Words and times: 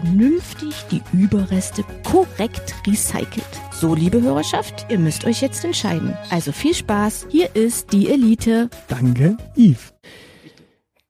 vernünftig 0.00 0.74
die 0.90 1.00
Überreste 1.16 1.84
korrekt 2.02 2.74
recycelt. 2.84 3.46
So, 3.70 3.94
liebe 3.94 4.20
Hörerschaft, 4.20 4.86
ihr 4.88 4.98
müsst 4.98 5.24
euch 5.24 5.40
jetzt 5.40 5.64
entscheiden. 5.64 6.16
Also 6.30 6.50
viel 6.50 6.74
Spaß, 6.74 7.28
hier 7.30 7.54
ist 7.54 7.92
die 7.92 8.10
Elite. 8.10 8.70
Danke, 8.88 9.36
Yves. 9.56 9.94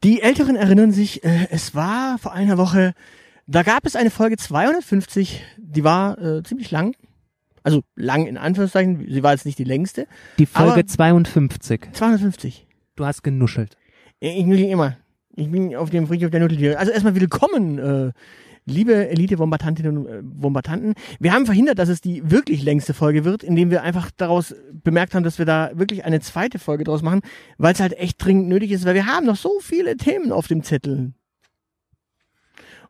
Die 0.02 0.20
Älteren 0.20 0.56
erinnern 0.56 0.92
sich, 0.92 1.25
äh, 1.25 1.47
es 1.51 1.75
war 1.75 2.19
vor 2.19 2.34
einer 2.34 2.59
Woche, 2.59 2.92
da 3.47 3.62
gab 3.62 3.87
es 3.87 3.97
eine 3.97 4.11
Folge 4.11 4.37
250, 4.37 5.42
die 5.56 5.83
war 5.83 6.19
äh, 6.19 6.42
ziemlich 6.42 6.70
lang. 6.70 6.95
Also 7.62 7.84
lang 7.97 8.27
in 8.27 8.37
Anführungszeichen, 8.37 9.06
sie 9.09 9.23
war 9.23 9.33
jetzt 9.33 9.47
nicht 9.47 9.59
die 9.59 9.64
längste. 9.64 10.06
Die 10.39 10.45
Folge 10.45 10.73
Aber- 10.73 10.87
52. 10.87 11.89
250. 11.95 12.66
Du 12.97 13.06
hast 13.06 13.23
genuschelt. 13.23 13.78
Ich 14.20 14.45
nuschel 14.45 14.66
immer. 14.66 14.98
Ich 15.37 15.51
bin 15.51 15.75
auf 15.75 15.89
dem 15.89 16.06
Friedhof 16.06 16.30
der 16.30 16.41
Nudeltiere. 16.41 16.78
Also 16.78 16.92
erstmal 16.92 17.14
willkommen, 17.14 17.78
äh, 17.78 18.12
liebe 18.67 19.09
Elite-Bombardantinnen 19.09 19.98
und 19.98 20.07
äh, 20.07 20.20
Bombardanten. 20.23 20.95
Wir 21.20 21.33
haben 21.33 21.47
verhindert, 21.47 21.79
dass 21.79 21.89
es 21.89 22.01
die 22.01 22.31
wirklich 22.31 22.62
längste 22.62 22.95
Folge 22.95 23.25
wird, 23.25 23.43
indem 23.43 23.70
wir 23.70 23.83
einfach 23.83 24.11
daraus 24.17 24.55
bemerkt 24.73 25.15
haben, 25.15 25.23
dass 25.23 25.39
wir 25.39 25.47
da 25.47 25.70
wirklich 25.75 26.05
eine 26.05 26.20
zweite 26.20 26.59
Folge 26.59 26.85
draus 26.85 27.03
machen, 27.03 27.20
weil 27.59 27.75
es 27.75 27.81
halt 27.81 27.92
echt 27.98 28.25
dringend 28.25 28.48
nötig 28.48 28.70
ist, 28.73 28.85
weil 28.85 28.95
wir 28.95 29.07
haben 29.07 29.27
noch 29.27 29.37
so 29.37 29.61
viele 29.61 29.97
Themen 29.97 30.33
auf 30.33 30.48
dem 30.48 30.62
Zettel. 30.62 31.12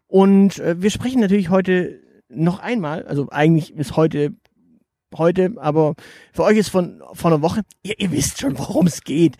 Und 0.06 0.58
äh, 0.58 0.80
wir 0.80 0.90
sprechen 0.90 1.20
natürlich 1.20 1.50
heute 1.50 2.00
noch 2.28 2.60
einmal, 2.60 3.04
also 3.06 3.28
eigentlich 3.30 3.74
ist 3.74 3.96
heute 3.96 4.34
heute, 5.16 5.54
aber 5.56 5.94
für 6.32 6.42
euch 6.42 6.56
ist 6.56 6.70
von, 6.70 7.02
von 7.12 7.32
einer 7.32 7.42
Woche, 7.42 7.62
ihr, 7.82 7.98
ihr 7.98 8.10
wisst 8.10 8.40
schon, 8.40 8.58
worum 8.58 8.86
es 8.86 9.02
geht. 9.02 9.36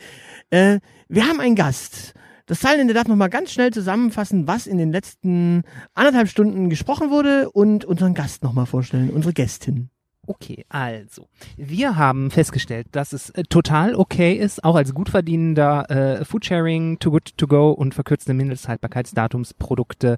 Äh, 0.51 0.81
wir 1.09 1.27
haben 1.27 1.41
einen 1.41 1.57
Gast. 1.57 2.15
Das 2.47 2.61
Zeilenende 2.61 2.93
darf 2.93 3.09
nochmal 3.09 3.31
ganz 3.31 3.53
schnell 3.53 3.71
zusammenfassen, 3.71 4.47
was 4.47 4.67
in 4.67 4.77
den 4.77 4.93
letzten 4.93 5.63
anderthalb 5.95 6.29
Stunden 6.29 6.69
gesprochen 6.69 7.11
wurde 7.11 7.51
und 7.51 7.87
unseren 7.87 8.13
Gast 8.13 8.43
nochmal 8.43 8.67
vorstellen, 8.67 9.11
unsere 9.11 9.33
Gästin. 9.33 9.89
Okay, 10.27 10.65
also, 10.69 11.29
wir 11.57 11.97
haben 11.97 12.31
festgestellt, 12.31 12.87
dass 12.93 13.13
es 13.13 13.31
äh, 13.31 13.43
total 13.43 13.95
okay 13.95 14.35
ist, 14.35 14.65
auch 14.65 14.75
als 14.75 14.95
gut 14.95 15.11
verdienender 15.11 15.91
äh, 15.91 16.25
Foodsharing, 16.25 16.99
Too 16.99 17.11
Good 17.11 17.37
To 17.37 17.47
Go 17.47 17.71
und 17.73 17.95
verkürzte 17.95 18.33
Mindesthaltbarkeitsdatumsprodukte 18.33 20.17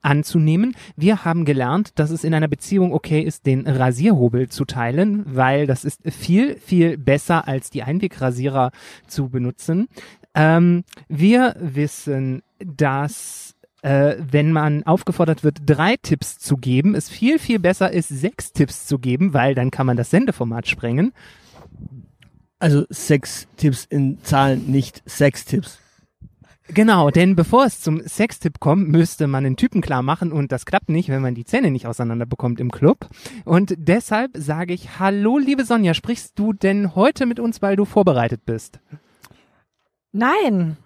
anzunehmen. 0.00 0.76
Wir 0.96 1.24
haben 1.24 1.44
gelernt, 1.44 1.98
dass 1.98 2.10
es 2.10 2.24
in 2.24 2.34
einer 2.34 2.48
Beziehung 2.48 2.92
okay 2.92 3.20
ist, 3.20 3.46
den 3.46 3.66
Rasierhobel 3.66 4.48
zu 4.48 4.64
teilen, 4.64 5.24
weil 5.26 5.66
das 5.66 5.84
ist 5.84 6.02
viel, 6.10 6.56
viel 6.56 6.96
besser 6.96 7.48
als 7.48 7.70
die 7.70 7.82
Einwegrasierer 7.82 8.70
zu 9.06 9.28
benutzen. 9.28 9.88
Ähm, 10.38 10.84
wir 11.08 11.56
wissen, 11.58 12.42
dass 12.60 13.56
äh, 13.82 14.14
wenn 14.18 14.52
man 14.52 14.84
aufgefordert 14.84 15.42
wird, 15.42 15.58
drei 15.66 15.96
Tipps 15.96 16.38
zu 16.38 16.56
geben, 16.56 16.94
es 16.94 17.08
viel, 17.08 17.40
viel 17.40 17.58
besser 17.58 17.92
ist, 17.92 18.08
sechs 18.08 18.52
Tipps 18.52 18.86
zu 18.86 19.00
geben, 19.00 19.34
weil 19.34 19.56
dann 19.56 19.72
kann 19.72 19.86
man 19.86 19.96
das 19.96 20.10
Sendeformat 20.10 20.68
sprengen. 20.68 21.12
Also 22.60 22.84
Sex-Tipps 22.88 23.84
in 23.86 24.22
Zahlen, 24.22 24.70
nicht 24.70 25.02
Sex-Tipps. 25.06 25.78
Genau, 26.68 27.10
denn 27.10 27.34
bevor 27.34 27.64
es 27.64 27.80
zum 27.80 28.02
Sextipp 28.06 28.60
kommt, 28.60 28.88
müsste 28.88 29.26
man 29.26 29.42
den 29.42 29.56
Typen 29.56 29.80
klar 29.80 30.02
machen 30.02 30.32
und 30.32 30.52
das 30.52 30.66
klappt 30.66 30.90
nicht, 30.90 31.08
wenn 31.08 31.22
man 31.22 31.34
die 31.34 31.46
Zähne 31.46 31.70
nicht 31.70 31.86
auseinander 31.86 32.26
bekommt 32.26 32.60
im 32.60 32.70
Club. 32.70 33.08
Und 33.44 33.74
deshalb 33.78 34.32
sage 34.36 34.74
ich, 34.74 34.98
hallo 34.98 35.38
liebe 35.38 35.64
Sonja, 35.64 35.94
sprichst 35.94 36.38
du 36.38 36.52
denn 36.52 36.94
heute 36.94 37.24
mit 37.24 37.40
uns, 37.40 37.62
weil 37.62 37.74
du 37.74 37.86
vorbereitet 37.86 38.42
bist? 38.44 38.80
Nein, 40.12 40.76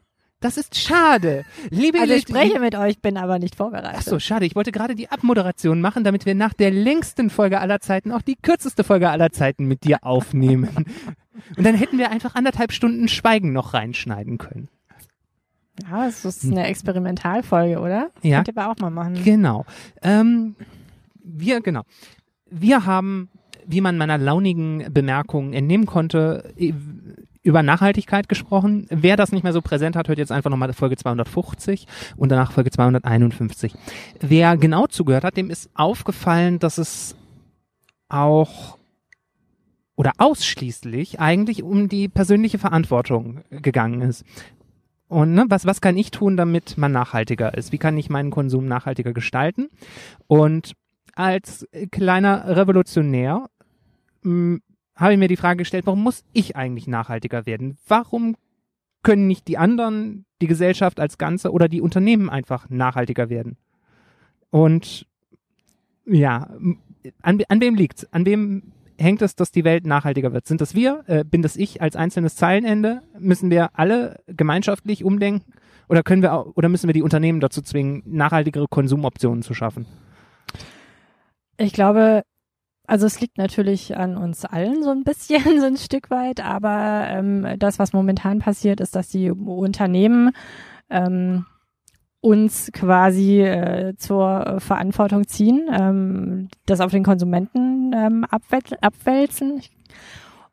Das 0.40 0.56
ist 0.56 0.76
schade. 0.76 1.44
Liebe 1.70 2.00
also 2.00 2.14
ich 2.14 2.22
spreche 2.22 2.58
mit 2.58 2.74
euch, 2.74 3.00
bin 3.00 3.16
aber 3.16 3.38
nicht 3.38 3.54
vorbereitet. 3.54 3.94
Ach 3.98 4.02
so, 4.02 4.18
schade. 4.18 4.44
Ich 4.44 4.56
wollte 4.56 4.72
gerade 4.72 4.96
die 4.96 5.08
Abmoderation 5.08 5.80
machen, 5.80 6.02
damit 6.02 6.26
wir 6.26 6.34
nach 6.34 6.52
der 6.52 6.72
längsten 6.72 7.30
Folge 7.30 7.60
aller 7.60 7.78
Zeiten 7.78 8.10
auch 8.10 8.22
die 8.22 8.34
kürzeste 8.34 8.82
Folge 8.82 9.08
aller 9.10 9.30
Zeiten 9.30 9.66
mit 9.66 9.84
dir 9.84 9.98
aufnehmen. 10.02 10.68
Und 11.56 11.64
dann 11.64 11.76
hätten 11.76 11.96
wir 11.96 12.10
einfach 12.10 12.34
anderthalb 12.34 12.72
Stunden 12.72 13.06
Schweigen 13.06 13.52
noch 13.52 13.72
reinschneiden 13.72 14.38
können. 14.38 14.68
Ja, 15.88 16.06
das 16.06 16.24
ist 16.24 16.44
eine 16.44 16.66
Experimentalfolge, 16.66 17.78
oder? 17.78 18.10
Ja. 18.22 18.38
Könnt 18.42 18.48
ihr 18.48 18.60
aber 18.60 18.72
auch 18.72 18.78
mal 18.78 18.90
machen. 18.90 19.22
Genau. 19.24 19.64
Ähm, 20.02 20.56
wir, 21.22 21.60
genau. 21.60 21.82
Wir 22.50 22.84
haben, 22.84 23.30
wie 23.64 23.80
man 23.80 23.96
meiner 23.96 24.18
launigen 24.18 24.92
Bemerkung 24.92 25.52
entnehmen 25.52 25.86
konnte, 25.86 26.52
über 27.42 27.62
Nachhaltigkeit 27.62 28.28
gesprochen. 28.28 28.86
Wer 28.90 29.16
das 29.16 29.32
nicht 29.32 29.42
mehr 29.42 29.52
so 29.52 29.62
präsent 29.62 29.96
hat, 29.96 30.08
hört 30.08 30.18
jetzt 30.18 30.32
einfach 30.32 30.50
nochmal 30.50 30.72
Folge 30.72 30.96
250 30.96 31.86
und 32.16 32.30
danach 32.30 32.52
Folge 32.52 32.70
251. 32.70 33.74
Wer 34.20 34.56
genau 34.56 34.86
zugehört 34.86 35.24
hat, 35.24 35.36
dem 35.36 35.50
ist 35.50 35.70
aufgefallen, 35.74 36.58
dass 36.58 36.78
es 36.78 37.16
auch 38.08 38.78
oder 39.96 40.12
ausschließlich 40.18 41.20
eigentlich 41.20 41.62
um 41.62 41.88
die 41.88 42.08
persönliche 42.08 42.58
Verantwortung 42.58 43.42
gegangen 43.50 44.00
ist. 44.02 44.24
Und 45.08 45.34
ne, 45.34 45.44
was, 45.48 45.66
was 45.66 45.82
kann 45.82 45.96
ich 45.96 46.10
tun, 46.10 46.36
damit 46.36 46.78
man 46.78 46.92
nachhaltiger 46.92 47.54
ist? 47.54 47.70
Wie 47.70 47.78
kann 47.78 47.98
ich 47.98 48.08
meinen 48.08 48.30
Konsum 48.30 48.66
nachhaltiger 48.66 49.12
gestalten? 49.12 49.68
Und 50.26 50.72
als 51.14 51.68
kleiner 51.90 52.56
Revolutionär 52.56 53.50
habe 55.02 55.12
ich 55.12 55.18
mir 55.18 55.28
die 55.28 55.36
Frage 55.36 55.58
gestellt, 55.58 55.86
warum 55.86 56.02
muss 56.02 56.24
ich 56.32 56.56
eigentlich 56.56 56.86
nachhaltiger 56.86 57.44
werden? 57.44 57.76
Warum 57.86 58.36
können 59.02 59.26
nicht 59.26 59.48
die 59.48 59.58
anderen, 59.58 60.24
die 60.40 60.46
Gesellschaft 60.46 61.00
als 61.00 61.18
Ganze 61.18 61.50
oder 61.50 61.68
die 61.68 61.80
Unternehmen 61.80 62.30
einfach 62.30 62.70
nachhaltiger 62.70 63.28
werden? 63.28 63.56
Und 64.50 65.06
ja, 66.06 66.48
an, 67.20 67.42
an 67.48 67.60
wem 67.60 67.74
liegt's? 67.74 68.06
An 68.12 68.26
wem 68.26 68.72
hängt 68.98 69.22
es, 69.22 69.34
dass 69.34 69.50
die 69.50 69.64
Welt 69.64 69.86
nachhaltiger 69.86 70.32
wird? 70.32 70.46
Sind 70.46 70.60
das 70.60 70.74
wir? 70.74 71.02
Äh, 71.06 71.24
bin 71.24 71.42
das 71.42 71.56
ich 71.56 71.82
als 71.82 71.96
einzelnes 71.96 72.36
Zeilenende? 72.36 73.02
Müssen 73.18 73.50
wir 73.50 73.70
alle 73.78 74.20
gemeinschaftlich 74.28 75.04
umdenken? 75.04 75.52
Oder 75.88 76.02
können 76.02 76.22
wir 76.22 76.32
auch, 76.32 76.52
oder 76.54 76.68
müssen 76.68 76.88
wir 76.88 76.94
die 76.94 77.02
Unternehmen 77.02 77.40
dazu 77.40 77.60
zwingen, 77.60 78.02
nachhaltigere 78.06 78.68
Konsumoptionen 78.68 79.42
zu 79.42 79.52
schaffen? 79.52 79.86
Ich 81.56 81.72
glaube, 81.72 82.22
also 82.92 83.06
es 83.06 83.22
liegt 83.22 83.38
natürlich 83.38 83.96
an 83.96 84.18
uns 84.18 84.44
allen 84.44 84.82
so 84.82 84.90
ein 84.90 85.02
bisschen, 85.02 85.42
so 85.60 85.64
ein 85.64 85.78
Stück 85.78 86.10
weit, 86.10 86.44
aber 86.44 87.06
ähm, 87.08 87.46
das, 87.58 87.78
was 87.78 87.94
momentan 87.94 88.38
passiert, 88.38 88.80
ist, 88.80 88.94
dass 88.94 89.08
die 89.08 89.30
Unternehmen 89.30 90.32
ähm, 90.90 91.46
uns 92.20 92.70
quasi 92.70 93.40
äh, 93.40 93.94
zur 93.96 94.56
Verantwortung 94.58 95.26
ziehen, 95.26 95.70
ähm, 95.72 96.48
das 96.66 96.80
auf 96.80 96.90
den 96.90 97.02
Konsumenten 97.02 97.94
ähm, 97.94 98.26
abwäl- 98.26 98.76
abwälzen. 98.82 99.62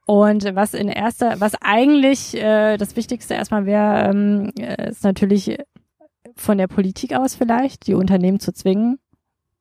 Und 0.06 0.56
was 0.56 0.74
in 0.74 0.88
erster, 0.88 1.42
was 1.42 1.56
eigentlich 1.62 2.42
äh, 2.42 2.78
das 2.78 2.96
Wichtigste 2.96 3.34
erstmal 3.34 3.66
wäre, 3.66 4.10
ähm, 4.10 4.54
äh, 4.58 4.92
ist 4.92 5.04
natürlich 5.04 5.58
von 6.38 6.58
der 6.58 6.68
Politik 6.68 7.14
aus 7.18 7.36
vielleicht, 7.36 7.86
die 7.88 7.96
Unternehmen 7.96 8.40
zu 8.40 8.54
zwingen. 8.54 8.98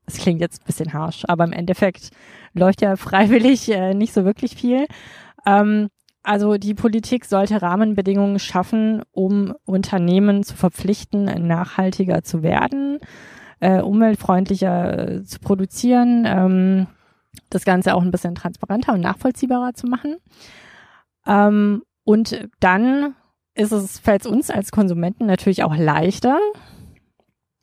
Das 0.09 0.17
klingt 0.17 0.41
jetzt 0.41 0.63
ein 0.63 0.67
bisschen 0.67 0.95
harsch, 0.95 1.25
aber 1.29 1.45
im 1.45 1.53
Endeffekt 1.53 2.13
läuft 2.55 2.81
ja 2.81 2.97
freiwillig 2.97 3.71
äh, 3.71 3.93
nicht 3.93 4.15
so 4.15 4.25
wirklich 4.25 4.57
viel. 4.57 4.87
Ähm, 5.45 5.89
also 6.23 6.57
die 6.57 6.73
Politik 6.73 7.27
sollte 7.27 7.61
Rahmenbedingungen 7.61 8.39
schaffen, 8.39 9.03
um 9.13 9.55
Unternehmen 9.67 10.45
zu 10.45 10.57
verpflichten, 10.57 11.25
nachhaltiger 11.47 12.23
zu 12.23 12.43
werden, 12.43 13.01
äh, 13.61 13.83
umweltfreundlicher 13.83 14.99
äh, 14.99 15.25
zu 15.25 15.41
produzieren, 15.41 16.25
ähm, 16.27 16.87
das 17.51 17.67
Ganze 17.67 17.95
auch 17.95 18.03
ein 18.03 18.11
bisschen 18.11 18.35
transparenter 18.35 18.95
und 18.95 19.01
nachvollziehbarer 19.01 19.75
zu 19.75 19.87
machen. 19.89 20.17
Ähm, 21.27 21.83
und 22.05 22.49
dann 22.61 23.15
ist 23.55 23.73
es, 23.73 23.99
fällt 23.99 24.23
es 24.23 24.27
uns 24.27 24.51
als 24.51 24.71
Konsumenten 24.71 25.27
natürlich 25.27 25.65
auch 25.65 25.77
leichter, 25.77 26.39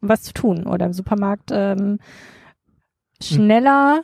was 0.01 0.21
zu 0.21 0.33
tun 0.33 0.68
oder 0.68 0.86
im 0.86 0.94
Supermarkt 0.94 1.50
ähm, 1.51 1.97
schneller 3.22 4.04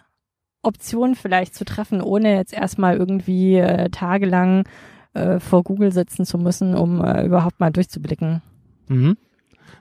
Optionen 0.62 1.16
vielleicht 1.16 1.56
zu 1.56 1.66
treffen, 1.66 2.02
ohne 2.02 2.36
jetzt 2.36 2.54
erstmal 2.54 2.98
irgendwie 2.98 3.56
äh, 3.58 3.90
tagelang 3.90 4.66
äh, 5.14 5.40
vor 5.40 5.64
Google 5.64 5.92
sitzen 5.92 6.26
zu 6.26 6.38
müssen, 6.38 6.76
um 6.76 7.04
äh, 7.04 7.26
überhaupt 7.26 7.60
mal 7.60 7.72
durchzublicken. 7.72 8.42
Mhm. 8.88 9.18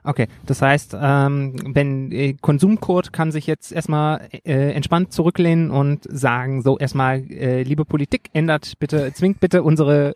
Okay, 0.03 0.29
das 0.47 0.62
heißt, 0.62 0.97
ähm, 0.99 1.56
wenn 1.75 2.11
äh, 2.11 2.35
Konsumcode 2.41 3.12
kann 3.12 3.32
sich 3.32 3.47
jetzt 3.47 3.71
erstmal 3.71 4.29
äh, 4.44 4.73
entspannt 4.73 5.12
zurücklehnen 5.12 5.71
und 5.71 6.05
sagen, 6.09 6.62
so 6.62 6.79
erstmal, 6.79 7.19
äh, 7.31 7.62
liebe 7.65 7.85
Politik, 7.85 8.31
ändert 8.32 8.79
bitte, 8.79 9.12
zwingt 9.12 9.41
bitte 9.41 9.62
unsere 9.62 10.15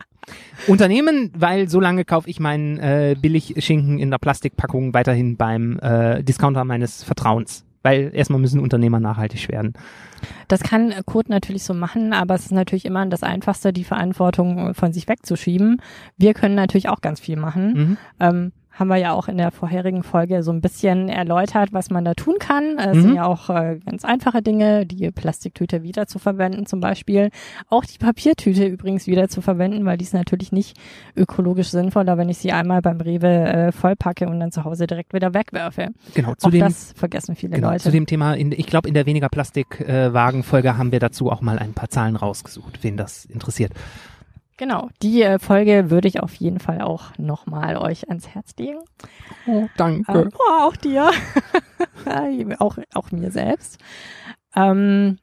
Unternehmen, 0.67 1.31
weil 1.37 1.69
so 1.69 1.79
lange 1.79 2.03
kaufe 2.03 2.29
ich 2.29 2.39
meinen 2.39 2.79
äh, 2.79 3.15
Billigschinken 3.19 3.99
in 3.99 4.09
der 4.09 4.17
Plastikpackung 4.17 4.93
weiterhin 4.93 5.37
beim 5.37 5.77
äh, 5.79 6.23
Discounter 6.23 6.65
meines 6.65 7.03
Vertrauens. 7.03 7.64
Weil 7.85 8.09
erstmal 8.15 8.41
müssen 8.41 8.59
Unternehmer 8.59 8.99
nachhaltig 8.99 9.47
werden. 9.49 9.73
Das 10.47 10.63
kann 10.63 10.91
Kurt 11.05 11.29
natürlich 11.29 11.63
so 11.63 11.75
machen, 11.75 12.13
aber 12.13 12.33
es 12.33 12.45
ist 12.45 12.51
natürlich 12.51 12.85
immer 12.85 13.05
das 13.05 13.21
Einfachste, 13.21 13.71
die 13.71 13.83
Verantwortung 13.83 14.73
von 14.73 14.91
sich 14.91 15.07
wegzuschieben. 15.07 15.79
Wir 16.17 16.33
können 16.33 16.55
natürlich 16.55 16.89
auch 16.89 17.01
ganz 17.01 17.19
viel 17.19 17.35
machen. 17.35 17.73
Mhm. 17.73 17.97
Ähm, 18.19 18.51
haben 18.77 18.89
wir 18.89 18.97
ja 18.97 19.13
auch 19.13 19.27
in 19.29 19.37
der 19.37 19.51
vorherigen 19.51 20.03
Folge 20.03 20.43
so 20.43 20.51
ein 20.51 20.59
bisschen 20.59 21.07
erläutert, 21.09 21.69
was 21.71 21.89
man 21.89 22.03
da 22.03 22.13
tun 22.13 22.35
kann. 22.39 22.77
Es 22.77 22.97
Mhm. 22.97 23.01
sind 23.01 23.15
ja 23.15 23.25
auch 23.25 23.49
äh, 23.49 23.79
ganz 23.85 24.03
einfache 24.03 24.41
Dinge, 24.41 24.85
die 24.85 25.09
Plastiktüte 25.11 25.81
wieder 25.81 26.07
zu 26.07 26.19
verwenden 26.19 26.65
zum 26.65 26.81
Beispiel. 26.81 27.29
Auch 27.69 27.85
die 27.85 27.97
Papiertüte 27.97 28.65
übrigens 28.65 29.07
wieder 29.07 29.29
zu 29.29 29.41
verwenden, 29.41 29.85
weil 29.85 29.97
die 29.97 30.03
ist 30.03 30.13
natürlich 30.13 30.51
nicht 30.51 30.77
ökologisch 31.15 31.69
sinnvoller, 31.69 32.17
wenn 32.17 32.27
ich 32.27 32.37
sie 32.37 32.51
einmal 32.51 32.81
beim 32.81 32.99
Rewe 32.99 33.27
äh, 33.27 33.71
vollpacke 33.71 34.27
und 34.27 34.39
dann 34.41 34.51
zu 34.51 34.65
Hause 34.65 34.87
direkt 34.87 35.13
wieder 35.13 35.33
wegwerfe. 35.33 35.87
Genau, 36.13 36.35
zu 36.35 36.47
auch 36.47 36.51
dem, 36.51 36.59
das 36.59 36.91
vergessen 36.97 37.35
viele 37.35 37.55
genau, 37.55 37.69
Leute. 37.69 37.83
zu 37.83 37.91
dem 37.91 38.05
Thema, 38.05 38.33
in, 38.33 38.51
ich 38.51 38.65
glaube, 38.67 38.89
in 38.89 38.93
der 38.93 39.05
weniger 39.05 39.29
Plastikwagen-Folge 39.29 40.77
haben 40.77 40.91
wir 40.91 40.99
dazu 40.99 41.31
auch 41.31 41.41
mal 41.41 41.59
ein 41.59 41.73
paar 41.73 41.89
Zahlen 41.89 42.15
rausgesucht, 42.15 42.79
wen 42.83 42.97
das 42.97 43.25
interessiert. 43.25 43.71
Genau, 44.57 44.89
die 45.01 45.21
äh, 45.21 45.39
Folge 45.39 45.89
würde 45.89 46.07
ich 46.07 46.21
auf 46.21 46.33
jeden 46.35 46.59
Fall 46.59 46.81
auch 46.81 47.17
nochmal 47.17 47.77
euch 47.77 48.09
ans 48.09 48.27
Herz 48.27 48.53
legen. 48.57 48.79
Oh, 49.47 49.67
danke. 49.77 50.11
Ähm, 50.11 50.29
oh, 50.33 50.63
auch 50.63 50.75
dir. 50.75 51.11
auch, 52.59 52.77
auch 52.93 53.11
mir 53.11 53.31
selbst. 53.31 53.79
Ähm, 54.55 55.17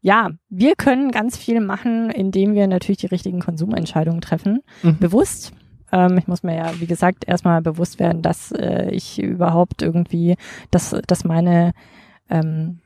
ja, 0.00 0.30
wir 0.48 0.74
können 0.76 1.10
ganz 1.10 1.36
viel 1.36 1.60
machen, 1.60 2.10
indem 2.10 2.54
wir 2.54 2.66
natürlich 2.66 2.98
die 2.98 3.06
richtigen 3.06 3.40
Konsumentscheidungen 3.40 4.20
treffen. 4.20 4.60
Mhm. 4.82 4.98
Bewusst. 4.98 5.52
Ähm, 5.92 6.18
ich 6.18 6.26
muss 6.26 6.42
mir 6.42 6.56
ja, 6.56 6.80
wie 6.80 6.86
gesagt, 6.86 7.24
erstmal 7.26 7.62
bewusst 7.62 7.98
werden, 7.98 8.22
dass 8.22 8.52
äh, 8.52 8.90
ich 8.90 9.20
überhaupt 9.22 9.82
irgendwie, 9.82 10.36
dass, 10.70 10.96
dass 11.06 11.24
meine 11.24 11.72
ähm, 12.28 12.80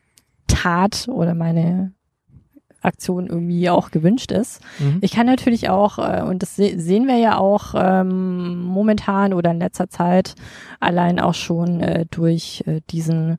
Tat 0.46 1.08
oder 1.08 1.34
meine 1.34 1.92
Aktion 2.82 3.26
irgendwie 3.26 3.68
auch 3.70 3.90
gewünscht 3.90 4.32
ist. 4.32 4.60
Mhm. 4.78 4.98
Ich 5.00 5.12
kann 5.12 5.26
natürlich 5.26 5.68
auch, 5.68 5.98
äh, 5.98 6.22
und 6.22 6.42
das 6.42 6.56
se 6.56 6.78
sehen 6.78 7.06
wir 7.06 7.16
ja 7.16 7.38
auch 7.38 7.74
ähm, 7.76 8.62
momentan 8.62 9.32
oder 9.32 9.50
in 9.50 9.58
letzter 9.58 9.88
Zeit, 9.88 10.34
allein 10.80 11.18
auch 11.18 11.34
schon 11.34 11.80
äh, 11.80 12.06
durch 12.10 12.62
äh, 12.66 12.80
diesen, 12.90 13.38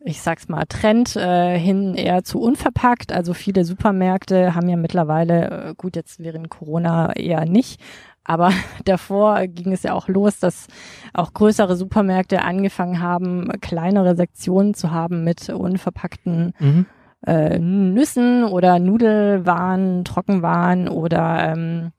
ich 0.00 0.20
sag's 0.20 0.48
mal, 0.48 0.64
Trend 0.68 1.16
äh, 1.16 1.58
hin 1.58 1.94
eher 1.94 2.24
zu 2.24 2.40
unverpackt. 2.40 3.12
Also 3.12 3.34
viele 3.34 3.64
Supermärkte 3.64 4.54
haben 4.54 4.68
ja 4.68 4.76
mittlerweile, 4.76 5.70
äh, 5.70 5.74
gut, 5.76 5.96
jetzt 5.96 6.20
während 6.20 6.48
Corona 6.50 7.14
eher 7.16 7.44
nicht, 7.46 7.80
aber 8.24 8.52
davor 8.84 9.46
ging 9.46 9.72
es 9.72 9.82
ja 9.82 9.92
auch 9.92 10.08
los, 10.08 10.38
dass 10.38 10.66
auch 11.12 11.32
größere 11.32 11.76
Supermärkte 11.76 12.42
angefangen 12.42 13.00
haben, 13.00 13.48
kleinere 13.60 14.16
Sektionen 14.16 14.74
zu 14.74 14.90
haben 14.90 15.24
mit 15.24 15.48
unverpackten 15.48 16.54
Mhm. 16.58 16.86
Äh, 17.26 17.58
Nüssen 17.58 18.44
oder 18.44 18.78
Nudelwaren, 18.78 20.04
Trockenwaren 20.04 20.88
oder 20.88 21.52
ähm, 21.52 21.92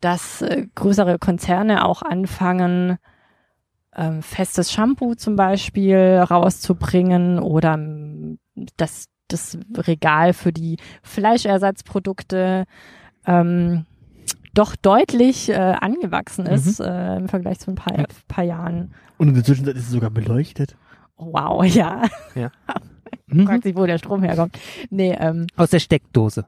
dass 0.00 0.42
äh, 0.42 0.66
größere 0.74 1.18
Konzerne 1.18 1.84
auch 1.84 2.02
anfangen, 2.02 2.98
ähm, 3.96 4.22
festes 4.22 4.72
Shampoo 4.72 5.14
zum 5.14 5.36
Beispiel 5.36 6.18
rauszubringen 6.28 7.38
oder 7.38 7.74
ähm, 7.74 8.38
das, 8.76 9.06
das 9.28 9.58
Regal 9.76 10.32
für 10.32 10.52
die 10.52 10.76
Fleischersatzprodukte 11.02 12.64
ähm, 13.26 13.86
doch 14.54 14.74
deutlich 14.76 15.48
äh, 15.48 15.54
angewachsen 15.54 16.46
ist 16.46 16.80
äh, 16.80 17.16
im 17.16 17.28
Vergleich 17.28 17.60
zu 17.60 17.70
ein 17.70 17.76
paar, 17.76 17.98
Ja. 17.98 18.04
paar 18.26 18.44
Jahren. 18.44 18.92
Und 19.18 19.28
in 19.28 19.34
der 19.34 19.44
Zwischenzeit 19.44 19.76
ist 19.76 19.84
es 19.84 19.90
sogar 19.90 20.10
beleuchtet. 20.10 20.76
Wow, 21.16 21.64
ja. 21.74 22.02
Mhm. 23.32 23.46
Fragt 23.46 23.62
sich, 23.64 23.76
wo 23.76 23.86
der 23.86 23.98
Strom 23.98 24.22
herkommt. 24.22 24.58
Nee, 24.90 25.16
ähm, 25.18 25.46
Aus 25.56 25.70
der 25.70 25.78
Steckdose. 25.78 26.44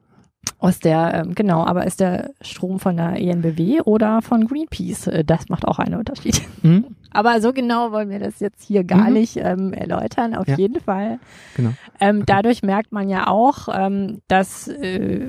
Aus 0.58 0.80
der, 0.80 1.14
ähm, 1.24 1.34
genau, 1.36 1.64
aber 1.64 1.86
ist 1.86 2.00
der 2.00 2.30
Strom 2.40 2.80
von 2.80 2.96
der 2.96 3.16
ENBW 3.20 3.82
oder 3.82 4.22
von 4.22 4.46
Greenpeace? 4.46 5.06
Äh, 5.06 5.24
Das 5.24 5.48
macht 5.48 5.66
auch 5.66 5.78
einen 5.78 5.94
Unterschied. 5.94 6.40
Mhm. 6.62 6.84
Aber 7.14 7.42
so 7.42 7.52
genau 7.52 7.92
wollen 7.92 8.08
wir 8.08 8.18
das 8.18 8.40
jetzt 8.40 8.64
hier 8.64 8.84
gar 8.84 9.08
Mhm. 9.08 9.12
nicht 9.12 9.36
ähm, 9.36 9.72
erläutern, 9.74 10.34
auf 10.34 10.48
Ja. 10.48 10.56
jeden 10.56 10.80
Fall. 10.80 11.18
Genau. 11.56 11.72
Ähm, 12.00 12.16
Okay. 12.22 12.24
Dadurch 12.26 12.62
merkt 12.62 12.90
man 12.90 13.08
ja 13.10 13.26
auch, 13.26 13.68
ähm, 13.70 14.22
dass 14.28 14.66
äh, 14.66 15.26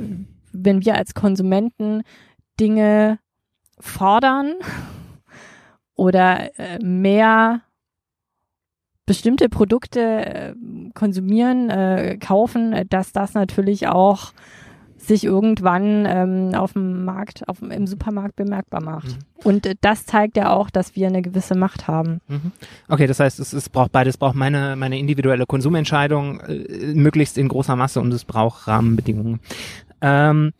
wenn 0.54 0.86
wir 0.86 0.96
als 0.96 1.14
Konsumenten 1.14 2.04
Dinge 2.60 3.20
fordern 3.80 4.54
oder 5.96 6.58
äh, 6.58 6.80
mehr 6.84 7.62
bestimmte 9.06 9.50
Produkte 9.50 10.00
äh, 10.00 10.54
konsumieren, 10.94 11.70
äh, 11.70 12.18
kaufen, 12.20 12.74
äh, 12.74 12.86
dass 12.86 13.12
das 13.12 13.34
natürlich 13.34 13.88
auch 13.88 14.34
sich 14.98 15.26
irgendwann 15.26 16.06
ähm, 16.08 16.56
auf 16.56 16.74
dem 16.74 17.04
Markt, 17.04 17.48
auf, 17.50 17.62
im 17.62 17.88
Supermarkt 17.88 18.38
bemerkbar 18.38 18.82
macht. 18.82 19.08
Mhm. 19.08 19.20
Und 19.44 19.66
äh, 19.66 19.76
das 19.82 20.06
zeigt 20.06 20.38
ja 20.38 20.52
auch, 20.52 20.70
dass 20.70 20.96
wir 20.96 21.08
eine 21.08 21.22
gewisse 21.22 21.56
Macht 21.56 21.88
haben. 21.88 22.22
Mhm. 22.28 22.52
Okay, 22.88 23.06
das 23.06 23.20
heißt, 23.20 23.40
es, 23.40 23.52
es 23.52 23.70
braucht 23.70 23.92
beides, 23.92 24.16
es 24.16 24.18
braucht 24.18 24.36
meine, 24.36 24.76
meine 24.78 24.98
individuelle 24.98 25.46
Konsumentscheidung, 25.46 26.40
äh, 26.40 26.94
möglichst 26.94 27.38
in 27.38 27.50
großer 27.50 27.76
Masse 27.76 28.00
und 28.00 28.14
es 28.14 28.24
braucht 28.24 28.68
Rahmenbedingungen. 28.68 29.42
Ähm, 30.02 30.54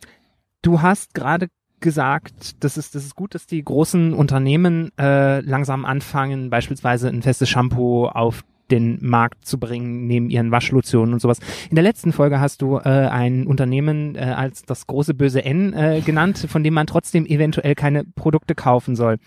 du 0.60 0.82
hast 0.82 1.14
gerade 1.14 1.48
gesagt, 1.84 2.64
das 2.64 2.76
ist, 2.76 2.96
das 2.96 3.04
ist 3.04 3.14
gut, 3.14 3.36
dass 3.36 3.46
die 3.46 3.62
großen 3.62 4.14
Unternehmen 4.14 4.90
äh, 4.98 5.40
langsam 5.40 5.84
anfangen, 5.84 6.50
beispielsweise 6.50 7.08
ein 7.08 7.22
festes 7.22 7.48
Shampoo 7.48 8.06
auf 8.06 8.42
den 8.70 8.98
Markt 9.02 9.46
zu 9.46 9.60
bringen, 9.60 10.06
neben 10.06 10.30
ihren 10.30 10.50
Waschlotionen 10.50 11.12
und 11.12 11.20
sowas. 11.20 11.38
In 11.68 11.76
der 11.76 11.84
letzten 11.84 12.12
Folge 12.12 12.40
hast 12.40 12.62
du 12.62 12.78
äh, 12.78 12.88
ein 12.88 13.46
Unternehmen 13.46 14.16
äh, 14.16 14.20
als 14.20 14.62
das 14.62 14.86
große 14.86 15.12
böse 15.12 15.44
N 15.44 15.74
äh, 15.74 16.00
genannt, 16.00 16.46
von 16.48 16.64
dem 16.64 16.72
man 16.72 16.86
trotzdem 16.86 17.26
eventuell 17.26 17.74
keine 17.74 18.04
Produkte 18.04 18.54
kaufen 18.54 18.96
soll. 18.96 19.18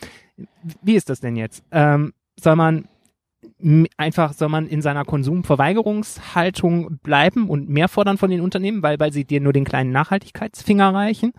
Wie 0.81 0.95
ist 0.95 1.09
das 1.09 1.19
denn 1.19 1.35
jetzt? 1.35 1.63
Ähm, 1.71 2.13
soll 2.39 2.55
man 2.55 2.87
einfach, 3.97 4.33
soll 4.33 4.49
man 4.49 4.67
in 4.67 4.81
seiner 4.81 5.05
Konsumverweigerungshaltung 5.05 6.97
bleiben 7.03 7.49
und 7.49 7.69
mehr 7.69 7.87
fordern 7.87 8.17
von 8.17 8.31
den 8.31 8.41
Unternehmen, 8.41 8.81
weil, 8.81 8.99
weil 8.99 9.13
sie 9.13 9.25
dir 9.25 9.41
nur 9.41 9.53
den 9.53 9.63
kleinen 9.63 9.91
Nachhaltigkeitsfinger 9.91 10.93
reichen? 10.93 11.33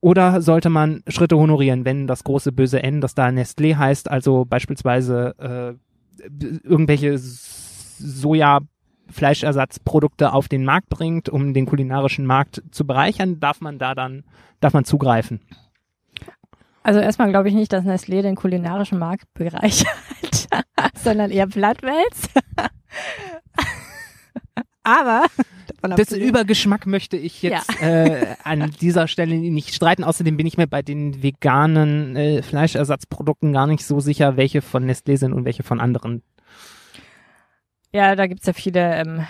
Oder 0.00 0.42
sollte 0.42 0.70
man 0.70 1.02
Schritte 1.08 1.36
honorieren, 1.36 1.84
wenn 1.84 2.06
das 2.06 2.24
große 2.24 2.52
böse 2.52 2.82
N, 2.82 3.00
das 3.00 3.14
da 3.14 3.26
Nestlé 3.28 3.76
heißt, 3.76 4.10
also 4.10 4.44
beispielsweise 4.44 5.34
äh, 5.38 5.74
irgendwelche 6.62 7.14
S- 7.14 7.96
Soja-Fleischersatzprodukte 7.98 10.32
auf 10.32 10.48
den 10.48 10.64
Markt 10.64 10.88
bringt, 10.88 11.28
um 11.28 11.54
den 11.54 11.66
kulinarischen 11.66 12.26
Markt 12.26 12.62
zu 12.70 12.86
bereichern, 12.86 13.40
darf 13.40 13.60
man 13.60 13.78
da 13.78 13.94
dann, 13.94 14.24
darf 14.60 14.72
man 14.72 14.84
zugreifen? 14.84 15.40
Also 16.82 17.00
erstmal 17.00 17.30
glaube 17.30 17.48
ich 17.48 17.54
nicht, 17.54 17.72
dass 17.72 17.84
Nestlé 17.84 18.22
den 18.22 18.34
kulinarischen 18.36 18.98
Markt 18.98 19.32
bereichert, 19.34 19.88
sondern 20.96 21.30
eher 21.30 21.46
Blattwels. 21.46 22.28
Aber 24.82 25.24
Das 25.90 26.00
abgesehen- 26.08 26.28
Übergeschmack 26.28 26.86
möchte 26.86 27.16
ich 27.16 27.42
jetzt 27.42 27.80
äh, 27.82 28.34
an 28.42 28.70
dieser 28.80 29.08
Stelle 29.08 29.34
nicht 29.36 29.74
streiten. 29.74 30.04
Außerdem 30.04 30.36
bin 30.36 30.46
ich 30.46 30.56
mir 30.56 30.66
bei 30.66 30.82
den 30.82 31.22
veganen 31.22 32.16
äh, 32.16 32.42
Fleischersatzprodukten 32.42 33.52
gar 33.52 33.66
nicht 33.66 33.84
so 33.84 34.00
sicher, 34.00 34.36
welche 34.36 34.62
von 34.62 34.88
Nestlé 34.88 35.16
sind 35.16 35.32
und 35.32 35.44
welche 35.44 35.62
von 35.62 35.80
anderen. 35.80 36.22
Ja, 37.92 38.16
da 38.16 38.26
gibt's 38.26 38.46
ja 38.46 38.52
viele 38.52 38.94
ähm, 38.96 39.26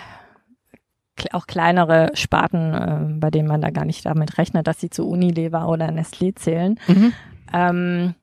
auch 1.31 1.47
kleinere 1.47 2.11
Sparten, 2.13 2.73
ähm, 2.73 3.19
bei 3.19 3.29
denen 3.31 3.47
man 3.47 3.61
da 3.61 3.69
gar 3.69 3.85
nicht 3.85 4.05
damit 4.05 4.37
rechnet, 4.37 4.67
dass 4.67 4.79
sie 4.79 4.89
zu 4.89 5.07
Unilever 5.07 5.67
oder 5.69 5.89
Nestlé 5.89 6.35
zählen. 6.35 6.79
Ähm, 7.53 8.15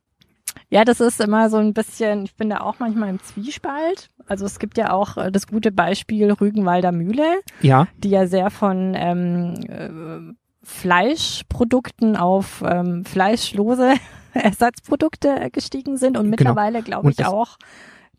ja, 0.72 0.84
das 0.86 1.00
ist 1.00 1.20
immer 1.20 1.50
so 1.50 1.58
ein 1.58 1.74
bisschen, 1.74 2.24
ich 2.24 2.34
bin 2.34 2.48
da 2.48 2.60
auch 2.60 2.78
manchmal 2.78 3.10
im 3.10 3.20
Zwiespalt. 3.22 4.08
Also 4.26 4.46
es 4.46 4.58
gibt 4.58 4.78
ja 4.78 4.90
auch 4.92 5.18
äh, 5.18 5.30
das 5.30 5.46
gute 5.46 5.70
Beispiel 5.70 6.32
Rügenwalder 6.32 6.92
Mühle, 6.92 7.40
Ja. 7.60 7.88
die 7.98 8.08
ja 8.08 8.26
sehr 8.26 8.48
von 8.50 8.94
ähm, 8.96 9.54
äh, 9.68 10.32
Fleischprodukten 10.64 12.16
auf 12.16 12.62
ähm, 12.66 13.04
fleischlose 13.04 13.94
Ersatzprodukte 14.32 15.28
äh, 15.28 15.50
gestiegen 15.50 15.96
sind 15.98 16.16
und 16.16 16.30
mittlerweile, 16.30 16.82
glaube 16.82 17.06
Und 17.08 17.20
ich, 17.20 17.26
auch 17.26 17.56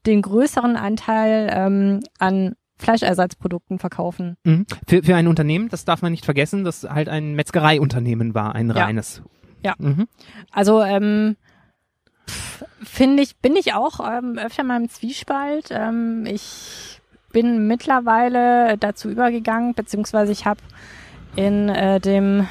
den 0.05 0.21
größeren 0.21 0.75
Anteil 0.75 1.49
ähm, 1.51 2.01
an 2.19 2.53
Fleischersatzprodukten 2.77 3.79
verkaufen. 3.79 4.35
Mhm. 4.43 4.65
Für, 4.87 5.01
für 5.01 5.15
ein 5.15 5.27
Unternehmen, 5.27 5.69
das 5.69 5.85
darf 5.85 6.01
man 6.01 6.11
nicht 6.11 6.25
vergessen, 6.25 6.63
das 6.63 6.83
halt 6.83 7.09
ein 7.09 7.33
Metzgereiunternehmen 7.33 8.35
war, 8.35 8.53
ein 8.53 8.67
Ja. 8.69 8.83
reines. 8.85 9.23
Ja. 9.63 9.73
Mhm. 9.79 10.07
Also 10.51 10.81
ähm, 10.83 11.37
finde 12.81 13.23
ich, 13.23 13.37
bin 13.37 13.55
ich 13.55 13.73
auch 13.73 13.99
ähm, 13.99 14.37
öfter 14.37 14.63
mal 14.63 14.81
im 14.81 14.89
Zwiespalt. 14.89 15.69
Ähm, 15.71 16.25
ich 16.25 17.01
bin 17.31 17.67
mittlerweile 17.67 18.77
dazu 18.77 19.09
übergegangen, 19.09 19.73
beziehungsweise 19.73 20.31
ich 20.31 20.45
habe 20.45 20.61
in 21.35 21.69
äh, 21.69 21.99
dem 21.99 22.47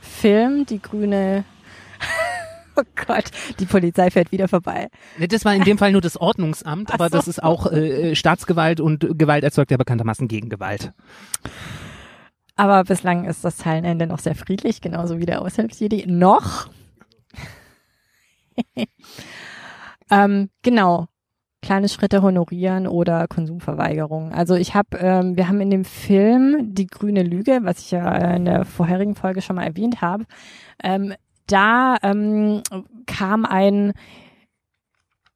Film 0.00 0.66
die 0.66 0.80
grüne 0.80 1.44
Oh 2.78 2.82
Gott, 3.06 3.24
die 3.58 3.64
Polizei 3.64 4.10
fährt 4.10 4.32
wieder 4.32 4.48
vorbei. 4.48 4.88
Das 5.18 5.46
war 5.46 5.54
in 5.54 5.64
dem 5.64 5.78
Fall 5.78 5.92
nur 5.92 6.02
das 6.02 6.18
Ordnungsamt, 6.18 6.90
aber 6.94 7.08
so. 7.08 7.16
das 7.16 7.26
ist 7.26 7.42
auch 7.42 7.72
äh, 7.72 8.14
Staatsgewalt 8.14 8.80
und 8.80 9.18
Gewalt 9.18 9.44
erzeugt 9.44 9.70
ja 9.70 9.78
bekanntermaßen 9.78 10.28
Gegengewalt. 10.28 10.92
Aber 12.56 12.84
bislang 12.84 13.24
ist 13.24 13.44
das 13.44 13.56
Zeilenende 13.56 14.06
noch 14.06 14.18
sehr 14.18 14.34
friedlich, 14.34 14.80
genauso 14.80 15.18
wie 15.18 15.26
der 15.26 15.42
Aushilfsjedi. 15.42 16.04
Noch. 16.06 16.68
ähm, 20.10 20.50
genau. 20.62 21.06
Kleine 21.62 21.88
Schritte 21.88 22.22
honorieren 22.22 22.86
oder 22.86 23.26
Konsumverweigerung. 23.26 24.32
Also 24.32 24.54
ich 24.54 24.74
habe, 24.74 24.96
ähm, 24.98 25.36
wir 25.36 25.48
haben 25.48 25.60
in 25.60 25.70
dem 25.70 25.84
Film 25.84 26.74
Die 26.74 26.86
grüne 26.86 27.22
Lüge, 27.22 27.58
was 27.62 27.80
ich 27.80 27.90
ja 27.90 28.14
in 28.36 28.44
der 28.44 28.64
vorherigen 28.64 29.16
Folge 29.16 29.42
schon 29.42 29.56
mal 29.56 29.64
erwähnt 29.64 30.00
habe, 30.00 30.24
ähm, 30.84 31.14
da 31.48 31.96
ähm, 32.02 32.62
kam 33.06 33.44
ein 33.44 33.94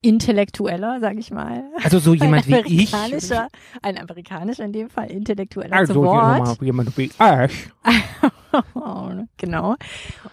Intellektueller, 0.03 0.99
sag 1.01 1.17
ich 1.19 1.31
mal, 1.31 1.65
Also 1.85 1.99
so 1.99 2.15
jemand 2.15 2.47
ein 2.47 2.65
wie 2.65 2.83
ich. 2.83 2.95
amerikanischer, 2.95 3.49
ein 3.83 3.99
amerikanischer 3.99 4.65
in 4.65 4.73
dem 4.73 4.89
Fall 4.89 5.11
Intellektueller 5.11 5.77
Also 5.77 5.93
zu 5.95 6.03
Wort. 6.03 6.37
jemand- 6.39 6.63
jemand 6.63 6.97
wie 6.97 7.05
ich. 7.05 7.19
genau. 9.37 9.77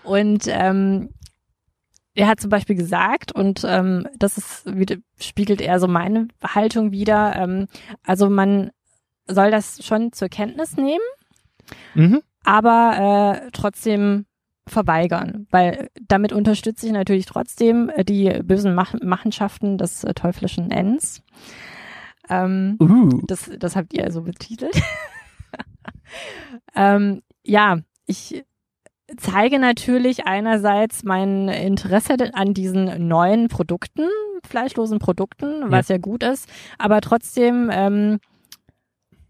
Und 0.03 0.45
ähm, 0.47 1.09
er 2.17 2.27
hat 2.27 2.39
zum 2.41 2.49
Beispiel 2.49 2.75
gesagt, 2.75 3.31
und 3.31 3.63
ähm, 3.65 4.07
das 4.17 4.37
ist, 4.37 4.65
wieder- 4.65 4.97
spiegelt 5.19 5.61
eher 5.61 5.79
so 5.79 5.87
meine 5.87 6.27
Haltung 6.43 6.91
wieder, 6.91 7.35
ähm, 7.35 7.67
also 8.03 8.29
man 8.29 8.71
soll 9.27 9.51
das 9.51 9.85
schon 9.85 10.11
zur 10.13 10.29
Kenntnis 10.29 10.77
nehmen, 10.77 11.03
Mhm. 11.95 12.21
aber 12.43 13.41
äh, 13.45 13.49
trotzdem 13.51 14.25
verweigern, 14.67 15.47
weil 15.51 15.89
damit 16.07 16.33
unterstütze 16.33 16.87
ich 16.87 16.91
natürlich 16.91 17.25
trotzdem 17.25 17.89
äh, 17.89 18.03
die 18.03 18.41
bösen 18.43 18.73
Mach 18.75 18.93
Machenschaften 19.01 19.77
des 19.77 20.03
äh, 20.03 20.13
teuflischen 20.13 20.71
Ends. 20.71 21.21
Ähm, 22.29 22.77
Uh. 22.81 23.21
das, 23.27 23.49
das 23.59 23.75
habt 23.75 23.93
ihr 23.93 24.03
also 24.03 24.21
betitelt. 24.23 24.75
ähm, 26.75 27.21
ja, 27.43 27.79
ich 28.05 28.43
zeige 29.15 29.59
natürlich 29.59 30.25
einerseits 30.25 31.03
mein 31.03 31.47
Interesse 31.47 32.15
an 32.33 32.53
diesen 32.53 33.07
neuen 33.07 33.47
Produkten, 33.47 34.07
fleischlosen 34.45 34.99
Produkten, 34.99 35.71
was 35.71 35.87
ja, 35.87 35.97
gut 35.97 36.23
ist, 36.23 36.49
aber 36.77 36.99
trotzdem 37.01 37.69
ähm, 37.71 38.19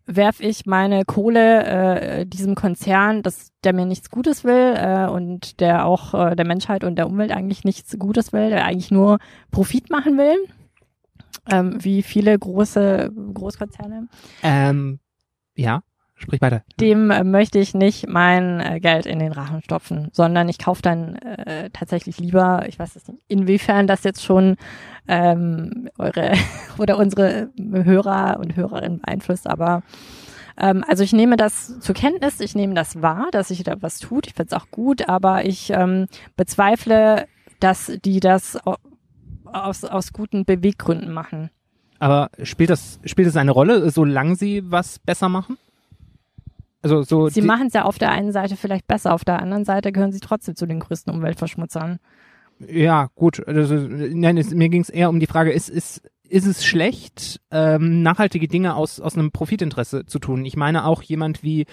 werfe 0.08 0.44
ich 0.44 0.66
meine 0.66 1.06
Kohle 1.06 1.66
äh, 1.66 2.26
diesem 2.26 2.56
Konzern, 2.56 3.22
das, 3.22 3.52
der 3.64 3.74
mir 3.74 3.86
nichts 3.86 4.10
Gutes 4.10 4.44
will 4.44 4.74
äh, 4.76 5.08
und 5.08 5.60
der 5.60 5.86
auch 5.86 6.14
äh, 6.14 6.36
der 6.36 6.46
Menschheit 6.46 6.84
und 6.84 6.96
der 6.96 7.08
Umwelt 7.08 7.32
eigentlich 7.32 7.64
nichts 7.66 7.98
Gutes 8.00 8.34
will, 8.34 8.50
der 8.50 8.66
eigentlich 8.66 8.90
nur 8.90 9.20
Profit 9.52 9.90
machen 9.90 10.18
will, 10.18 10.36
ähm, 11.52 11.78
wie 11.84 12.02
viele 12.02 12.38
große 12.38 13.12
Großkonzerne. 13.34 14.08
Ähm, 14.44 15.00
ja, 15.56 15.82
sprich 16.18 16.42
weiter. 16.42 16.64
Dem 16.80 17.12
äh, 17.12 17.24
möchte 17.24 17.60
ich 17.60 17.74
nicht 17.74 18.08
mein 18.08 18.60
äh, 18.60 18.80
Geld 18.80 19.06
in 19.06 19.20
den 19.20 19.32
Rachen 19.32 19.62
stopfen, 19.64 20.10
sondern 20.12 20.50
ich 20.50 20.58
kaufe 20.58 20.82
dann 20.82 21.16
äh, 21.16 21.70
tatsächlich 21.72 22.20
lieber, 22.20 22.66
ich 22.68 22.78
weiß 22.80 22.96
es 22.96 23.08
nicht, 23.08 23.22
inwiefern 23.28 23.88
das 23.88 24.04
jetzt 24.04 24.24
schon 24.24 24.56
ähm, 25.08 25.90
eure 25.98 26.34
oder 26.78 26.98
unsere 26.98 27.50
Hörer 27.58 28.40
und 28.40 28.56
Hörerinnen 28.56 29.00
beeinflusst, 29.00 29.48
aber 29.48 29.84
ähm, 30.60 30.84
also 30.88 31.04
ich 31.04 31.14
nehme 31.14 31.38
das 31.38 31.80
zur 31.80 31.94
Kenntnis, 31.96 32.40
ich 32.40 32.56
nehme 32.56 32.74
das 32.74 33.02
wahr, 33.02 33.28
dass 33.32 33.50
sich 33.50 33.64
da 33.64 33.76
was 33.82 34.00
tut, 34.00 34.28
ich 34.28 34.34
finde 34.34 34.56
es 34.56 34.62
auch 34.62 34.70
gut, 34.72 35.08
aber 35.08 35.46
ich 35.46 35.70
ähm, 35.70 36.08
bezweifle, 36.36 37.28
dass 37.60 37.92
die 38.04 38.20
das 38.20 38.58
au- 38.66 38.78
aus, 39.46 39.84
aus 39.84 40.14
guten 40.14 40.46
Beweggründen 40.46 41.12
machen. 41.14 41.50
Aber 42.00 42.30
spielt 42.44 42.70
das, 42.70 43.00
spielt 43.06 43.28
das 43.28 43.38
eine 43.38 43.52
Rolle, 43.52 43.90
solange 43.92 44.36
sie 44.36 44.64
was 44.70 45.00
besser 45.00 45.30
machen? 45.30 45.58
Also 46.88 47.04
so 47.04 47.30
Sie 47.30 47.42
machen 47.42 47.68
es 47.68 47.74
ja 47.74 47.84
auf 47.84 47.98
der 47.98 48.12
einen 48.12 48.32
Seite 48.32 48.56
vielleicht 48.56 48.88
besser, 48.88 49.14
auf 49.14 49.26
der 49.26 49.42
anderen 49.42 49.66
Seite 49.66 49.92
gehören 49.92 50.12
sie 50.12 50.20
trotzdem 50.20 50.56
zu 50.56 50.66
den 50.66 50.80
größten 50.80 51.14
Umweltverschmutzern. 51.14 52.00
Ja, 52.60 53.10
gut. 53.16 53.46
Also, 53.48 53.76
nein, 53.76 54.38
es, 54.38 54.52
mir 54.52 54.70
ging 54.70 54.82
es 54.82 54.90
eher 54.90 55.10
um 55.10 55.20
die 55.20 55.28
Frage, 55.28 55.52
ist, 55.52 55.70
ist, 55.70 56.02
ist 56.28 56.48
es 56.48 56.66
schlecht, 56.66 57.40
ähm, 57.52 58.02
nachhaltige 58.02 58.48
Dinge 58.48 58.76
aus, 58.76 59.00
aus 59.00 59.16
einem 59.16 59.32
Profitinteresse 59.32 60.06
zu 60.06 60.18
tun? 60.20 60.44
Ich 60.46 60.58
meine 60.58 60.86
auch 60.86 61.04
jemand 61.04 61.44
wie, 61.44 61.66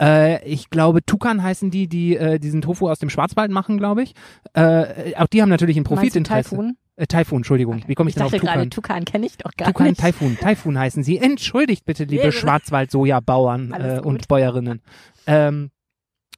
äh, 0.00 0.44
ich 0.46 0.70
glaube, 0.70 1.04
Tukan 1.04 1.42
heißen 1.42 1.70
die, 1.70 1.88
die 1.88 2.16
äh, 2.16 2.38
diesen 2.38 2.62
Tofu 2.62 2.88
aus 2.88 2.98
dem 2.98 3.10
Schwarzwald 3.10 3.50
machen, 3.50 3.76
glaube 3.78 4.02
ich. 4.02 4.14
Äh, 4.52 5.14
auch 5.16 5.26
die 5.26 5.42
haben 5.42 5.48
natürlich 5.48 5.76
ein 5.76 5.80
Meinst 5.80 5.90
du 5.90 5.96
Profitinteresse. 5.96 6.50
Taifun? 6.50 6.76
Äh, 7.00 7.06
Taifun, 7.06 7.38
Entschuldigung. 7.38 7.82
Wie 7.86 7.94
komme 7.94 8.10
ich, 8.10 8.12
Ich 8.12 8.18
denn 8.18 8.26
auf 8.26 8.30
dachte 8.30 8.44
gerade, 8.44 8.68
Tukan? 8.68 9.06
Kenne 9.06 9.24
ich 9.24 9.38
doch 9.38 9.52
gar 9.56 9.68
Tukan, 9.68 9.88
nicht. 9.88 10.00
Taifun. 10.00 10.36
Taifun 10.38 10.78
heißen 10.78 11.02
sie. 11.02 11.16
Entschuldigt 11.16 11.86
bitte, 11.86 12.04
liebe 12.04 12.26
Nee, 12.26 12.32
Schwarzwald-Soja-Bauern 12.32 13.72
äh, 13.72 14.00
und 14.04 14.28
Bäuerinnen. 14.28 14.82
Ähm, 15.26 15.70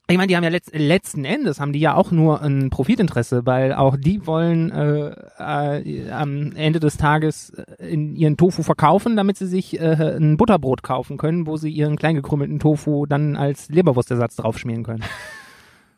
ich 0.09 0.16
meine, 0.16 0.28
die 0.28 0.37
haben 0.37 0.45
ja 0.45 0.50
letzt, 0.50 0.73
letzten 0.73 1.25
Endes 1.25 1.59
haben 1.59 1.73
die 1.73 1.81
ja 1.81 1.95
auch 1.95 2.12
nur 2.12 2.42
ein 2.42 2.71
Profitinteresse, 2.71 3.45
weil 3.45 3.73
auch 3.73 3.97
die 3.97 4.25
wollen 4.25 4.71
äh, 4.71 5.14
äh, 5.38 6.11
am 6.11 6.52
Ende 6.54 6.78
des 6.78 6.97
Tages 6.97 7.50
äh, 7.50 7.85
in 7.85 8.14
ihren 8.14 8.37
Tofu 8.37 8.62
verkaufen, 8.62 9.16
damit 9.16 9.38
sie 9.38 9.47
sich 9.47 9.81
äh, 9.81 10.16
ein 10.16 10.37
Butterbrot 10.37 10.85
kaufen 10.85 11.16
können, 11.16 11.49
wo 11.49 11.57
sie 11.57 11.71
ihren 11.71 11.97
kleingekrümmelten 11.97 12.61
Tofu 12.61 13.07
dann 13.07 13.37
als 13.37 13.69
Leberwurstersatz 13.69 14.37
draufschmieren 14.37 14.85
können. 14.85 15.02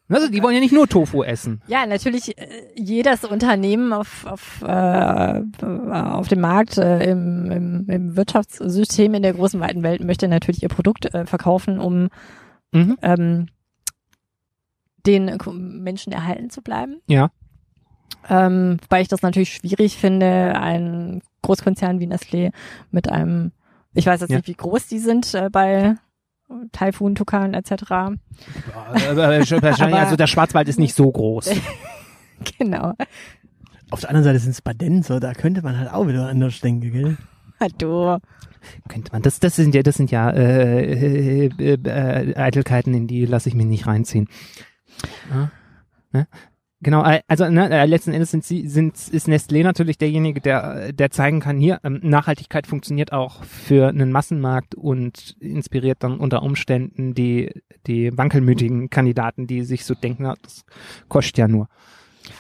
Also 0.08 0.28
die 0.28 0.42
wollen 0.42 0.54
ja 0.54 0.61
nicht 0.61 0.73
nur 0.75 0.87
Tofu 0.87 1.23
essen. 1.23 1.62
Ja, 1.66 1.87
natürlich 1.87 2.37
äh, 2.37 2.46
jedes 2.76 3.25
Unternehmen 3.25 3.92
auf, 3.94 4.26
auf, 4.26 4.62
äh, 4.62 5.42
auf 5.62 6.28
dem 6.28 6.40
Markt, 6.40 6.76
äh, 6.76 7.11
im, 7.11 7.50
im, 7.50 7.88
im 7.88 8.16
Wirtschaftssystem 8.16 9.14
in 9.14 9.23
der 9.23 9.32
großen 9.32 9.58
weiten 9.61 9.82
Welt 9.82 10.04
möchte 10.04 10.28
natürlich 10.28 10.62
ihr 10.62 10.68
Produkt 10.68 11.12
äh, 11.14 11.25
verkaufen, 11.26 11.78
um 11.78 12.08
Mhm. 12.73 12.99
ähm, 13.02 13.46
den 15.06 15.38
Menschen 15.82 16.12
erhalten 16.12 16.50
zu 16.50 16.61
bleiben. 16.62 17.00
Ja. 17.06 17.30
Ähm, 18.28 18.78
weil 18.88 19.02
ich 19.02 19.08
das 19.08 19.23
natürlich 19.23 19.54
schwierig 19.54 19.96
finde, 19.96 20.54
ein 20.58 21.23
Großkonzern 21.42 22.00
wie 22.00 22.06
Nestlé 22.06 22.52
mit 22.90 23.08
einem, 23.11 23.52
ich 23.92 24.06
weiß 24.06 24.23
jetzt 24.23 24.30
Ja. 24.30 24.37
nicht, 24.38 24.49
wie 24.49 24.54
groß 24.54 24.87
die 24.88 24.99
sind 24.99 25.34
äh, 25.34 25.50
bei 25.50 25.96
Taifun, 26.73 27.14
Tukan 27.14 27.54
etc. 27.54 28.16
Also 29.06 30.16
der 30.16 30.26
Schwarzwald 30.26 30.68
ist 30.68 30.78
nicht 30.78 30.94
so 30.94 31.11
groß. 31.11 31.50
genau. 32.58 32.94
Auf 33.90 34.00
der 34.00 34.11
anderen 34.11 34.25
Seite 34.25 34.38
sind 34.38 34.50
es 34.50 34.62
Badenser, 34.62 35.20
da 35.20 35.34
könnte 35.34 35.62
man 35.62 35.78
halt 35.78 35.92
auch 35.92 36.06
wieder 36.06 36.26
anders 36.26 36.61
denken, 36.61 36.92
gell? 36.92 37.16
Hallo. 37.61 38.18
Könnte 38.88 39.12
man. 39.12 39.23
Das, 39.23 39.40
das 39.40 39.56
sind 39.56 39.75
ja, 39.75 39.82
das 39.82 39.96
sind 39.96 40.11
ja 40.11 40.30
äh, 40.30 41.46
äh, 41.46 41.50
äh, 41.58 41.75
äh, 41.75 42.37
Eitelkeiten, 42.37 42.94
in 42.94 43.06
die 43.06 43.26
lasse 43.26 43.49
ich 43.49 43.54
mich 43.54 43.66
nicht 43.66 43.87
reinziehen. 43.87 44.28
Ja, 45.30 45.50
ne? 46.12 46.26
Genau, 46.84 47.02
äh, 47.02 47.22
also 47.26 47.48
ne, 47.48 47.70
äh, 47.70 47.86
letzten 47.86 48.12
Endes 48.12 48.30
sind 48.30 48.44
sie, 48.44 48.68
sind, 48.68 48.94
ist 48.94 49.26
Nestlé 49.26 49.62
natürlich 49.64 49.96
derjenige, 49.96 50.40
der, 50.40 50.92
der 50.92 51.10
zeigen 51.10 51.40
kann, 51.40 51.56
hier, 51.58 51.80
ähm, 51.82 51.98
Nachhaltigkeit 52.02 52.66
funktioniert 52.66 53.10
auch 53.10 53.42
für 53.42 53.88
einen 53.88 54.12
Massenmarkt 54.12 54.74
und 54.74 55.34
inspiriert 55.40 56.04
dann 56.04 56.18
unter 56.18 56.42
Umständen 56.42 57.14
die, 57.14 57.50
die 57.86 58.16
wankelmütigen 58.16 58.90
Kandidaten, 58.90 59.46
die 59.46 59.62
sich 59.62 59.86
so 59.86 59.94
denken, 59.94 60.24
na, 60.24 60.34
das 60.42 60.64
kostet 61.08 61.38
ja 61.38 61.48
nur. 61.48 61.68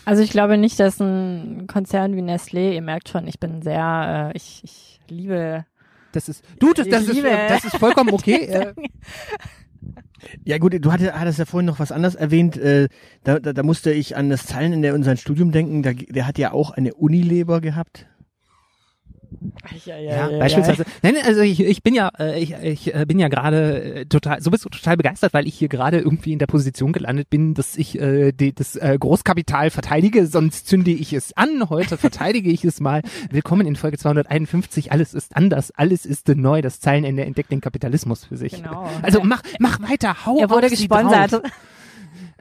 Also 0.04 0.22
ich 0.22 0.30
glaube 0.30 0.58
nicht, 0.58 0.78
dass 0.78 1.00
ein 1.00 1.66
Konzern 1.66 2.14
wie 2.14 2.20
Nestlé, 2.22 2.74
ihr 2.74 2.82
merkt 2.82 3.08
schon, 3.08 3.26
ich 3.26 3.40
bin 3.40 3.62
sehr, 3.62 4.30
äh, 4.32 4.36
ich, 4.36 4.60
ich 4.62 5.00
liebe. 5.08 5.64
Das 6.12 6.28
ist, 6.28 6.44
du, 6.60 6.74
das, 6.74 6.86
das, 6.88 7.08
ist, 7.08 7.14
liebe- 7.14 7.30
das 7.48 7.64
ist 7.64 7.76
vollkommen 7.78 8.10
okay. 8.12 8.72
Ja 10.44 10.58
gut, 10.58 10.74
du 10.80 10.92
hattest, 10.92 11.38
ja 11.38 11.44
vorhin 11.44 11.66
noch 11.66 11.78
was 11.78 11.92
anderes 11.92 12.14
erwähnt. 12.14 12.56
Äh, 12.56 12.88
da, 13.24 13.38
da, 13.38 13.52
da 13.52 13.62
musste 13.62 13.92
ich 13.92 14.16
an 14.16 14.30
das 14.30 14.46
Zeilen 14.46 14.72
in 14.72 14.82
der, 14.82 14.94
unserem 14.94 15.16
Studium 15.16 15.52
denken. 15.52 15.82
Da, 15.82 15.92
der 15.92 16.26
hat 16.26 16.38
ja 16.38 16.52
auch 16.52 16.70
eine 16.70 16.94
Unilever 16.94 17.60
gehabt. 17.60 18.06
Ja, 19.84 19.98
Ja, 19.98 20.38
beispielsweise. 20.38 20.84
Nein, 21.02 21.16
also 21.24 21.40
ich, 21.40 21.60
ich 21.60 21.82
bin 21.82 21.94
ja, 21.94 22.10
äh, 22.18 22.40
ich, 22.40 22.54
ich 22.54 22.94
äh, 22.94 23.04
bin 23.06 23.18
ja 23.18 23.28
gerade 23.28 23.82
äh, 23.82 24.06
total, 24.06 24.40
so 24.40 24.50
bist 24.50 24.64
du 24.64 24.68
total 24.68 24.96
begeistert, 24.96 25.34
weil 25.34 25.46
ich 25.46 25.54
hier 25.54 25.68
gerade 25.68 25.98
irgendwie 25.98 26.32
in 26.32 26.38
der 26.38 26.46
Position 26.46 26.92
gelandet 26.92 27.30
bin, 27.30 27.54
dass 27.54 27.76
ich 27.76 27.98
äh, 28.00 28.32
die, 28.32 28.54
das 28.54 28.76
äh, 28.76 28.96
Großkapital 28.98 29.70
verteidige, 29.70 30.26
sonst 30.26 30.66
zünde 30.66 30.90
ich 30.90 31.12
es 31.12 31.36
an. 31.36 31.68
Heute 31.68 31.96
verteidige 31.96 32.50
ich 32.50 32.64
es 32.64 32.80
mal. 32.80 33.02
Willkommen 33.30 33.66
in 33.66 33.76
Folge 33.76 33.98
251. 33.98 34.92
Alles 34.92 35.14
ist 35.14 35.36
anders, 35.36 35.70
alles 35.72 36.06
ist 36.06 36.28
neu. 36.28 36.62
Das 36.62 36.80
Zeilenende 36.80 37.24
entdeckt 37.24 37.50
den 37.50 37.60
Kapitalismus 37.60 38.24
für 38.24 38.36
sich. 38.36 38.62
Genau. 38.62 38.88
Also 39.02 39.20
mach, 39.22 39.42
mach 39.58 39.80
weiter, 39.82 40.26
hau 40.26 40.38
Er 40.38 40.50
wurde 40.50 40.68
gesponsert. 40.70 41.42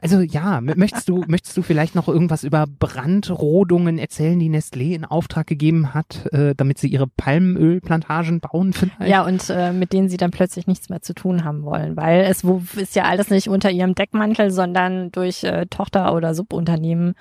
Also 0.00 0.20
ja, 0.20 0.60
möchtest 0.60 1.08
du, 1.08 1.24
möchtest 1.26 1.56
du 1.56 1.62
vielleicht 1.62 1.94
noch 1.94 2.08
irgendwas 2.08 2.44
über 2.44 2.66
Brandrodungen 2.66 3.98
erzählen, 3.98 4.38
die 4.38 4.50
Nestlé 4.50 4.94
in 4.94 5.04
Auftrag 5.04 5.46
gegeben 5.46 5.94
hat, 5.94 6.26
äh, 6.32 6.54
damit 6.54 6.78
sie 6.78 6.88
ihre 6.88 7.06
Palmölplantagen 7.06 8.40
bauen 8.40 8.72
vielleicht? 8.72 9.10
Ja, 9.10 9.24
und 9.24 9.48
äh, 9.50 9.72
mit 9.72 9.92
denen 9.92 10.08
sie 10.08 10.16
dann 10.16 10.30
plötzlich 10.30 10.66
nichts 10.66 10.88
mehr 10.88 11.02
zu 11.02 11.14
tun 11.14 11.44
haben 11.44 11.62
wollen, 11.62 11.96
weil 11.96 12.22
es 12.22 12.44
wo, 12.44 12.62
ist 12.76 12.94
ja 12.94 13.04
alles 13.04 13.30
nicht 13.30 13.48
unter 13.48 13.70
ihrem 13.70 13.94
Deckmantel, 13.94 14.50
sondern 14.50 15.10
durch 15.12 15.44
äh, 15.44 15.66
Tochter- 15.66 16.14
oder 16.14 16.34
Subunternehmen 16.34 17.14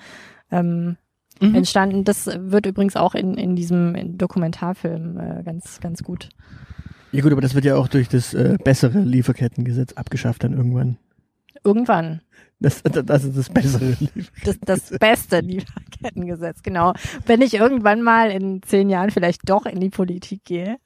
ähm, 0.52 0.98
Mhm. 1.42 1.56
entstanden. 1.56 2.04
Das 2.04 2.28
wird 2.28 2.66
übrigens 2.66 2.96
auch 2.96 3.16
in, 3.16 3.36
in 3.36 3.56
diesem 3.56 4.18
Dokumentarfilm 4.18 5.18
äh, 5.18 5.44
ganz, 5.44 5.80
ganz 5.80 6.04
gut. 6.04 6.30
Ja 7.12 7.22
gut, 7.22 7.32
aber 7.32 7.42
das 7.42 7.54
wird 7.54 7.66
ja 7.66 7.76
auch 7.76 7.88
durch 7.88 8.08
das 8.08 8.34
äh, 8.34 8.58
bessere 8.64 9.00
Lieferkettengesetz 9.00 9.94
abgeschafft 9.94 10.44
dann 10.44 10.54
irgendwann. 10.54 10.98
Irgendwann. 11.64 12.22
Das, 12.64 12.82
das 12.82 13.24
ist 13.26 13.38
das 13.38 13.50
bessere 13.50 13.86
Lieferkettengesetz. 14.00 14.60
Das, 14.66 14.80
das 14.90 15.00
beste 15.00 15.40
Lieferkettengesetz, 15.42 16.62
genau. 16.64 16.94
Wenn 17.26 17.42
ich 17.42 17.54
irgendwann 17.54 18.02
mal 18.02 18.32
in 18.32 18.64
zehn 18.64 18.90
Jahren 18.90 19.12
vielleicht 19.12 19.48
doch 19.50 19.66
in 19.68 19.80
die 19.80 19.90
Politik 19.92 20.44
gehe. 20.46 20.78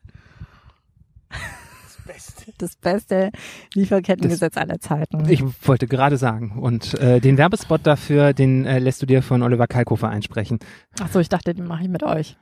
Das 2.58 2.76
beste 2.78 3.32
Lieferkettengesetz 3.74 4.58
aller 4.58 4.80
Zeiten. 4.80 5.28
Ich 5.30 5.44
wollte 5.68 5.88
gerade 5.88 6.18
sagen. 6.18 6.54
Und 6.58 6.94
äh, 7.00 7.20
den 7.20 7.38
Werbespot 7.38 7.82
dafür, 7.84 8.34
den 8.34 8.66
äh, 8.66 8.80
lässt 8.80 9.02
du 9.02 9.06
dir 9.06 9.22
von 9.22 9.44
Oliver 9.44 9.68
Kalkofer 9.68 10.10
einsprechen. 10.10 10.60
Ach 11.02 11.10
so, 11.12 11.20
ich 11.20 11.30
dachte, 11.30 11.54
den 11.54 11.68
mache 11.68 11.84
ich 11.84 11.90
mit 11.90 12.04
euch. 12.04 12.38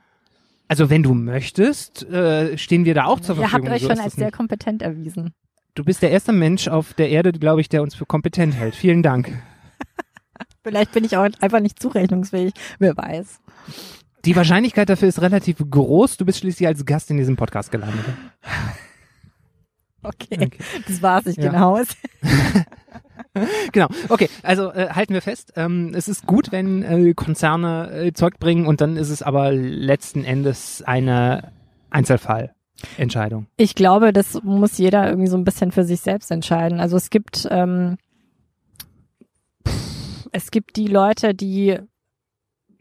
Also 0.68 0.88
wenn 0.88 1.02
du 1.02 1.14
möchtest, 1.14 2.04
äh, 2.04 2.56
stehen 2.56 2.84
wir 2.84 2.94
da 2.94 3.04
auch 3.04 3.20
zur 3.20 3.36
Ihr 3.36 3.48
Verfügung. 3.48 3.68
habt 3.70 3.76
euch 3.76 3.82
So 3.82 3.88
schon 3.90 3.98
als 4.00 4.14
sehr 4.14 4.30
kompetent 4.30 4.82
erwiesen. 4.82 5.34
Du 5.76 5.84
bist 5.84 6.00
der 6.00 6.10
erste 6.10 6.32
Mensch 6.32 6.68
auf 6.68 6.94
der 6.94 7.10
Erde, 7.10 7.32
glaube 7.32 7.60
ich, 7.60 7.68
der 7.68 7.82
uns 7.82 7.94
für 7.94 8.06
kompetent 8.06 8.54
hält. 8.54 8.74
Vielen 8.74 9.02
Dank. 9.02 9.30
Vielleicht 10.62 10.92
bin 10.92 11.04
ich 11.04 11.18
auch 11.18 11.28
einfach 11.40 11.60
nicht 11.60 11.78
zurechnungsfähig. 11.80 12.54
Wer 12.78 12.96
weiß. 12.96 13.40
Die 14.24 14.34
Wahrscheinlichkeit 14.34 14.88
dafür 14.88 15.08
ist 15.08 15.20
relativ 15.20 15.58
groß. 15.58 16.16
Du 16.16 16.24
bist 16.24 16.38
schließlich 16.38 16.66
als 16.66 16.86
Gast 16.86 17.10
in 17.10 17.18
diesem 17.18 17.36
Podcast 17.36 17.70
gelandet. 17.70 18.06
Okay. 20.02 20.46
Okay. 20.46 20.58
Das 20.88 21.02
war's, 21.02 21.26
ich 21.26 21.36
Ja. 21.36 21.50
gehe 21.50 21.60
Haus. 21.60 21.86
Genau. 23.72 23.88
Okay, 24.08 24.30
also 24.42 24.72
äh, 24.72 24.88
halten 24.90 25.12
wir 25.12 25.20
fest. 25.20 25.52
Ähm, 25.56 25.92
es 25.94 26.08
ist 26.08 26.26
gut, 26.26 26.52
wenn 26.52 26.82
äh, 26.82 27.12
Konzerne 27.12 27.90
äh, 27.92 28.12
Zeug 28.14 28.38
bringen 28.38 28.66
und 28.66 28.80
dann 28.80 28.96
ist 28.96 29.10
es 29.10 29.22
aber 29.22 29.52
letzten 29.52 30.24
Endes 30.24 30.82
eine 30.86 31.52
Einzelfallentscheidung. 32.82 33.46
Ich 33.56 33.74
glaube, 33.74 34.12
das 34.12 34.42
muss 34.42 34.78
jeder 34.78 35.06
irgendwie 35.08 35.28
so 35.28 35.36
ein 35.36 35.44
bisschen 35.44 35.72
für 35.72 35.84
sich 35.84 36.00
selbst 36.00 36.30
entscheiden. 36.30 36.80
Also 36.80 36.96
es 36.96 37.10
gibt, 37.10 37.46
ähm, 37.50 37.96
es 40.32 40.50
gibt 40.50 40.76
die 40.76 40.86
Leute, 40.86 41.34
die 41.34 41.78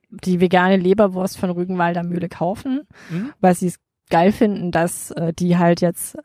die 0.10 0.40
vegane 0.40 0.78
Leberwurst 0.78 1.38
von 1.38 1.50
Rügenwalder 1.50 2.04
Mühle 2.04 2.30
kaufen, 2.30 2.82
Mhm. 3.10 3.34
weil 3.42 3.54
sie 3.56 3.68
es 3.68 3.80
geil 4.10 4.32
finden, 4.32 4.72
dass 4.72 5.12
äh, 5.12 5.34
die 5.34 5.58
halt 5.58 5.82
jetzt 5.82 6.18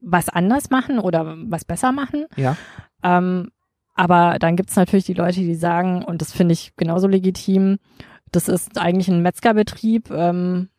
was 0.00 0.28
anders 0.28 0.70
machen 0.70 0.98
oder 0.98 1.36
was 1.46 1.64
besser 1.64 1.92
machen. 1.92 2.26
Ja. 2.36 2.56
Ähm, 3.04 3.50
aber 3.94 4.38
dann 4.40 4.56
gibt's 4.56 4.74
natürlich 4.74 5.04
die 5.04 5.12
Leute, 5.14 5.40
die 5.40 5.54
sagen, 5.54 6.02
und 6.04 6.22
das 6.22 6.32
finde 6.32 6.54
ich 6.54 6.74
genauso 6.76 7.06
legitim, 7.06 7.78
das 8.32 8.48
ist 8.48 8.78
eigentlich 8.78 9.08
ein 9.08 9.22
Metzgerbetrieb 9.22 10.10
ähm, 10.10 10.70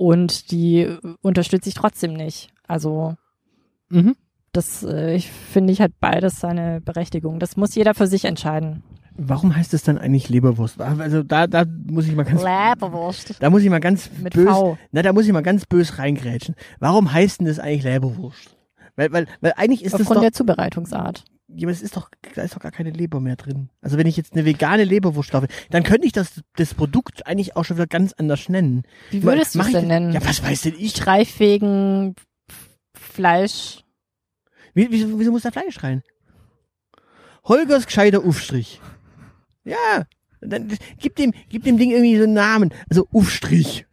und 0.00 0.50
die 0.50 0.96
unterstütze 1.20 1.68
ich 1.68 1.74
trotzdem 1.74 2.14
nicht. 2.14 2.48
Also 2.66 3.16
Mhm. 3.90 4.16
das, 4.52 4.82
äh, 4.82 5.14
ich 5.14 5.30
finde, 5.30 5.74
ich 5.74 5.82
hat 5.82 5.92
beides 6.00 6.40
seine 6.40 6.80
Berechtigung. 6.80 7.38
Das 7.38 7.58
muss 7.58 7.74
jeder 7.74 7.92
für 7.92 8.06
sich 8.06 8.24
entscheiden. 8.24 8.82
Warum 9.16 9.54
heißt 9.54 9.74
es 9.74 9.82
dann 9.82 9.98
eigentlich 9.98 10.30
Leberwurst? 10.30 10.80
Also 10.80 11.22
da, 11.22 11.46
da 11.46 11.64
muss 11.86 12.06
ich 12.06 12.14
mal 12.16 12.22
ganz, 12.22 12.40
Leberwurst. 12.42 13.34
da 13.42 13.50
muss 13.50 13.62
ich 13.62 13.68
mal 13.68 13.80
ganz 13.80 14.08
Mit 14.22 14.32
bös, 14.32 14.48
V. 14.48 14.78
na, 14.92 15.02
da 15.02 15.12
muss 15.12 15.26
ich 15.26 15.32
mal 15.32 15.42
ganz 15.42 15.66
bös 15.66 15.98
reingrätschen. 15.98 16.54
Warum 16.78 17.12
heißt 17.12 17.40
denn 17.40 17.46
das 17.46 17.58
eigentlich 17.58 17.82
Leberwurst? 17.84 18.56
Weil, 18.96 19.12
weil, 19.12 19.26
weil 19.42 19.52
eigentlich 19.56 19.84
ist 19.84 19.92
das 19.92 20.00
Aufgrund 20.02 20.18
doch, 20.18 20.22
der 20.22 20.32
Zubereitungsart. 20.32 21.24
Ja, 21.54 21.64
aber 21.66 21.72
es 21.72 21.82
ist 21.82 21.96
doch, 21.96 22.10
da 22.34 22.42
ist 22.42 22.54
doch 22.54 22.60
gar 22.60 22.70
keine 22.72 22.90
Leber 22.90 23.20
mehr 23.20 23.36
drin. 23.36 23.70
Also 23.80 23.98
wenn 23.98 24.06
ich 24.06 24.16
jetzt 24.16 24.32
eine 24.34 24.44
vegane 24.44 24.84
Leberwurst 24.84 25.30
kaufe, 25.32 25.48
dann 25.70 25.82
könnte 25.82 26.06
ich 26.06 26.12
das, 26.12 26.42
das 26.56 26.74
Produkt 26.74 27.26
eigentlich 27.26 27.56
auch 27.56 27.64
schon 27.64 27.76
wieder 27.76 27.86
ganz 27.86 28.12
anders 28.12 28.48
nennen. 28.48 28.82
Wie 29.10 29.22
würdest 29.22 29.54
du 29.54 29.60
es 29.60 29.72
denn 29.72 29.88
nennen? 29.88 30.12
Ja, 30.12 30.24
was 30.24 30.42
weiß 30.42 30.62
denn 30.62 30.74
ich? 30.78 30.92
Streifwegen 30.92 32.14
Fleisch. 32.94 33.84
Wie, 34.74 34.88
wieso, 34.90 35.18
wieso 35.18 35.32
muss 35.32 35.42
da 35.42 35.50
Fleisch 35.50 35.82
rein? 35.82 36.02
Holgers 37.44 37.86
gescheiter 37.86 38.24
Aufstrich. 38.24 38.80
Ja, 39.64 40.04
dann 40.40 40.76
gib 40.98 41.16
dem, 41.16 41.32
gib 41.48 41.64
dem 41.64 41.78
Ding 41.78 41.90
irgendwie 41.90 42.16
so 42.16 42.24
einen 42.24 42.34
Namen. 42.34 42.72
Also 42.88 43.08
Aufstrich. 43.12 43.86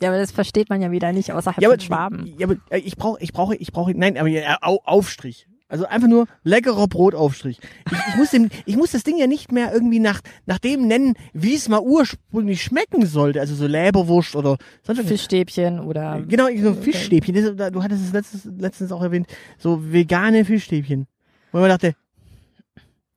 Ja, 0.00 0.10
aber 0.10 0.18
das 0.18 0.32
versteht 0.32 0.68
man 0.68 0.82
ja 0.82 0.90
wieder 0.90 1.12
nicht 1.12 1.32
außerhalb 1.32 1.60
Ja, 1.62 1.68
aber, 1.68 1.78
von 1.78 1.86
Schwaben. 1.86 2.26
ja, 2.38 2.46
aber 2.46 2.56
ich 2.76 2.96
brauche, 2.96 3.20
ich 3.22 3.32
brauche, 3.32 3.56
ich 3.56 3.72
brauche, 3.72 3.92
nein, 3.94 4.18
aber 4.18 4.28
ja, 4.28 4.58
au, 4.60 4.80
Aufstrich. 4.84 5.48
Also 5.68 5.86
einfach 5.86 6.08
nur 6.08 6.26
leckerer 6.42 6.86
Brotaufstrich. 6.86 7.58
Ich, 7.90 7.98
ich, 8.08 8.16
muss 8.16 8.30
dem, 8.30 8.50
ich 8.66 8.76
muss 8.76 8.92
das 8.92 9.02
Ding 9.02 9.16
ja 9.18 9.26
nicht 9.26 9.50
mehr 9.50 9.72
irgendwie 9.72 9.98
nach, 9.98 10.20
nach 10.46 10.58
dem 10.58 10.86
nennen, 10.86 11.14
wie 11.32 11.54
es 11.54 11.68
mal 11.68 11.80
ursprünglich 11.80 12.62
schmecken 12.62 13.06
sollte. 13.06 13.40
Also 13.40 13.54
so 13.54 13.66
Leberwurst 13.66 14.36
oder 14.36 14.58
sonst. 14.82 15.00
Fischstäbchen 15.06 15.80
oder 15.80 16.22
Genau, 16.28 16.48
so 16.60 16.74
Fischstäbchen. 16.74 17.56
Das, 17.56 17.72
du 17.72 17.82
hattest 17.82 18.04
es 18.04 18.12
letztens, 18.12 18.48
letztens 18.58 18.92
auch 18.92 19.02
erwähnt. 19.02 19.26
So 19.58 19.92
vegane 19.92 20.44
Fischstäbchen. 20.44 21.06
Wo 21.50 21.58
man 21.60 21.70
dachte, 21.70 21.94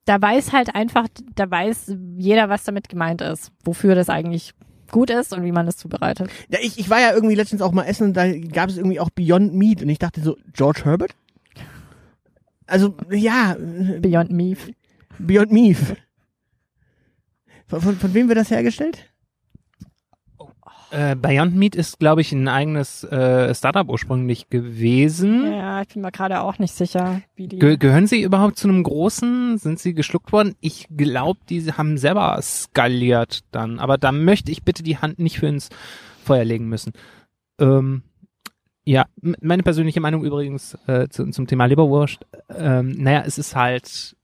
da 0.08 0.20
weiß 0.20 0.52
halt 0.52 0.74
einfach, 0.74 1.06
da 1.34 1.50
weiß 1.50 1.94
jeder, 2.16 2.48
was 2.48 2.64
damit 2.64 2.88
gemeint 2.88 3.20
ist, 3.20 3.52
wofür 3.62 3.94
das 3.94 4.08
eigentlich 4.08 4.54
gut 4.90 5.10
ist 5.10 5.34
und 5.34 5.44
wie 5.44 5.52
man 5.52 5.66
das 5.66 5.76
zubereitet. 5.76 6.30
ja, 6.48 6.58
ich, 6.62 6.78
ich 6.78 6.88
war 6.88 6.98
ja 6.98 7.12
irgendwie 7.12 7.34
letztens 7.34 7.60
auch 7.60 7.72
mal 7.72 7.84
essen 7.84 8.04
und 8.04 8.14
da 8.14 8.26
gab 8.38 8.70
es 8.70 8.78
irgendwie 8.78 9.00
auch 9.00 9.10
Beyond 9.10 9.52
Meat 9.52 9.82
und 9.82 9.90
ich 9.90 9.98
dachte 9.98 10.22
so, 10.22 10.38
George 10.54 10.80
Herbert? 10.84 11.14
Also, 12.68 12.94
ja, 13.10 13.56
Beyond 13.58 14.30
Meat. 14.30 14.58
Beyond 15.18 15.52
Meat. 15.52 15.78
Von, 17.66 17.80
von, 17.80 17.96
von 17.96 18.14
wem 18.14 18.28
wird 18.28 18.38
das 18.38 18.50
hergestellt? 18.50 19.04
Äh, 20.90 21.16
Beyond 21.16 21.54
Meat 21.54 21.74
ist, 21.74 21.98
glaube 21.98 22.22
ich, 22.22 22.32
ein 22.32 22.48
eigenes 22.48 23.04
äh, 23.04 23.54
Startup 23.54 23.88
ursprünglich 23.88 24.48
gewesen. 24.48 25.52
Ja, 25.52 25.82
ich 25.82 25.88
bin 25.88 26.02
mir 26.02 26.12
gerade 26.12 26.40
auch 26.40 26.58
nicht 26.58 26.74
sicher, 26.74 27.20
wie 27.36 27.46
die. 27.46 27.58
Ge 27.58 27.76
gehören 27.76 28.06
sie 28.06 28.22
überhaupt 28.22 28.58
zu 28.58 28.68
einem 28.68 28.82
großen? 28.82 29.58
Sind 29.58 29.78
sie 29.78 29.92
geschluckt 29.92 30.32
worden? 30.32 30.54
Ich 30.60 30.86
glaube, 30.94 31.40
die 31.48 31.72
haben 31.72 31.98
selber 31.98 32.38
skaliert 32.40 33.40
dann. 33.50 33.78
Aber 33.80 33.98
da 33.98 34.12
möchte 34.12 34.50
ich 34.50 34.62
bitte 34.62 34.82
die 34.82 34.96
Hand 34.96 35.18
nicht 35.18 35.40
für 35.40 35.48
ins 35.48 35.68
Feuer 36.24 36.44
legen 36.44 36.68
müssen. 36.68 36.92
Ähm, 37.60 38.02
ja, 38.88 39.04
meine 39.20 39.62
persönliche 39.62 40.00
Meinung 40.00 40.24
übrigens 40.24 40.78
äh, 40.86 41.08
zu, 41.08 41.28
zum 41.30 41.46
Thema 41.46 41.66
Leberwurst. 41.66 42.24
Ähm, 42.48 42.92
naja, 42.92 43.22
es 43.26 43.36
ist 43.36 43.54
halt, 43.54 44.16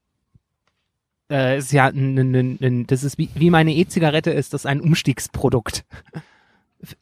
äh, 1.29 1.57
es 1.57 1.67
ist 1.67 1.73
ja, 1.73 1.89
ein, 1.89 2.17
ein, 2.17 2.59
ein, 2.63 2.87
das 2.87 3.05
ist 3.05 3.19
wie, 3.19 3.29
wie 3.35 3.51
meine 3.51 3.75
E-Zigarette 3.75 4.31
ist, 4.31 4.55
das 4.55 4.63
ist 4.63 4.67
ein 4.67 4.81
Umstiegsprodukt, 4.81 5.85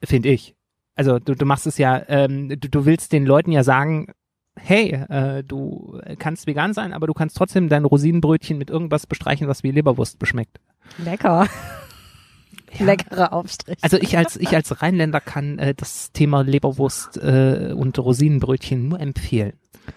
finde 0.03 0.31
ich. 0.31 0.57
Also 0.97 1.21
du, 1.21 1.37
du 1.37 1.47
machst 1.47 1.69
es 1.69 1.79
ja, 1.79 2.03
ähm, 2.09 2.49
du, 2.49 2.69
du 2.69 2.85
willst 2.85 3.13
den 3.13 3.25
Leuten 3.25 3.53
ja 3.53 3.63
sagen, 3.63 4.09
hey, 4.57 4.95
äh, 5.09 5.45
du 5.45 6.01
kannst 6.19 6.49
vegan 6.49 6.75
sein, 6.75 6.93
aber 6.93 7.07
du 7.07 7.15
kannst 7.15 7.37
trotzdem 7.37 7.69
dein 7.69 7.85
Rosinenbrötchen 7.85 8.59
mit 8.59 8.71
irgendwas 8.71 9.07
bestreichen, 9.07 9.47
was 9.47 9.63
wie 9.63 9.71
Leberwurst 9.71 10.19
beschmeckt. 10.19 10.59
Lecker. 10.99 11.47
Ja. 12.79 12.87
Leckerer 12.87 13.33
Aufstrich. 13.33 13.79
Also 13.83 13.99
ich 13.99 14.17
als 14.17 14.37
ich 14.37 14.55
als 14.55 14.81
Rheinländer 14.83 15.21
kann 15.21 15.59
äh, 15.59 15.75
das 15.75 16.11
Thema 16.13 16.43
Leberwurst 16.43 17.19
äh, 17.19 17.75
und 17.77 17.99
Rosinenbrötchen 17.99 18.89
nur 18.89 19.01
empfehlen. 19.01 19.55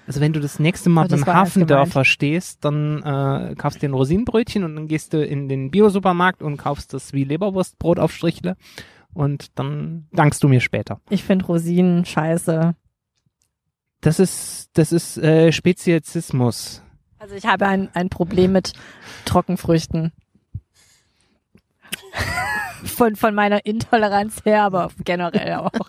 Also 0.08 0.20
wenn 0.20 0.34
du 0.34 0.40
das 0.40 0.60
nächste 0.60 0.90
Mal 0.90 1.06
Oh, 1.06 1.10
beim 1.10 1.26
Hafendörfer 1.26 2.06
stehst, 2.06 2.66
dann 2.66 3.02
äh, 3.04 3.56
kaufst 3.56 3.78
du 3.78 3.82
dir 3.82 3.90
ein 3.90 3.94
Rosinenbrötchen 3.94 4.64
und 4.64 4.76
dann 4.76 4.88
gehst 4.88 5.14
du 5.14 5.24
in 5.24 5.48
den 5.48 5.72
Biosupermarkt 5.72 6.42
und 6.42 6.58
kaufst 6.58 6.94
das 6.94 7.14
wie 7.14 7.24
Leberwurstbrot 7.24 8.00
auf 8.00 8.12
Strichle 8.12 8.58
und 9.14 9.58
dann 9.58 10.08
dankst 10.12 10.44
du 10.44 10.48
mir 10.48 10.60
später. 10.60 11.00
ich 11.10 11.24
finde 11.24 11.46
Rosinen 11.46 12.04
scheiße. 12.06 12.76
Das 14.02 14.20
ist 14.20 14.70
das 14.74 14.92
ist 14.92 15.18
äh, 15.18 15.52
Speziesismus. 15.52 16.82
Also 17.18 17.36
ich 17.36 17.46
habe 17.46 17.66
ein, 17.68 17.90
ein 17.94 18.10
Problem 18.10 18.52
mit 18.52 18.74
Trockenfrüchten. 19.26 20.12
von, 22.86 23.16
von 23.16 23.36
meiner 23.36 23.66
Intoleranz 23.66 24.44
her, 24.46 24.64
aber 24.64 24.92
generell 25.04 25.56
auch. 25.56 25.72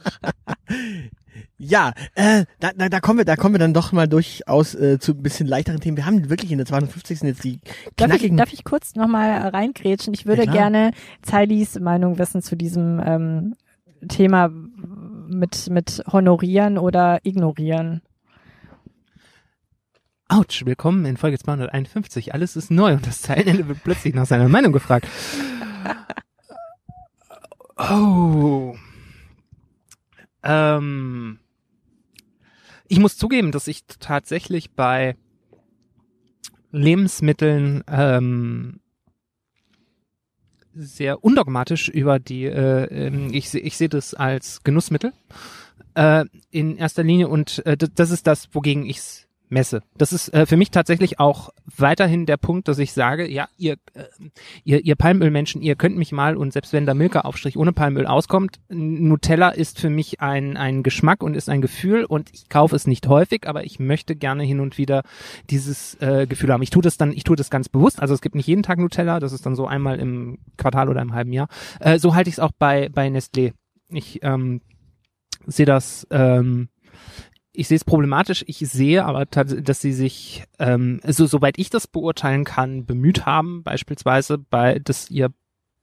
Ja, 1.59 1.93
äh, 2.15 2.45
da, 2.61 2.73
da, 2.77 2.91
da 2.91 3.01
kommen 3.01 3.19
wir, 3.19 3.25
da 3.25 3.37
kommen 3.37 3.55
wir 3.55 3.59
dann 3.59 3.73
doch 3.73 3.91
mal 3.93 4.07
durchaus 4.07 4.75
äh, 4.75 4.99
zu 4.99 5.13
ein 5.13 5.23
bisschen 5.23 5.47
leichteren 5.47 5.81
Themen. 5.81 5.97
Wir 5.97 6.05
haben 6.05 6.29
wirklich 6.29 6.53
in 6.53 6.59
der 6.59 6.67
250. 6.67 7.23
jetzt 7.23 7.45
die 7.45 7.61
Darf 7.97 8.11
ich, 8.11 8.17
knackigen. 8.19 8.37
darf 8.37 8.53
ich 8.53 8.63
kurz 8.65 8.95
nochmal 8.95 9.49
reingrätschen? 9.49 10.13
Ich 10.13 10.27
würde 10.27 10.45
Ja, 10.45 10.53
gerne 10.53 10.91
Zeilis 11.23 11.79
Meinung 11.81 12.19
wissen 12.19 12.43
zu 12.43 12.57
diesem 12.57 13.01
ähm, 13.05 13.55
Thema 14.07 14.49
mit, 14.49 15.71
mit 15.71 16.03
honorieren 16.13 16.77
oder 16.77 17.21
ignorieren. 17.23 18.03
Autsch, 20.29 20.67
willkommen 20.67 21.07
in 21.07 21.17
Folge 21.17 21.39
251. 21.39 22.35
Alles 22.35 22.57
ist 22.57 22.71
neu 22.71 22.93
und 22.95 23.07
das 23.07 23.23
Zeilenende 23.23 23.67
wird 23.69 23.83
plötzlich 23.83 24.15
nach 24.15 24.27
seiner 24.27 24.49
Meinung 24.49 24.73
gefragt. 24.73 25.07
Oh. 27.77 28.77
Ähm. 30.43 31.39
Ich 32.89 32.99
muss 32.99 33.17
zugeben, 33.17 33.51
dass 33.51 33.67
ich 33.67 33.85
tatsächlich 33.87 34.73
bei 34.73 35.17
Lebensmitteln 36.71 37.83
ähm, 37.89 38.81
sehr 40.73 41.25
undogmatisch 41.25 41.89
über 41.89 42.19
die, 42.19 42.45
äh, 42.45 42.85
ähm, 43.07 43.33
ich, 43.33 43.53
ich 43.55 43.77
sehe 43.77 43.89
das 43.89 44.15
als 44.15 44.63
Genussmittel 44.63 45.13
äh, 45.95 46.27
in 46.51 46.77
erster 46.77 47.03
Linie 47.03 47.29
und 47.29 47.65
äh, 47.67 47.77
das 47.77 48.11
ist 48.11 48.27
das, 48.27 48.49
wogegen 48.53 48.85
ich's 48.85 49.26
messe. 49.49 49.83
Das 49.97 50.13
ist 50.13 50.33
äh, 50.35 50.47
für 50.47 50.57
mich 50.57 50.71
tatsächlich 50.71 51.21
auch 51.21 51.51
weiterhin 51.77 52.27
der 52.27 52.37
Punkt, 52.37 52.69
dass 52.69 52.79
ich 52.79 52.93
sage, 52.93 53.31
ja, 53.31 53.49
ihr, 53.57 53.75
äh, 53.95 54.05
ihr, 54.65 54.85
ihr 54.85 54.97
Palmölmenschen, 54.97 55.63
ihr 55.63 55.77
könnt 55.77 55.97
mich 55.97 56.13
mal 56.13 56.37
und 56.37 56.53
selbst 56.53 56.73
wenn 56.73 56.87
der 56.87 56.95
Milka-Aufstrich 56.95 57.57
ohne 57.57 57.73
Palmöl 57.73 58.07
auskommt, 58.07 58.59
Nutella 58.69 59.51
ist 59.51 59.79
für 59.81 59.91
mich 59.91 60.21
ein, 60.21 60.57
ein 60.57 60.83
Geschmack 60.83 61.23
und 61.23 61.35
ist 61.35 61.49
ein 61.49 61.61
Gefühl 61.61 62.05
und 62.05 62.31
ich 62.33 62.49
kaufe 62.49 62.75
es 62.75 62.87
nicht 62.87 63.07
häufig, 63.09 63.47
aber 63.47 63.65
ich 63.65 63.79
möchte 63.79 64.17
gerne 64.17 64.43
hin 64.43 64.61
und 64.61 64.79
wieder 64.79 65.03
dieses 65.51 65.95
äh, 66.01 66.27
Gefühl 66.27 66.53
haben. 66.53 66.63
Ich 66.63 66.71
tue 66.71 66.83
das 66.83 66.97
dann, 66.97 67.13
ich 67.13 67.25
tue 67.25 67.37
das 67.37 67.51
ganz 67.51 67.69
bewusst. 67.69 68.01
Also 68.01 68.15
es 68.15 68.21
gibt 68.21 68.35
nicht 68.35 68.47
jeden 68.47 68.63
Tag 68.63 68.79
Nutella, 68.79 69.21
das 69.21 69.33
ist 69.33 69.47
dann 69.47 69.55
so 69.55 69.67
einmal 69.67 69.99
im 69.99 70.39
Quartal 70.57 70.89
oder 70.89 71.03
im 71.03 71.15
halben 71.15 71.33
Jahr. 71.33 71.49
Äh, 71.81 71.99
so 71.99 72.15
halte 72.15 72.29
ich 72.29 72.35
es 72.35 72.41
auch 72.41 72.53
bei, 72.59 72.89
bei 72.89 73.09
Nestlé. 73.09 73.53
Ich 73.89 74.21
ähm, 74.23 74.61
sehe 75.47 75.67
das 75.67 76.07
ähm, 76.11 76.69
ich 77.57 77.69
sehe 77.69 77.77
es 77.77 77.85
problematisch. 77.85 78.45
Ich 78.47 78.59
sehe 78.59 79.05
aber, 79.05 79.25
dass 79.27 79.81
sie 79.81 79.93
sich, 79.93 80.45
ähm, 80.59 81.01
so 81.05 81.27
soweit 81.27 81.59
ich 81.59 81.71
das 81.71 81.87
beurteilen 81.87 82.45
kann, 82.45 82.87
bemüht 82.87 83.27
haben, 83.27 83.63
beispielsweise, 83.63 84.39
bei, 84.39 84.79
dass 84.79 85.11
ihr 85.11 85.31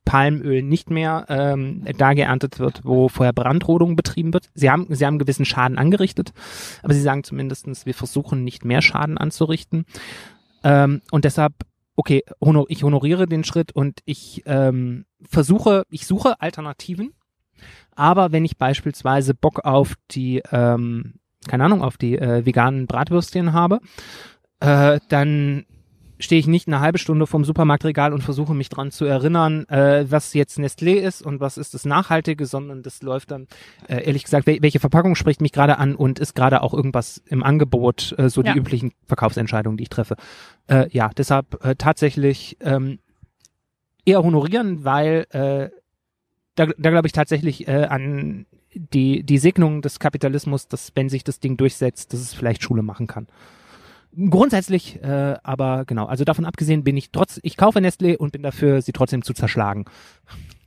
Palmöl 0.06 0.62
nicht 0.62 0.90
mehr 0.90 1.26
ähm, 1.30 1.86
da 1.98 2.14
geerntet 2.14 2.60
wird, 2.60 2.82
wo 2.84 3.08
vorher 3.08 3.34
Brandrodung 3.34 3.96
betrieben 3.96 4.34
wird. 4.34 4.50
Sie 4.54 4.70
haben, 4.70 4.88
sie 4.90 5.06
haben 5.06 5.18
gewissen 5.18 5.46
Schaden 5.46 5.78
angerichtet, 5.78 6.34
aber 6.82 6.94
sie 6.94 7.02
sagen 7.02 7.24
zumindestens, 7.24 7.86
wir 7.86 7.94
versuchen 7.94 8.44
nicht 8.44 8.66
mehr 8.66 8.82
Schaden 8.82 9.18
anzurichten. 9.18 9.86
Ähm, 10.64 11.02
und 11.12 11.26
deshalb, 11.26 11.54
okay, 11.96 12.24
honor, 12.42 12.66
ich 12.68 12.84
honoriere 12.84 13.28
den 13.28 13.44
Schritt 13.44 13.72
und 13.72 14.02
ich 14.06 14.44
ähm, 14.46 15.06
versuche, 15.22 15.86
ich 15.90 16.06
suche 16.06 16.42
Alternativen. 16.42 17.14
Aber 17.96 18.32
wenn 18.32 18.44
ich 18.44 18.58
beispielsweise 18.58 19.34
Bock 19.34 19.64
auf 19.64 19.94
die 20.12 20.42
ähm, 20.52 21.14
keine 21.48 21.64
Ahnung, 21.66 21.82
auf 21.82 21.98
die 21.98 22.18
äh, 22.18 22.46
veganen 22.46 22.88
Bratwürstchen 22.88 23.54
habe, 23.54 23.80
äh, 24.60 25.00
dann 25.10 25.66
stehe 26.20 26.40
ich 26.40 26.48
nicht 26.48 26.68
eine 26.68 26.80
halbe 26.80 27.00
Stunde 27.00 27.28
vorm 27.28 27.44
Supermarktregal 27.44 28.14
und 28.14 28.22
versuche 28.22 28.54
mich 28.54 28.70
dran 28.70 28.92
zu 28.92 29.04
erinnern, 29.04 29.68
äh, 29.68 30.06
was 30.10 30.34
jetzt 30.34 30.58
Nestlé 30.58 30.94
ist 30.96 31.22
und 31.22 31.42
was 31.42 31.58
ist 31.58 31.74
das 31.74 31.84
Nachhaltige, 31.86 32.46
sondern 32.46 32.82
das 32.82 33.02
läuft 33.02 33.32
dann, 33.32 33.48
äh, 33.90 34.06
ehrlich 34.06 34.24
gesagt, 34.24 34.48
wel 34.48 34.62
welche 34.62 34.80
Verpackung 34.80 35.16
spricht 35.16 35.42
mich 35.42 35.52
gerade 35.52 35.80
an 35.80 35.96
und 35.96 36.20
ist 36.20 36.34
gerade 36.34 36.62
auch 36.62 36.74
irgendwas 36.74 37.22
im 37.28 37.44
Angebot, 37.44 38.16
äh, 38.18 38.30
so 38.30 38.42
Ja. 38.42 38.54
die 38.54 38.60
üblichen 38.60 38.94
Verkaufsentscheidungen, 39.06 39.76
die 39.76 39.84
ich 39.84 39.90
treffe. 39.90 40.16
Äh, 40.68 40.88
ja, 40.92 41.10
deshalb 41.18 41.62
äh, 41.66 41.76
tatsächlich 41.76 42.58
ähm, 42.62 43.00
eher 44.06 44.24
honorieren, 44.24 44.86
weil 44.86 45.26
äh, 45.32 45.70
da, 46.56 46.68
da 46.78 46.90
glaube 46.90 47.08
ich 47.08 47.14
tatsächlich 47.14 47.68
äh, 47.68 47.86
an 47.86 48.46
die, 48.76 49.24
die 49.24 49.38
Segnung 49.38 49.82
des 49.82 50.00
Kapitalismus, 50.00 50.68
dass 50.68 50.92
wenn 50.96 51.10
sich 51.10 51.24
das 51.24 51.40
Ding 51.40 51.58
durchsetzt, 51.58 52.14
dass 52.14 52.20
es 52.20 52.34
vielleicht 52.34 52.64
Schule 52.64 52.84
machen 52.84 53.08
kann. 53.08 53.28
Grundsätzlich, 54.16 55.02
äh, 55.04 55.36
aber 55.42 55.86
genau, 55.86 56.06
also 56.06 56.24
davon 56.24 56.46
abgesehen 56.46 56.84
bin 56.84 56.96
ich 56.98 57.12
trotz, 57.12 57.40
ich 57.42 57.58
kaufe 57.58 57.80
Nestlé 57.80 58.16
und 58.16 58.32
bin 58.32 58.44
dafür, 58.44 58.82
sie 58.82 58.92
trotzdem 58.92 59.24
zu 59.24 59.34
zerschlagen. 59.34 59.86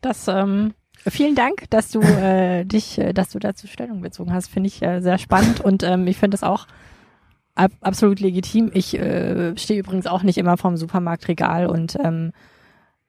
Das, 0.01 0.27
ähm, 0.27 0.75
vielen 1.07 1.37
Dank, 1.37 1.71
dass 1.71 1.91
du 1.91 2.01
äh, 2.01 2.65
dich, 2.67 2.99
äh, 2.99 3.13
dass 3.13 3.31
du 3.31 3.39
dazu 3.39 3.69
Stellung 3.69 4.01
bezogen 4.01 4.33
hast. 4.33 4.49
Finde 4.49 4.67
ich 4.67 4.83
äh, 4.83 5.01
sehr 5.01 5.19
spannend 5.19 5.61
und 5.61 5.85
ähm, 5.85 6.09
ich 6.09 6.17
finde 6.17 6.35
es 6.35 6.43
auch 6.43 6.67
ab, 7.55 7.71
absolut 7.81 8.19
legitim. 8.19 8.71
Ich 8.75 8.99
äh, 8.99 9.57
stehe 9.57 9.79
übrigens 9.79 10.09
auch 10.09 10.25
nicht 10.25 10.39
immer 10.39 10.57
vorm 10.57 10.77
Supermarktregal 10.77 11.67
und 11.67 11.97
ähm, 12.03 12.33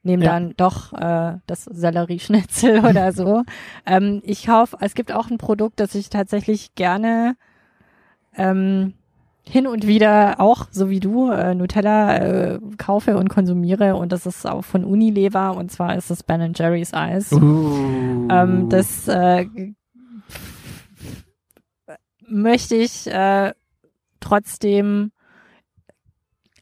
nehme 0.08 0.26
Ja. 0.26 0.32
dann 0.32 0.54
doch 0.58 0.93
äh, 0.93 1.38
das 1.46 1.65
Sellerieschnitzel 1.65 2.80
oder 2.86 3.12
so. 3.12 3.43
Ähm, 3.86 4.22
ich 4.24 4.48
kaufe, 4.48 4.78
es 4.82 4.96
gibt 4.96 5.12
auch 5.12 5.30
ein 5.30 5.38
Produkt, 5.38 5.80
das 5.80 5.93
ich 5.93 6.10
tatsächlich 6.10 6.74
gerne 6.74 7.36
ähm, 8.36 8.93
hin 9.43 9.67
und 9.67 9.88
wieder 9.88 10.39
auch, 10.39 10.67
so 10.72 10.89
wie 10.89 11.00
du, 11.00 11.30
äh, 11.32 11.54
Nutella 11.56 12.17
äh, 12.17 12.60
kaufe 12.78 13.17
und 13.17 13.30
konsumiere 13.30 13.96
und 13.96 14.12
das 14.12 14.26
ist 14.26 14.46
auch 14.46 14.63
von 14.63 14.84
Unilever 14.84 15.56
und 15.56 15.72
zwar 15.72 15.96
ist 15.96 16.10
es 16.12 16.24
Ben 16.24 16.54
Jerry's 16.56 16.93
Eis. 16.93 17.32
Uh. 17.32 18.28
Ähm, 18.30 18.70
das 18.70 19.08
äh, 19.08 19.46
möchte 22.28 22.76
ich 22.76 23.08
äh, 23.08 23.54
trotzdem 24.20 25.12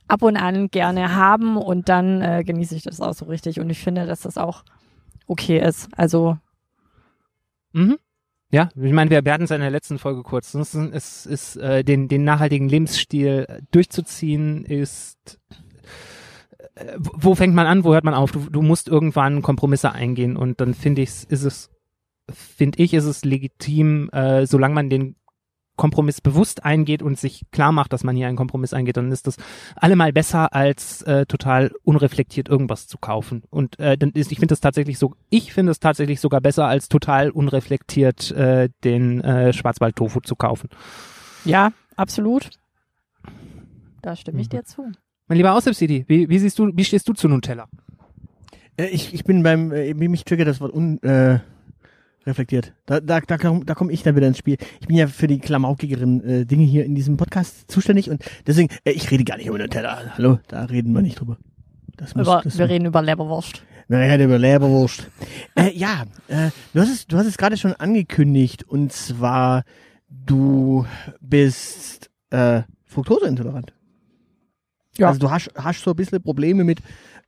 ab 0.08 0.22
und 0.22 0.38
an 0.38 0.70
gerne 0.70 1.16
haben 1.16 1.58
und 1.58 1.90
dann 1.90 2.22
äh, 2.22 2.44
genieße 2.46 2.76
ich 2.76 2.84
das 2.84 3.02
auch 3.02 3.14
so 3.14 3.26
richtig 3.26 3.60
und 3.60 3.70
ich 3.70 3.80
finde, 3.80 4.06
dass 4.06 4.22
das 4.22 4.38
auch 4.38 4.64
okay 5.28 5.60
ist. 5.60 5.90
Also 5.98 6.38
Mhm. 7.74 7.98
Ja, 8.52 8.70
ich 8.82 8.94
meine, 8.94 9.10
wir, 9.10 9.34
hatten 9.34 9.44
es 9.44 9.52
in 9.52 9.60
der 9.60 9.70
letzten 9.72 10.00
Folge 10.00 10.24
kurz. 10.24 10.54
Es 10.54 10.74
ist, 10.76 11.26
ist 11.26 11.58
äh, 11.58 11.84
den, 11.84 12.08
den 12.08 12.24
nachhaltigen 12.24 12.70
Lebensstil 12.70 13.46
durchzuziehen, 13.72 14.64
ist 14.64 15.42
äh, 16.76 16.94
wo- 16.98 17.12
wo 17.16 17.36
fängt 17.36 17.54
man 17.54 17.68
an, 17.68 17.84
wo 17.84 17.94
hört 17.94 18.06
man 18.06 18.14
auf? 18.14 18.32
Du, 18.32 18.50
du 18.50 18.62
musst 18.62 18.88
irgendwann 18.88 19.42
Kompromisse 19.42 19.92
eingehen 19.92 20.38
und 20.38 20.62
dann 20.62 20.74
finde 20.74 21.02
ich, 21.02 21.10
ist 21.30 21.44
es, 21.44 21.70
finde 22.32 22.82
ich, 22.82 22.94
ist 22.94 23.06
es 23.06 23.26
legitim, 23.26 24.10
äh, 24.12 24.46
solange 24.46 24.76
man 24.76 24.90
den 24.90 25.16
Kompromiss 25.76 26.22
bewusst 26.22 26.64
eingeht 26.66 27.02
und 27.02 27.20
sich 27.20 27.44
klar 27.52 27.72
macht, 27.72 27.92
dass 27.94 28.04
man 28.04 28.16
hier 28.16 28.28
einen 28.28 28.38
Kompromiss 28.38 28.74
eingeht, 28.74 28.98
dann 28.98 29.12
ist 29.12 29.28
das 29.28 29.38
allemal 29.76 30.14
besser, 30.14 30.54
als 30.54 31.02
äh, 31.04 31.26
total 31.26 31.72
unreflektiert 31.84 32.48
irgendwas 32.50 32.88
zu 32.88 32.98
kaufen. 32.98 33.44
Und 33.50 33.80
äh, 33.80 33.98
dann 33.98 34.12
ist, 34.12 34.32
ich 34.32 34.40
finde 34.40 34.54
das 34.54 34.62
tatsächlich 34.62 34.98
so, 35.00 35.16
ich 35.30 35.54
finde 35.54 35.72
es 35.72 35.80
tatsächlich 35.80 36.20
sogar 36.22 36.42
besser, 36.42 36.66
als 36.68 36.88
total 36.90 37.30
unreflektiert 37.30 38.32
äh, 38.32 38.70
den 38.84 39.22
äh, 39.22 39.54
Schwarzwald-Tofu 39.54 40.22
zu 40.22 40.36
kaufen. 40.36 40.70
ja, 41.44 41.72
absolut. 41.96 42.50
Da 44.02 44.16
stimme 44.16 44.40
ich 44.42 44.48
Mhm. 44.48 44.52
dir 44.52 44.64
zu. 44.64 44.92
Mein 45.28 45.38
lieber 45.38 45.54
Aushilfs-City, 45.56 46.06
wie, 46.08 46.30
wie 46.30 46.40
siehst 46.40 46.60
du, 46.60 46.72
wie 46.76 46.84
stehst 46.86 47.08
du 47.10 47.14
zu 47.14 47.28
Nutella? 47.28 47.68
Äh, 48.78 48.88
ich, 48.88 49.14
ich 49.14 49.24
bin 49.24 49.42
beim, 49.44 49.72
äh, 49.72 49.94
mich 49.94 50.24
triggert 50.26 50.48
das 50.48 50.62
Wort 50.62 50.74
un, 50.74 51.02
äh, 51.02 51.40
reflektiert. 52.26 52.74
Da, 52.86 53.00
da, 53.00 53.20
da, 53.22 53.38
komm- 53.38 53.66
da 53.66 53.74
komme 53.76 53.92
ich 53.92 54.04
dann 54.04 54.16
wieder 54.16 54.28
ins 54.28 54.38
Spiel. 54.38 54.58
Ich 54.82 54.88
bin 54.88 54.96
ja 54.98 55.08
für 55.08 55.28
die 55.28 55.40
klamaukigeren 55.40 56.24
äh, 56.24 56.46
Dinge 56.46 56.64
hier 56.66 56.86
in 56.86 56.96
diesem 56.96 57.18
Podcast 57.18 57.70
zuständig 57.72 58.10
und 58.10 58.24
deswegen, 58.48 58.70
äh, 58.84 58.92
ich 58.92 59.10
rede 59.12 59.24
gar 59.24 59.38
nicht 59.38 59.48
über 59.48 59.58
Nutella. 59.58 60.16
Hallo, 60.18 60.40
da 60.48 60.66
reden 60.66 60.94
wir 60.94 61.02
nicht 61.02 61.20
drüber. 61.20 61.38
Das 61.98 62.16
muss, 62.16 62.28
Über, 62.28 62.42
das 62.44 62.58
wir 62.58 62.68
reden 62.68 62.86
über 62.86 63.02
Leberwurst. 63.02 63.64
Wir 63.88 64.00
reden 64.00 64.24
über 64.26 64.38
Leberwurst. 64.40 65.08
äh, 65.56 65.72
ja, 65.72 66.04
äh, 66.28 66.50
du 66.74 66.82
hast 66.82 66.90
es, 66.90 67.08
du 67.08 67.18
hast 67.18 67.28
es 67.28 67.38
gerade 67.38 67.56
schon 67.58 67.74
angekündigt 67.74 68.64
und 68.68 68.92
zwar 68.92 69.64
du 70.10 70.86
bist 71.22 72.10
äh, 72.32 72.64
fruktoseintolerant. 72.86 73.74
Ja. 74.98 75.08
Also 75.10 75.20
du 75.20 75.30
hast, 75.30 75.52
hast 75.56 75.84
so 75.84 75.92
ein 75.92 75.96
bisschen 75.96 76.22
Probleme 76.22 76.64
mit 76.64 76.80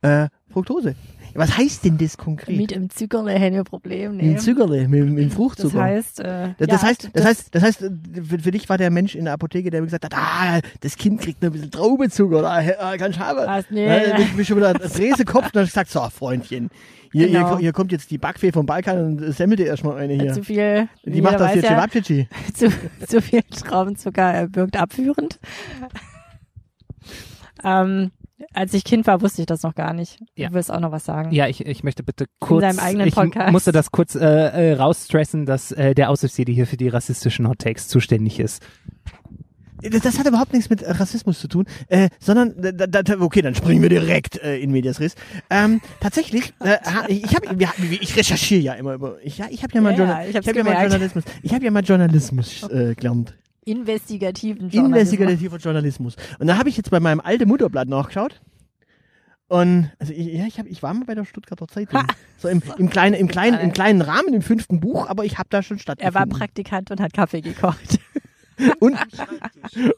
äh, 0.02 0.28
Fructose. 0.48 0.94
Was 1.38 1.56
heißt 1.56 1.84
denn 1.84 1.98
das 1.98 2.16
konkret? 2.16 2.56
Mit 2.56 2.72
dem 2.72 2.90
Zuckerle 2.90 3.30
hätten 3.32 3.54
wir 3.54 3.62
Problem. 3.62 4.16
Mit 4.16 4.26
dem 4.26 4.38
Zuckerle, 4.38 4.88
mit, 4.88 5.04
mit 5.08 5.18
dem 5.18 5.28
Das 5.28 5.34
Fruchtzucker. 5.36 5.80
heißt, 5.80 6.18
äh, 6.20 6.24
das, 6.24 6.50
ja, 6.58 6.66
das 6.66 6.82
heißt, 6.82 7.10
das 7.12 7.24
heißt, 7.24 7.54
das 7.54 7.62
heißt, 7.62 7.78
für, 8.28 8.38
für 8.40 8.50
dich 8.50 8.68
war 8.68 8.76
der 8.76 8.90
Mensch 8.90 9.14
in 9.14 9.24
der 9.24 9.34
Apotheke, 9.34 9.70
der 9.70 9.80
mir 9.80 9.86
gesagt 9.86 10.04
hat, 10.04 10.14
ah, 10.16 10.58
das 10.80 10.96
Kind 10.96 11.20
kriegt 11.20 11.40
nur 11.40 11.50
ein 11.50 11.52
bisschen 11.52 11.70
Traubenzucker, 11.70 12.42
da 12.42 12.96
kannst 12.96 13.20
du 13.20 13.24
haben. 13.24 13.38
Was? 13.38 13.66
Nee, 13.70 13.86
Ja, 13.86 14.16
nee. 14.18 14.24
ich 14.24 14.34
bin 14.34 14.44
schon 14.44 14.56
wieder 14.56 14.74
Drehsekopf 14.74 15.46
und 15.46 15.54
dann 15.56 15.64
ich 15.64 15.70
gesagt, 15.70 15.90
so, 15.90 16.00
Freundchen, 16.10 16.70
hier, 17.12 17.28
Genau. 17.28 17.50
hier, 17.50 17.58
hier 17.58 17.72
kommt 17.72 17.92
jetzt 17.92 18.10
die 18.10 18.18
Backfee 18.18 18.50
vom 18.50 18.66
Balkan 18.66 18.98
und 19.20 19.32
semmelt 19.32 19.60
dir 19.60 19.66
erstmal 19.66 19.96
eine 19.96 20.14
hier. 20.14 20.32
zu 20.32 20.42
viel. 20.42 20.88
die 21.04 21.22
macht 21.22 21.38
das 21.38 21.54
jetzt 21.54 21.70
ja, 21.70 21.86
zu, 22.54 22.68
zu 23.06 23.22
viel 23.22 23.42
Traubenzucker 23.42 24.42
äh, 24.42 24.48
wirkt 24.56 24.76
abführend. 24.76 25.38
ähm, 27.64 28.10
Als 28.52 28.72
ich 28.74 28.84
Kind 28.84 29.06
war, 29.06 29.20
wusste 29.20 29.42
ich 29.42 29.46
das 29.46 29.62
noch 29.62 29.74
gar 29.74 29.92
nicht. 29.92 30.18
Ja. 30.36 30.48
Du 30.48 30.54
willst 30.54 30.70
auch 30.70 30.80
noch 30.80 30.92
was 30.92 31.04
sagen. 31.04 31.32
Ja, 31.32 31.48
ich, 31.48 31.64
ich 31.66 31.82
möchte 31.82 32.02
bitte 32.02 32.26
kurz. 32.38 32.62
seinem 32.62 32.78
eigenen 32.78 33.08
ich 33.08 33.14
Podcast. 33.14 33.52
musste 33.52 33.72
das 33.72 33.90
kurz 33.90 34.14
äh, 34.14 34.20
äh, 34.70 34.72
rausstressen, 34.74 35.44
dass 35.46 35.72
äh, 35.72 35.94
der 35.94 36.10
Aushilfsjedi 36.10 36.54
hier 36.54 36.66
für 36.66 36.76
die 36.76 36.88
rassistischen 36.88 37.48
Hot 37.48 37.58
Takes 37.58 37.88
zuständig 37.88 38.38
ist. 38.40 38.62
Das, 39.80 40.02
das 40.02 40.18
hat 40.18 40.26
überhaupt 40.26 40.52
nichts 40.52 40.70
mit 40.70 40.82
äh, 40.82 40.90
Rassismus 40.90 41.38
zu 41.38 41.46
tun, 41.46 41.64
äh, 41.86 42.08
sondern, 42.18 42.54
da, 42.58 42.86
da, 42.86 43.20
okay, 43.20 43.42
dann 43.42 43.54
springen 43.54 43.80
wir 43.80 43.88
direkt 43.88 44.36
äh, 44.42 44.58
in 44.58 44.72
Medias 44.72 44.98
Res. 44.98 45.14
Ähm, 45.50 45.80
tatsächlich, 46.00 46.52
äh, 46.64 46.78
ich 47.12 47.34
habe, 47.36 47.46
ich 48.00 48.16
recherchiere 48.16 48.60
ja 48.60 48.72
immer 48.74 48.94
über, 48.94 49.18
ich, 49.22 49.38
ja, 49.38 49.46
ich 49.50 49.62
habe 49.62 49.72
ja 49.74 49.80
mal, 49.80 49.92
Ja, 49.92 49.98
Journal- 49.98 50.22
ja, 50.24 50.28
ich 50.30 50.36
hab's 50.36 50.48
hab 50.48 50.56
ja 50.56 50.64
mal. 50.64 50.80
Journalismus, 50.80 51.24
ich 51.42 51.54
habe 51.54 51.64
ja 51.64 51.70
mal 51.70 51.84
Journalismus 51.84 52.64
äh, 52.70 52.94
gelernt, 52.96 53.36
Investigativen 53.68 54.70
Journalismus. 54.70 55.12
investigativer 55.12 55.56
Journalismus. 55.58 56.16
Und 56.38 56.46
da 56.46 56.58
habe 56.58 56.68
ich 56.68 56.76
jetzt 56.76 56.90
bei 56.90 57.00
meinem 57.00 57.20
alten 57.20 57.48
Mutterblatt 57.48 57.88
nachgeschaut. 57.88 58.40
Und 59.48 59.90
also 59.98 60.12
ich, 60.12 60.26
ja, 60.26 60.44
ich, 60.46 60.58
hab, 60.58 60.66
ich 60.66 60.82
war 60.82 60.92
mal 60.92 61.04
bei 61.06 61.14
der 61.14 61.24
Stuttgarter 61.24 61.66
Zeitung. 61.68 62.02
So 62.36 62.48
im, 62.48 62.62
im, 62.76 62.90
kleinen, 62.90 63.14
im, 63.14 63.28
kleinen, 63.28 63.58
im 63.60 63.72
kleinen 63.72 64.02
Rahmen, 64.02 64.34
im 64.34 64.42
fünften 64.42 64.78
Buch, 64.78 65.08
aber 65.08 65.24
ich 65.24 65.38
habe 65.38 65.48
da 65.50 65.62
schon 65.62 65.78
Er 65.78 65.80
stattgefunden. 65.80 66.14
war 66.32 66.38
Praktikant 66.38 66.90
und 66.90 67.00
hat 67.00 67.12
Kaffee 67.14 67.40
gekocht. 67.40 67.98
und 68.80 68.96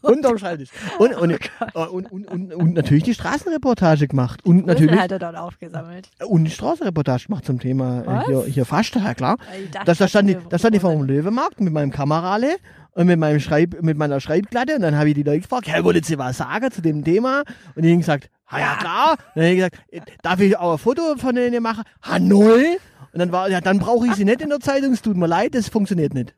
unterm 0.02 0.38
Schreibtisch. 0.38 0.68
Und, 0.98 1.14
und, 1.14 1.38
und, 1.74 2.12
und, 2.12 2.26
und, 2.28 2.54
und 2.54 2.74
natürlich 2.74 3.04
die 3.04 3.14
Straßenreportage 3.14 4.09
gemacht. 4.09 4.44
Und 4.44 4.66
Natürlich 4.66 4.98
hat 4.98 5.11
er 5.12 5.18
dort 5.18 5.37
aufgesammelt. 5.37 6.11
und 6.26 6.44
die 6.44 6.50
Straßenreportage 6.50 7.26
gemacht 7.26 7.44
zum 7.44 7.59
Thema 7.59 8.22
äh, 8.22 8.26
hier, 8.26 8.44
hier 8.44 8.64
fast, 8.64 8.94
ja 8.94 9.14
klar. 9.14 9.37
Da, 9.85 9.94
stand 9.94 10.28
die, 10.30 10.37
da 10.48 10.59
stand 10.59 10.74
ich 10.74 10.80
vor 10.80 10.92
dem 10.92 11.02
Löwemarkt 11.02 11.61
mit 11.61 11.72
meinem 11.72 11.90
Kamerale 11.90 12.56
und 12.92 13.07
mit 13.07 13.18
meinem 13.18 13.40
Schreib, 13.40 13.83
mit 13.83 13.96
meiner 13.96 14.20
Schreibglatte 14.20 14.76
und 14.76 14.83
dann 14.83 14.96
habe 14.96 15.09
ich 15.09 15.14
die 15.14 15.22
Leute 15.22 15.40
gefragt, 15.40 15.68
hey, 15.68 15.85
wollt 15.85 16.09
ihr 16.09 16.18
was 16.18 16.38
sagen 16.38 16.70
zu 16.70 16.83
dem 16.83 17.05
Thema? 17.05 17.42
Und 17.74 17.83
die 17.83 17.92
haben 17.92 18.00
gesagt, 18.00 18.31
ha 18.46 18.59
ja 18.59 18.76
klar. 18.76 19.11
Und 19.12 19.18
dann 19.37 19.44
habe 19.44 19.50
ich 19.50 19.57
gesagt, 19.57 19.79
äh, 19.90 20.00
darf 20.22 20.40
ich 20.40 20.57
auch 20.57 20.72
ein 20.72 20.79
Foto 20.79 21.16
von 21.16 21.35
denen 21.35 21.62
machen? 21.62 21.85
Ha 22.03 22.18
null. 22.18 22.79
Und 23.12 23.18
dann 23.18 23.33
war, 23.33 23.50
ja, 23.50 23.61
dann 23.61 23.79
brauche 23.79 24.07
ich 24.07 24.14
sie 24.14 24.24
nicht 24.24 24.40
in 24.40 24.50
der 24.50 24.61
Zeitung, 24.61 24.92
es 24.92 25.03
tut 25.03 25.16
mir 25.16 25.26
leid, 25.26 25.55
das 25.55 25.68
funktioniert 25.68 26.14
nicht. 26.14 26.35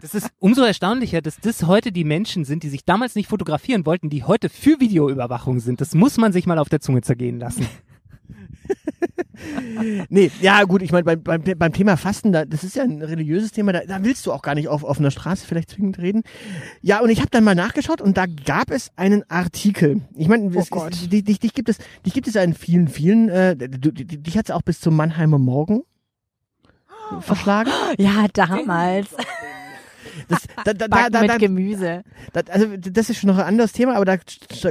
Das 0.00 0.14
ist 0.14 0.30
umso 0.38 0.62
erstaunlicher, 0.62 1.20
dass 1.20 1.36
das 1.38 1.64
heute 1.64 1.92
die 1.92 2.04
Menschen 2.04 2.44
sind, 2.44 2.62
die 2.62 2.70
sich 2.70 2.84
damals 2.84 3.14
nicht 3.14 3.28
fotografieren 3.28 3.84
wollten, 3.84 4.08
die 4.08 4.24
heute 4.24 4.48
für 4.48 4.80
Videoüberwachung 4.80 5.60
sind. 5.60 5.80
Das 5.80 5.94
muss 5.94 6.16
man 6.16 6.32
sich 6.32 6.46
mal 6.46 6.58
auf 6.58 6.70
der 6.70 6.80
Zunge 6.80 7.02
zergehen 7.02 7.38
lassen. 7.38 7.66
Nee, 10.10 10.30
ja 10.42 10.64
gut, 10.64 10.82
ich 10.82 10.92
meine, 10.92 11.04
beim, 11.04 11.22
beim, 11.22 11.42
beim 11.42 11.72
Thema 11.72 11.96
Fasten, 11.96 12.32
da, 12.32 12.44
das 12.44 12.62
ist 12.62 12.76
ja 12.76 12.82
ein 12.82 13.02
religiöses 13.02 13.52
Thema, 13.52 13.72
da, 13.72 13.80
da 13.86 14.04
willst 14.04 14.26
du 14.26 14.32
auch 14.32 14.42
gar 14.42 14.54
nicht 14.54 14.68
auf, 14.68 14.84
auf 14.84 14.98
einer 14.98 15.10
Straße 15.10 15.46
vielleicht 15.46 15.70
zwingend 15.70 15.98
reden. 15.98 16.22
Ja, 16.82 17.00
und 17.00 17.08
ich 17.08 17.20
habe 17.20 17.30
dann 17.30 17.44
mal 17.44 17.54
nachgeschaut 17.54 18.00
und 18.02 18.16
da 18.16 18.26
gab 18.26 18.70
es 18.70 18.90
einen 18.96 19.28
Artikel. 19.30 20.02
Ich 20.16 20.28
meine, 20.28 20.50
Oh 20.54 20.88
dich, 20.88 21.24
dich, 21.24 21.38
dich 21.38 21.54
gibt 21.54 21.68
es, 21.68 21.78
dich 22.04 22.12
gibt 22.12 22.28
es 22.28 22.34
ja 22.34 22.42
in 22.42 22.54
vielen, 22.54 22.88
vielen, 22.88 23.28
äh, 23.28 23.56
du, 23.56 23.92
dich, 23.92 24.22
dich 24.22 24.36
hat 24.36 24.46
es 24.46 24.50
auch 24.50 24.62
bis 24.62 24.80
zum 24.80 24.94
Mannheimer 24.94 25.38
Morgen 25.38 25.82
verschlagen. 27.20 27.70
Ja, 27.98 28.26
damals. 28.32 29.08
Das, 30.28 30.40
da, 30.64 30.72
da, 30.74 30.88
da, 30.88 31.10
da, 31.10 31.20
mit 31.22 31.38
Gemüse. 31.38 32.02
also 32.48 32.66
das 32.76 33.10
ist 33.10 33.18
schon 33.18 33.28
noch 33.28 33.38
ein 33.38 33.44
anderes 33.44 33.72
Thema, 33.72 33.96
aber 33.96 34.04
da, 34.04 34.16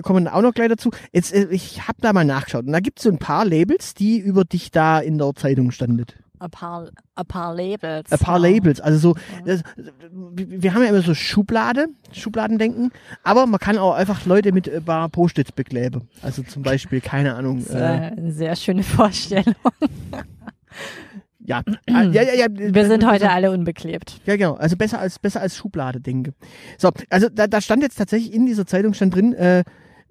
kommen 0.02 0.26
wir 0.26 0.36
auch 0.36 0.42
noch 0.42 0.54
gleich 0.54 0.70
dazu. 0.70 0.92
Jetzt, 1.12 1.34
äh, 1.34 1.48
ich 1.52 1.88
habe 1.88 1.98
da 2.02 2.14
mal 2.14 2.26
nachgeschaut 2.26 2.66
und 2.66 2.72
da 2.72 2.80
gibt 2.80 3.00
es 3.00 3.04
so 3.04 3.10
ein 3.10 3.20
paar 3.20 3.46
Labels, 3.46 3.94
die 3.94 4.18
über 4.20 4.46
dich 4.46 4.72
da 4.72 5.00
in 5.00 5.18
der 5.18 5.34
Zeitung 5.36 5.72
standet. 5.72 6.16
Ein 6.42 6.52
paar, 6.52 6.90
ein 7.16 7.26
paar 7.26 7.54
Labels. 7.54 8.10
Ein 8.14 8.20
paar 8.20 8.40
Ja. 8.40 8.48
Labels, 8.48 8.80
also 8.80 8.98
so, 8.98 9.16
das, 9.46 9.62
wir 10.10 10.62
wir 10.64 10.74
haben 10.74 10.84
ja 10.84 10.90
immer 10.90 11.02
so 11.02 11.14
Schublade, 11.14 11.88
Schubladendenken, 12.14 12.92
aber 13.24 13.46
man 13.46 13.60
kann 13.60 13.78
auch 13.78 13.94
einfach 13.94 14.26
Leute 14.26 14.54
mit 14.54 14.70
ein 14.74 14.84
paar 14.84 15.10
Post-its 15.10 15.52
bekleben. 15.52 16.08
Also 16.22 16.44
zum 16.44 16.64
Beispiel, 16.64 17.02
keine 17.02 17.36
Ahnung, 17.36 17.58
Das 17.58 17.68
ist 17.68 17.76
äh, 17.76 17.80
äh, 17.80 18.12
eine 18.12 18.32
sehr 18.32 18.56
schöne 18.56 18.84
Vorstellung. 18.84 19.56
ja. 21.50 21.64
Ah, 21.92 22.04
ja, 22.04 22.22
ja, 22.22 22.34
ja. 22.34 22.48
Wir 22.50 22.86
sind 22.86 23.06
heute 23.06 23.32
alle 23.32 23.50
unbeklebt. 23.52 24.22
Ja, 24.26 24.36
genau. 24.36 24.54
Also 24.54 24.78
besser 24.78 25.00
als 25.00 25.18
besser 25.18 25.42
als 25.42 25.58
Schublade 25.58 26.00
denke. 26.00 26.34
So, 26.78 26.92
also 27.10 27.28
da, 27.28 27.48
da 27.48 27.60
stand 27.60 27.82
jetzt 27.82 27.98
tatsächlich 27.98 28.34
in 28.34 28.46
dieser 28.46 28.68
Zeitung 28.68 28.94
stand 28.94 29.16
drin, 29.16 29.34
äh, 29.34 29.64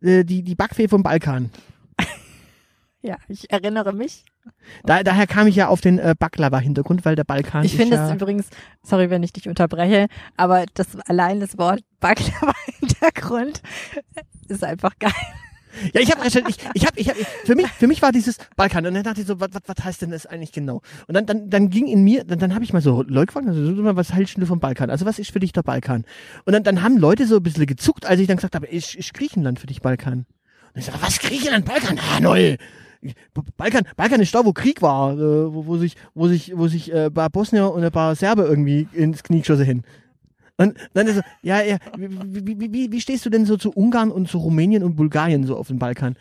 äh, 0.03 0.25
die, 0.25 0.43
die 0.43 0.55
Backfee 0.57 0.89
vom 0.89 1.03
Balkan. 1.03 1.51
Ja, 3.01 3.17
ich 3.29 3.49
erinnere 3.49 3.93
mich. 3.93 4.25
Da, 4.83 5.05
daher 5.05 5.29
kam 5.29 5.47
ich 5.47 5.55
ja 5.55 5.69
auf 5.69 5.81
den 5.81 6.01
äh, 6.01 6.17
Baklava-Hintergrund, 6.19 7.05
weil 7.05 7.15
der 7.15 7.23
Balkan 7.23 7.65
Ich 7.65 7.77
finde 7.77 7.95
ja, 7.95 8.09
es 8.09 8.13
übrigens, 8.13 8.49
sorry, 8.83 9.09
wenn 9.09 9.23
ich 9.23 9.33
dich 9.33 9.49
unterbreche, 9.49 10.09
aber 10.37 10.65
das 10.75 10.99
allein 11.07 11.39
das 11.39 11.57
Wort 11.59 11.81
Baklava-Hintergrund 12.01 13.63
ist 14.49 14.65
einfach 14.65 14.99
geil. 14.99 15.13
Ja, 15.93 16.01
ich 16.01 16.11
habe 16.11 16.27
ich, 16.27 16.37
ich 16.75 16.87
hab, 16.87 16.97
ich 16.97 17.09
hab, 17.09 17.17
für 17.17 17.55
mich 17.55 17.67
für 17.69 17.87
mich 17.87 18.03
war 18.03 18.13
dieses 18.13 18.37
Balkan 18.57 18.87
und 18.87 18.95
dann 18.95 19.03
dachte 19.03 19.21
ich 19.21 19.27
so, 19.27 19.41
was, 19.41 19.49
was, 19.53 19.63
was 19.67 19.85
heißt 19.85 20.03
denn 20.03 20.11
das 20.11 20.27
eigentlich 20.27 20.53
genau? 20.53 20.83
Und 21.07 21.15
dann 21.15 21.27
dann 21.27 21.51
dann 21.51 21.71
ging 21.71 21.87
in 21.87 22.03
mir, 22.03 22.25
dann, 22.25 22.39
dann 22.39 22.55
habe 22.55 22.65
ich 22.65 22.73
mal 22.73 22.83
so 22.83 23.03
Leute 23.03 23.27
gefragt, 23.27 23.49
also, 23.49 23.75
so, 23.75 23.97
was 23.97 24.13
hältst 24.13 24.39
du 24.39 24.47
vom 24.47 24.61
Balkan? 24.61 24.91
Also 24.91 25.07
was 25.07 25.19
ist 25.19 25.31
für 25.31 25.41
dich 25.41 25.53
der 25.53 25.63
Balkan? 25.63 26.05
Und 26.45 26.53
dann 26.53 26.63
dann 26.63 26.83
haben 26.83 26.97
Leute 26.97 27.27
so 27.27 27.37
ein 27.37 27.43
bisschen 27.43 27.67
gezuckt, 27.67 28.07
als 28.07 28.21
ich 28.21 28.27
dann 28.27 28.37
gesagt 28.37 28.55
habe, 28.55 28.67
ist, 28.67 28.95
ist 28.95 29.15
Griechenland 29.15 29.59
für 29.59 29.67
dich 29.67 29.83
Balkan? 29.83 30.27
Und 30.75 30.81
ich 30.81 30.85
sage, 30.85 30.99
was 31.01 31.19
Griechenland 31.19 31.65
Balkan? 31.65 31.99
Ah, 31.99 32.21
null. 32.21 32.57
Balkan, 33.57 33.85
Balkan 33.97 34.21
ist 34.21 34.35
da, 34.35 34.45
wo 34.45 34.53
Krieg 34.53 34.83
war, 34.83 35.13
äh, 35.13 35.55
wo, 35.55 35.67
wo 35.67 35.77
sich, 35.77 35.95
wo 36.15 36.27
sich, 36.29 36.57
wo 36.57 36.67
sich 36.67 36.93
äh, 36.93 37.07
ein 37.07 37.15
paar 37.15 37.31
Bosnier 37.31 37.71
und 37.73 37.85
ein 37.85 37.93
paar 37.93 38.15
Serbe 38.17 38.43
irgendwie 38.43 38.89
ins 38.93 39.23
Knie 39.23 39.41
geschossen 39.41 39.65
hin. 39.65 39.83
Und 40.59 40.77
dann 40.93 41.07
ist 41.07 41.15
so, 41.17 41.23
ja, 41.43 41.63
ja, 41.63 41.79
wie, 41.97 42.59
wie, 42.59 42.73
wie- 42.73 42.93
wie, 42.93 43.01
stehst 43.01 43.25
du 43.25 43.31
denn 43.31 43.47
so 43.47 43.57
zu 43.57 43.71
Ungarn 43.71 44.11
und 44.11 44.29
zu 44.29 44.39
Rumänien 44.39 44.83
und 44.83 44.97
Bulgarien 44.97 45.45
so 45.47 45.57
auf 45.57 45.69
dem 45.69 45.79
Balkan? 45.79 46.17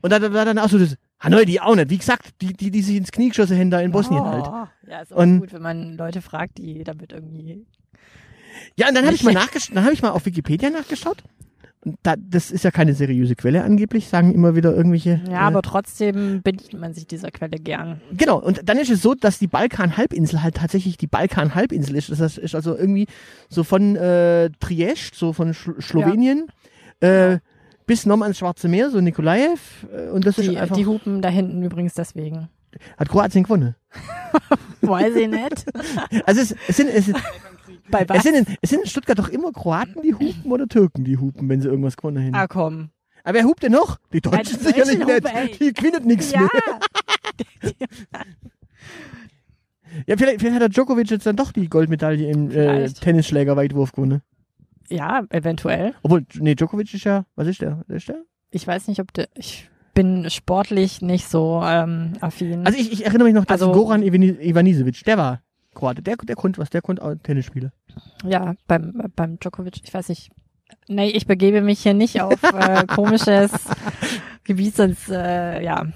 Und 0.00 0.10
da 0.12 0.32
war 0.32 0.44
dann 0.44 0.58
auch 0.58 0.68
so 0.70 0.78
das, 0.78 0.96
Hanoi, 1.20 1.44
die 1.44 1.60
auch 1.60 1.74
nicht. 1.76 1.90
Wie 1.90 1.98
gesagt, 1.98 2.30
die, 2.40 2.54
die, 2.54 2.70
die 2.70 2.80
sich 2.82 2.96
ins 2.96 3.12
Knie 3.12 3.28
geschossen 3.28 3.58
haben 3.58 3.70
da 3.70 3.80
in 3.80 3.90
Bosnien 3.92 4.24
halt. 4.24 4.46
Oh, 4.48 4.66
Ja, 4.90 5.00
ist 5.02 5.12
auch 5.12 5.18
Und- 5.18 5.40
gut, 5.40 5.52
wenn 5.52 5.60
man 5.62 5.96
Leute 5.96 6.22
fragt, 6.22 6.56
die 6.58 6.82
damit 6.84 7.12
irgendwie. 7.12 7.66
Ja, 8.76 8.88
und 8.88 8.94
dann 8.94 9.04
habe 9.04 9.14
ich 9.14 9.22
mal 9.24 9.34
nachgeschaut, 9.34 9.76
dann 9.76 9.84
habe 9.84 9.92
ich 9.92 10.02
mal 10.02 10.10
auf 10.10 10.24
Wikipedia 10.24 10.70
nachgeschaut. 10.70 11.22
Da, 12.02 12.14
das 12.18 12.50
ist 12.50 12.62
ja 12.64 12.70
keine 12.70 12.92
seriöse 12.92 13.34
Quelle 13.36 13.64
angeblich, 13.64 14.06
sagen 14.08 14.34
immer 14.34 14.54
wieder 14.54 14.76
irgendwelche. 14.76 15.22
Ja, 15.30 15.40
aber 15.40 15.62
trotzdem 15.62 16.42
bedient 16.42 16.78
man 16.78 16.92
sich 16.92 17.06
dieser 17.06 17.30
Quelle 17.30 17.56
gern. 17.58 18.02
Genau, 18.12 18.38
und 18.38 18.60
dann 18.68 18.76
ist 18.76 18.90
es 18.90 19.00
so, 19.00 19.14
dass 19.14 19.38
die 19.38 19.46
Balkan-Halbinsel 19.46 20.42
halt 20.42 20.56
tatsächlich 20.56 20.98
die 20.98 21.06
Balkan-Halbinsel 21.06 21.96
ist. 21.96 22.10
Das 22.10 22.36
ist 22.36 22.54
also 22.54 22.76
irgendwie 22.76 23.06
so 23.48 23.64
von 23.64 23.96
äh, 23.96 24.50
Triest, 24.60 25.14
so 25.14 25.32
von 25.32 25.54
Sch 25.54 25.70
Slowenien, 25.80 26.48
äh, 27.00 27.38
bis 27.86 28.04
nochmal 28.04 28.26
ans 28.26 28.38
Schwarze 28.38 28.68
Meer, 28.68 28.90
so 28.90 29.00
Nikolaev. 29.00 29.86
Äh, 29.90 30.10
und 30.10 30.26
das 30.26 30.36
Die, 30.36 30.48
ist 30.48 30.56
einfach. 30.58 30.76
die 30.76 30.84
hupen 30.84 31.22
da 31.22 31.30
hinten 31.30 31.62
übrigens 31.62 31.94
deswegen. 31.94 32.50
hat 32.98 33.08
Kroatien 33.08 33.44
gewonnen. 33.44 33.74
Weiß 34.82 35.14
ich 35.16 35.28
nicht. 35.28 35.64
Also 36.26 36.42
es, 36.42 36.54
es, 36.68 36.76
sind, 36.76 36.88
es, 36.88 37.06
sind, 37.06 37.16
Bei 37.90 38.02
es, 38.02 38.08
was? 38.08 38.22
sind 38.22 38.34
in, 38.34 38.56
es 38.60 38.70
sind 38.70 38.80
in 38.80 38.86
Stuttgart 38.86 39.18
doch 39.18 39.28
immer 39.28 39.52
Kroaten, 39.52 40.02
die 40.02 40.14
hupen 40.14 40.50
oder 40.52 40.66
Türken, 40.68 41.04
die 41.04 41.16
hupen, 41.18 41.48
wenn 41.48 41.60
sie 41.60 41.68
irgendwas 41.68 41.96
gewonnen 41.96 42.24
haben. 42.24 42.34
Ah, 42.34 42.46
komm. 42.46 42.90
Aber 43.24 43.34
wer 43.34 43.44
hupt 43.44 43.62
denn 43.62 43.72
noch? 43.72 43.98
Die 44.12 44.20
Deutschen 44.20 44.58
die 44.58 44.64
sicherlich 44.64 44.98
nicht. 44.98 45.08
hupen. 45.08 45.48
Die 45.60 45.72
gewinnen 45.72 46.06
nichts 46.06 46.32
Ja, 46.32 46.40
mehr. 46.40 46.50
Ja, 50.06 50.16
vielleicht, 50.16 50.38
vielleicht 50.38 50.54
hat 50.54 50.62
der 50.62 50.68
Djokovic 50.68 51.10
jetzt 51.10 51.26
dann 51.26 51.34
doch 51.36 51.50
die 51.52 51.68
Goldmedaille 51.68 52.30
im 52.30 52.50
äh. 52.52 52.88
Tennisschlägerweitwurf 52.88 53.92
gewonnen. 53.92 54.22
ja, 54.88 55.24
eventuell. 55.30 55.94
Obwohl, 56.02 56.24
nee, 56.38 56.54
Djokovic 56.54 56.94
ist 56.94 57.04
ja, 57.04 57.24
was 57.34 57.48
ist 57.48 57.60
der? 57.60 57.84
Ist 57.88 58.08
der? 58.08 58.22
Ich 58.52 58.66
weiß 58.66 58.86
nicht, 58.88 59.00
ob 59.00 59.12
der, 59.12 59.28
ich 59.34 59.68
bin 59.92 60.30
sportlich 60.30 61.02
nicht 61.02 61.28
so 61.28 61.60
ähm, 61.64 62.12
affin. 62.20 62.64
Also 62.66 62.78
ich, 62.78 62.92
ich 62.92 63.04
erinnere 63.04 63.24
mich 63.24 63.34
noch, 63.34 63.44
dass 63.44 63.60
Also- 63.62 63.72
Goran 63.72 64.02
Ivani- 64.02 64.38
Ivanisevic, 64.40 65.04
der 65.04 65.18
war 65.18 65.42
Kroate, 65.80 66.02
der, 66.02 66.16
der 66.16 66.36
konnte 66.36 66.60
was, 66.60 66.70
der 66.70 66.82
auch 66.84 67.14
Tennis 67.22 67.46
spielen. 67.46 67.72
ja, 68.24 68.54
beim, 68.66 69.02
beim 69.16 69.38
Djokovic, 69.40 69.80
ich 69.82 69.92
weiß 69.92 70.10
nicht. 70.10 70.30
Nee, 70.86 71.08
ich 71.08 71.26
begebe 71.26 71.62
mich 71.62 71.80
hier 71.80 71.94
nicht 71.94 72.20
auf 72.20 72.42
äh, 72.42 72.86
komisches 72.86 73.50
Gebiet, 74.44 74.76
sonst, 74.76 75.08
äh, 75.08 75.62
ja. 75.64 75.86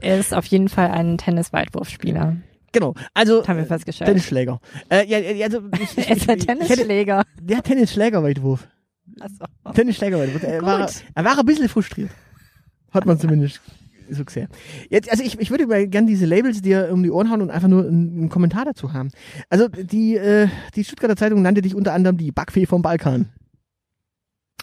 Er 0.00 0.18
ist 0.18 0.34
auf 0.34 0.44
jeden 0.46 0.68
Fall 0.68 0.90
ein 0.90 1.16
Tennis-Weitwurfspieler. 1.16 2.36
Genau, 2.72 2.94
also 3.14 3.46
Haben 3.46 3.58
wir 3.58 3.66
festgestellt. 3.66 4.08
Tennisschläger. 4.08 4.60
Äh, 4.90 5.06
ja, 5.06 5.18
ja, 5.18 5.46
also 5.46 5.60
ich, 5.80 5.96
ich, 5.96 6.08
er 6.08 6.16
ist 6.16 6.26
hätte, 6.26 6.46
Tennisschläger. 6.46 7.22
der 7.40 7.62
Tennisschlägerweitwurf. 7.62 8.66
Achso. 9.20 9.44
Tennisschlägerweitwurf. 9.74 10.42
Er 10.42 10.62
war, 10.62 10.90
er 11.14 11.24
war 11.24 11.38
ein 11.38 11.46
bisschen 11.46 11.68
frustriert. 11.68 12.10
Hat 12.90 13.06
man 13.06 13.18
zumindest 13.18 13.60
so 14.10 14.24
gesehen. 14.24 14.48
Jetzt, 14.88 15.10
also 15.10 15.22
ich, 15.22 15.38
ich 15.38 15.50
würde 15.50 15.66
mal 15.66 15.86
gerne 15.86 16.06
diese 16.06 16.26
Labels 16.26 16.62
dir 16.62 16.90
um 16.92 17.02
die 17.02 17.10
Ohren 17.10 17.30
hauen 17.30 17.42
und 17.42 17.50
einfach 17.50 17.68
nur 17.68 17.86
einen, 17.86 18.18
einen 18.18 18.28
Kommentar 18.28 18.64
dazu 18.64 18.92
haben. 18.92 19.10
Also 19.50 19.68
die, 19.68 20.16
äh, 20.16 20.48
die 20.74 20.84
Stuttgarter 20.84 21.16
Zeitung 21.16 21.42
nannte 21.42 21.62
dich 21.62 21.74
unter 21.74 21.92
anderem 21.92 22.16
die 22.16 22.32
Backfee 22.32 22.66
vom 22.66 22.82
Balkan. 22.82 23.32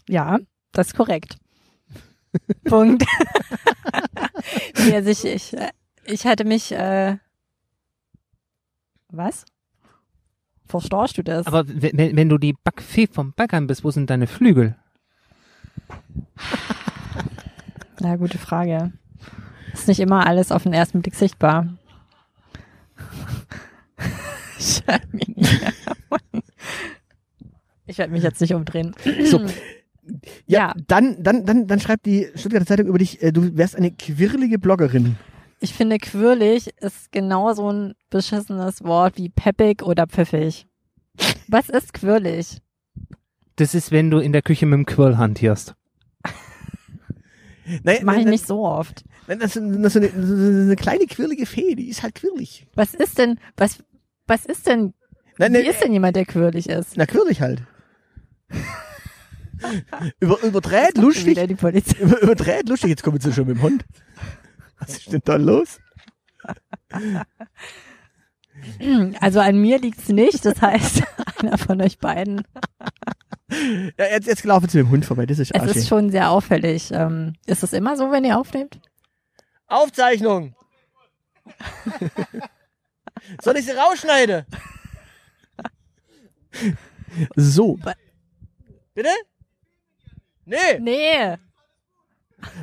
Ja, 0.08 0.40
das 0.72 0.88
ist 0.88 0.96
korrekt. 0.96 1.38
Punkt. 2.66 3.04
nee, 4.78 4.96
also 4.96 5.10
ich, 5.10 5.26
ich, 5.26 5.56
ich 6.06 6.26
hatte 6.26 6.46
mich, 6.46 6.72
äh, 6.72 7.18
was? 9.10 9.46
Verstehst 10.66 11.18
du 11.18 11.24
das? 11.24 11.48
Aber 11.48 11.68
wenn, 11.68 11.98
wenn 11.98 12.16
wenn 12.16 12.30
du 12.30 12.38
die 12.38 12.54
Backfee 12.54 13.08
vom 13.08 13.34
Balkan 13.34 13.66
bist, 13.66 13.84
wo 13.84 13.90
sind 13.90 14.10
deine 14.10 14.28
Flügel? 14.28 14.76
Na, 18.00 18.16
gute 18.16 18.38
Frage. 18.38 18.94
Ist 19.80 19.88
nicht 19.88 20.00
immer 20.02 20.28
alles 20.28 20.52
auf 20.52 20.64
den 20.64 20.74
ersten 20.74 21.02
Blick 21.02 21.16
sichtbar. 21.16 21.68
Ich 27.88 27.98
werde 27.98 28.12
mich 28.12 28.24
jetzt 28.24 28.42
nicht 28.42 28.54
umdrehen. 28.54 28.94
So. 29.26 29.40
Ja, 29.40 29.48
Ja. 30.48 30.74
Dann, 30.88 31.24
dann, 31.24 31.46
dann, 31.46 31.68
dann 31.68 31.80
schreibt 31.80 32.06
die 32.06 32.28
Stuttgarter 32.36 32.66
Zeitung 32.66 32.88
über 32.88 32.98
dich, 32.98 33.22
äh, 33.24 33.32
du 33.32 33.56
wärst 33.56 33.76
eine 33.76 33.92
quirlige 33.92 34.60
Bloggerin. 34.60 35.16
Ich 35.62 35.74
finde, 35.74 35.98
quirlig 35.98 36.68
ist 36.82 37.12
genauso 37.12 37.72
ein 37.72 37.94
beschissenes 38.10 38.84
Wort 38.84 39.18
wie 39.18 39.30
peppig 39.30 39.84
oder 39.84 40.08
pfiffig. 40.08 40.68
Was 41.48 41.70
ist 41.70 41.94
quirlig? 41.94 42.58
Das 43.56 43.76
ist, 43.76 43.92
wenn 43.92 44.10
du 44.12 44.20
in 44.20 44.34
der 44.34 44.42
Küche 44.42 44.66
mit 44.66 44.78
dem 44.78 44.86
Quirl 44.86 45.18
hantierst. 45.18 45.76
Nein, 47.84 48.04
Mache 48.04 48.22
ich 48.22 48.26
nicht 48.26 48.48
so 48.48 48.66
oft. 48.66 49.04
Nein, 49.30 49.40
Das 49.40 49.56
ist, 49.56 49.64
das 49.64 49.96
ist 49.96 49.98
eine, 49.98 50.10
das 50.10 50.30
ist 50.30 50.66
eine 50.66 50.76
kleine 50.76 51.06
quirlige 51.06 51.46
Fee, 51.46 51.76
die 51.76 51.88
ist 51.90 52.04
halt 52.04 52.16
quirlig. 52.16 52.68
Was 52.76 52.94
ist 52.94 53.18
denn, 53.18 53.40
was, 53.56 53.82
was 54.28 54.46
ist 54.46 54.68
denn, 54.68 54.94
Nein, 55.38 55.54
wie 55.54 55.60
ist 55.60 55.82
denn 55.82 55.94
jemand, 55.94 56.18
der 56.18 56.26
quirlig 56.26 56.68
ist? 56.68 56.98
Na, 56.98 57.06
quirlig 57.06 57.40
halt. 57.40 57.64
Über, 60.20 60.42
überdreht, 60.44 60.98
lustig. 60.98 61.38
Über, 61.38 62.22
überdreht, 62.22 62.68
lustig. 62.68 62.90
Jetzt 62.90 63.04
kommen 63.04 63.20
sie 63.22 63.32
schon 63.32 63.48
mit 63.48 63.58
dem 63.58 63.62
Hund. 63.62 63.86
Was 64.80 64.98
ist 64.98 65.14
denn 65.14 65.22
da 65.24 65.36
los? 65.36 65.80
Also 69.20 69.40
an 69.40 69.62
mir 69.62 69.80
liegt's 69.80 70.10
nicht, 70.10 70.46
das 70.46 70.62
heißt, 70.62 71.04
einer 71.42 71.58
von 71.58 71.82
euch 71.82 72.00
beiden. 72.00 72.44
Ja, 73.98 74.06
jetzt, 74.12 74.28
jetzt 74.28 74.44
laufen 74.44 74.68
sie 74.70 74.80
mit 74.80 74.88
dem 74.88 74.92
Hund 74.92 75.06
vorbei. 75.06 75.26
Das 75.26 75.40
ist 75.40 75.52
Es 75.56 75.62
Asche. 75.62 75.80
ist 75.80 75.88
schon 75.88 76.10
sehr 76.10 76.30
auffällig. 76.32 76.92
Ähm, 76.92 77.34
ist 77.46 77.64
es 77.64 77.74
immer 77.74 77.96
so, 77.98 78.12
wenn 78.12 78.24
ihr 78.26 78.38
aufnehmt? 78.38 78.80
Aufzeichnung. 79.70 80.56
Soll 83.42 83.58
ich 83.58 83.66
sie 83.66 83.72
rausschneiden? 83.72 84.46
So. 87.36 87.78
Bitte? 88.94 89.10
Nee. 90.46 90.80
Nee. 90.80 91.38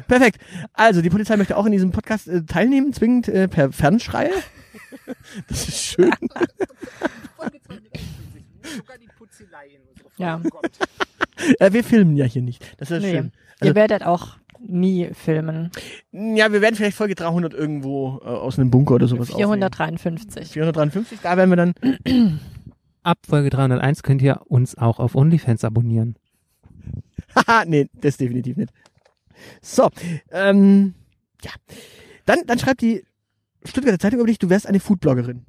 Perfekt. 0.09 0.41
Also, 0.73 1.03
die 1.03 1.11
Polizei 1.11 1.37
möchte 1.37 1.57
auch 1.57 1.67
in 1.67 1.73
diesem 1.73 1.91
Podcast 1.93 2.29
äh, 2.29 2.43
teilnehmen, 2.45 2.93
zwingend 2.93 3.29
äh, 3.29 3.47
per 3.49 3.73
Fernschreie. 3.73 4.33
Das 5.49 5.69
ist 5.69 5.79
schön. 5.85 6.11
Ja. 10.17 10.41
Äh, 11.59 11.73
wir 11.73 11.85
filmen 11.85 12.17
ja 12.17 12.25
hier 12.25 12.43
nicht. 12.43 12.65
Das 12.81 12.91
ist 12.91 13.03
Nee. 13.03 13.13
schön. 13.13 13.33
ihr 13.61 13.63
Also- 13.69 13.75
werdet 13.75 14.03
auch 14.05 14.37
nie 14.69 15.11
filmen. 15.13 15.71
Ja, 16.13 16.53
wir 16.53 16.61
werden 16.61 16.75
vielleicht 16.75 16.97
Folge 16.97 17.15
300 17.15 17.55
irgendwo 17.55 18.21
äh, 18.23 18.29
aus 18.29 18.59
einem 18.59 18.71
Bunker 18.71 18.95
oder 18.95 19.09
sowas 19.09 19.31
aufnehmen. 19.31 19.61
453. 19.61 20.49
453, 20.49 21.21
da 21.23 21.37
werden 21.37 21.51
wir 21.51 21.57
dann. 21.57 21.75
Ab 23.03 23.19
Folge 23.27 23.51
301 23.51 24.03
könnt 24.03 24.23
ihr 24.23 24.41
uns 24.47 24.77
auch 24.77 24.99
auf 24.99 25.15
OnlyFans 25.15 25.65
abonnieren. 25.65 26.17
Haha, 27.35 27.65
nee, 27.67 27.89
das 27.95 28.17
definitiv 28.17 28.57
nicht. 28.57 28.73
So, 29.61 29.91
ähm, 30.31 30.95
ja. 31.43 31.51
Dann, 32.25 32.41
dann 32.47 32.59
schreibt 32.59 32.81
die 32.81 33.05
Stuttgarter 33.65 33.99
Zeitung 33.99 34.21
über 34.21 34.27
dich, 34.27 34.39
du 34.39 34.51
wärst 34.51 34.67
eine 34.67 34.81
Foodbloggerin. 34.81 35.45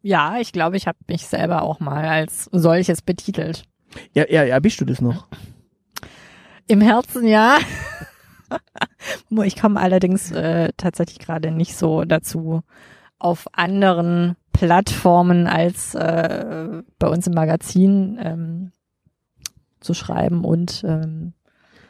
Ja, 0.00 0.38
ich 0.38 0.52
glaube, 0.52 0.76
ich 0.76 0.86
habe 0.86 0.98
mich 1.08 1.26
selber 1.26 1.62
auch 1.62 1.80
mal 1.80 2.04
als 2.04 2.44
solches 2.52 3.02
betitelt. 3.02 3.64
Ja, 4.14 4.24
ja, 4.28 4.44
ja, 4.44 4.58
bist 4.60 4.80
du 4.80 4.84
das 4.84 5.00
noch? 5.00 5.28
Im 6.68 6.80
Herzen 6.80 7.26
ja. 7.26 7.58
ich 9.44 9.60
komme 9.60 9.80
allerdings 9.80 10.30
äh, 10.30 10.70
tatsächlich 10.76 11.18
gerade 11.18 11.50
nicht 11.50 11.76
so 11.76 12.04
dazu, 12.04 12.62
auf 13.18 13.46
anderen 13.52 14.36
Plattformen 14.52 15.46
als 15.46 15.94
äh, 15.94 16.82
bei 16.98 17.08
uns 17.08 17.26
im 17.26 17.34
Magazin 17.34 18.18
ähm, 18.22 18.72
zu 19.80 19.94
schreiben 19.94 20.44
und 20.44 20.82
ähm, 20.86 21.32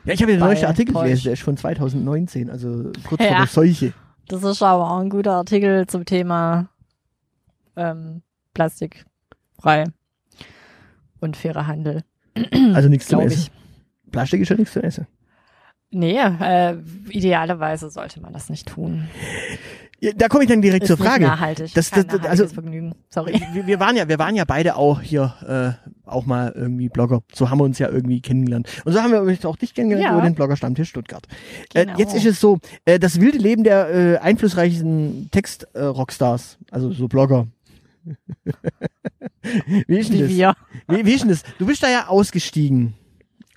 Ja, 0.04 0.14
ich 0.14 0.22
habe 0.22 0.32
ja 0.32 0.38
den 0.38 0.44
neuesten 0.44 0.66
Artikel 0.66 0.94
gelesen, 0.94 1.24
der 1.24 1.32
ist 1.34 1.42
von 1.42 1.56
2019, 1.56 2.50
also 2.50 2.90
kurz 3.06 3.20
Ja. 3.22 3.28
vor 3.28 3.36
der 3.36 3.46
Seuche. 3.46 3.92
das 4.28 4.42
ist 4.42 4.62
aber 4.62 4.90
auch 4.90 4.98
ein 4.98 5.10
guter 5.10 5.32
Artikel 5.34 5.86
zum 5.86 6.04
Thema 6.04 6.68
ähm, 7.76 8.22
plastikfrei 8.54 9.84
und 11.20 11.36
fairer 11.36 11.66
Handel, 11.66 12.04
Also 12.74 12.88
nichts 12.88 13.08
glaube 13.08 13.24
Essen. 13.26 13.50
Plastik 14.10 14.40
ist 14.42 14.48
ja 14.48 14.56
nichts 14.56 14.72
zu 14.72 14.82
essen. 14.82 15.06
Nee, 15.90 16.18
äh, 16.18 16.76
idealerweise 17.08 17.88
sollte 17.90 18.20
man 18.20 18.32
das 18.34 18.50
nicht 18.50 18.68
tun. 18.68 19.08
Ja, 20.00 20.12
da 20.14 20.28
komme 20.28 20.44
ich 20.44 20.50
dann 20.50 20.60
direkt 20.62 20.84
Ist 20.84 20.88
zur 20.88 20.98
Frage. 20.98 21.24
nachhaltig. 21.24 21.72
Das- 21.74 21.90
das- 21.90 22.04
nachhaltiges 22.06 22.30
also- 22.30 22.46
Vergnügen. 22.54 22.94
Sorry. 23.08 23.40
Wir, 23.54 23.66
wir 23.66 23.80
waren 23.80 23.96
ja, 23.96 24.06
wir 24.06 24.18
waren 24.18 24.36
ja 24.36 24.44
beide 24.44 24.76
auch 24.76 25.00
hier, 25.00 25.34
äh, 25.82 25.88
auch 26.08 26.24
mal 26.26 26.52
irgendwie 26.54 26.88
Blogger. 26.88 27.22
So 27.32 27.48
haben 27.50 27.58
wir 27.58 27.64
uns 27.64 27.78
ja 27.80 27.88
irgendwie 27.88 28.20
kennengelernt. 28.20 28.68
Und 28.84 28.92
so 28.92 29.02
haben 29.02 29.10
wir 29.12 29.20
übrigens 29.20 29.44
auch 29.46 29.56
dich 29.56 29.74
kennengelernt 29.74 30.10
Ja. 30.12 30.12
über 30.18 30.22
den 30.28 30.34
Blogger-Stammtisch 30.34 30.90
Stuttgart. 30.90 31.26
Äh, 31.74 31.86
Genau. 31.86 31.98
jetzt 31.98 32.14
ist 32.14 32.26
es 32.26 32.38
so, 32.38 32.58
äh, 32.84 32.98
das 33.00 33.18
wilde 33.20 33.38
Leben 33.38 33.64
der 33.64 33.88
äh, 33.90 34.18
einflussreichsten 34.18 35.30
Text-Rockstars, 35.32 36.58
also 36.70 36.92
so 36.92 37.08
Blogger. 37.08 37.48
wie 39.86 39.98
ist 39.98 40.12
denn 40.12 40.20
das? 40.20 40.56
Wie, 40.88 41.06
wie 41.06 41.12
ist 41.14 41.22
denn 41.22 41.30
das? 41.30 41.42
Du 41.58 41.66
bist 41.66 41.82
da 41.82 41.88
ja 41.90 42.08
ausgestiegen. 42.08 42.94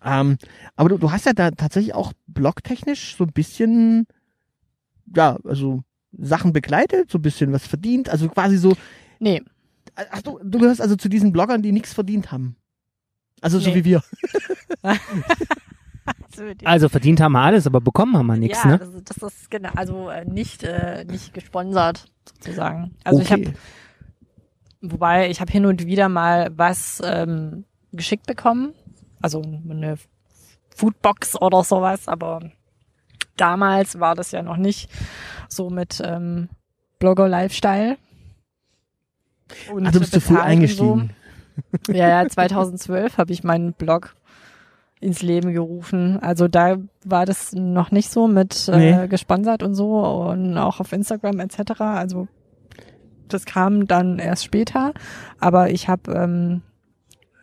Ähm, 0.04 0.38
aber 0.76 0.90
du, 0.90 0.98
du 0.98 1.12
hast 1.12 1.26
ja 1.26 1.34
da 1.34 1.52
tatsächlich 1.52 1.94
auch 1.94 2.14
blogtechnisch 2.28 3.16
so 3.18 3.24
ein 3.26 3.34
bisschen, 3.34 4.08
ja, 5.16 5.38
also 5.44 5.84
Sachen 6.18 6.54
begleitet, 6.54 7.12
so 7.12 7.18
ein 7.18 7.22
bisschen 7.22 7.54
was 7.54 7.66
verdient, 7.68 8.10
also 8.10 8.28
quasi 8.30 8.58
so, 8.58 8.76
Nee, 9.20 9.44
ach 9.96 10.22
du, 10.24 10.40
du 10.44 10.60
gehörst 10.60 10.82
also 10.82 10.96
zu 10.96 11.08
diesen 11.10 11.32
Bloggern, 11.32 11.62
die 11.62 11.72
nichts 11.72 11.94
verdient 11.94 12.32
haben. 12.32 12.56
Also 13.42 13.60
so 13.60 13.70
Nee. 13.70 13.76
wie 13.76 13.86
wir. 13.86 14.04
Also 16.64 16.90
verdient 16.90 17.22
haben 17.22 17.34
wir 17.34 17.42
alles, 17.42 17.68
aber 17.68 17.82
bekommen 17.82 18.18
haben 18.18 18.28
wir 18.28 18.38
nichts, 18.38 18.64
ja, 18.64 18.72
ne? 18.72 18.80
das, 18.80 19.18
das 19.20 19.34
ist 19.34 19.52
genau, 19.52 19.70
also 19.76 20.10
äh, 20.10 20.26
nicht 20.26 20.64
äh, 20.64 21.06
nicht 21.06 21.34
gesponsert 21.34 22.06
sozusagen. 22.28 22.96
Also 23.04 23.22
ich 23.22 23.32
habe, 23.32 23.54
wobei 24.82 25.30
ich 25.30 25.42
habe 25.42 25.52
hin 25.52 25.66
und 25.66 25.86
wieder 25.86 26.10
mal 26.10 26.52
was 26.56 27.02
ähm, 27.04 27.66
geschickt 27.92 28.26
bekommen, 28.26 28.74
also 29.22 29.42
eine 29.42 29.96
Foodbox 30.76 31.42
oder 31.42 31.64
sowas, 31.64 32.08
aber 32.08 32.42
damals 33.38 34.00
war 34.00 34.16
das 34.16 34.32
ja 34.32 34.42
noch 34.42 34.58
nicht 34.58 34.90
so 35.50 35.70
mit 35.70 36.02
ähm, 36.04 36.50
Blogger 37.00 37.28
Lifestyle. 37.28 37.98
Und 39.72 39.88
Ach, 39.88 39.92
du 39.92 40.00
bist 40.00 40.14
zu 40.14 40.22
früh 40.22 40.34
und 40.36 40.40
so. 40.40 40.46
eingestiegen. 40.46 41.10
Ja, 41.90 42.08
ja, 42.24 42.28
2012 42.28 43.18
habe 43.18 43.34
ich 43.34 43.44
meinen 43.44 43.74
Blog 43.74 44.16
ins 45.02 45.22
Leben 45.22 45.52
gerufen. 45.54 46.18
Also 46.22 46.48
da 46.48 46.78
war 47.04 47.26
das 47.26 47.52
noch 47.54 47.92
nicht 47.92 48.10
so 48.10 48.28
mit 48.28 48.68
äh, 48.70 48.78
Nee. 49.02 49.08
gesponsert 49.08 49.62
und 49.62 49.76
so 49.76 50.00
und 50.00 50.58
auch 50.58 50.80
auf 50.80 50.92
Instagram 50.94 51.40
etc. 51.42 51.82
Also 51.82 52.28
das 53.28 53.46
kam 53.46 53.86
dann 53.86 54.18
erst 54.18 54.46
später. 54.46 54.94
Aber 55.40 55.70
ich 55.70 55.90
habe 55.90 56.12
ähm, 56.14 56.62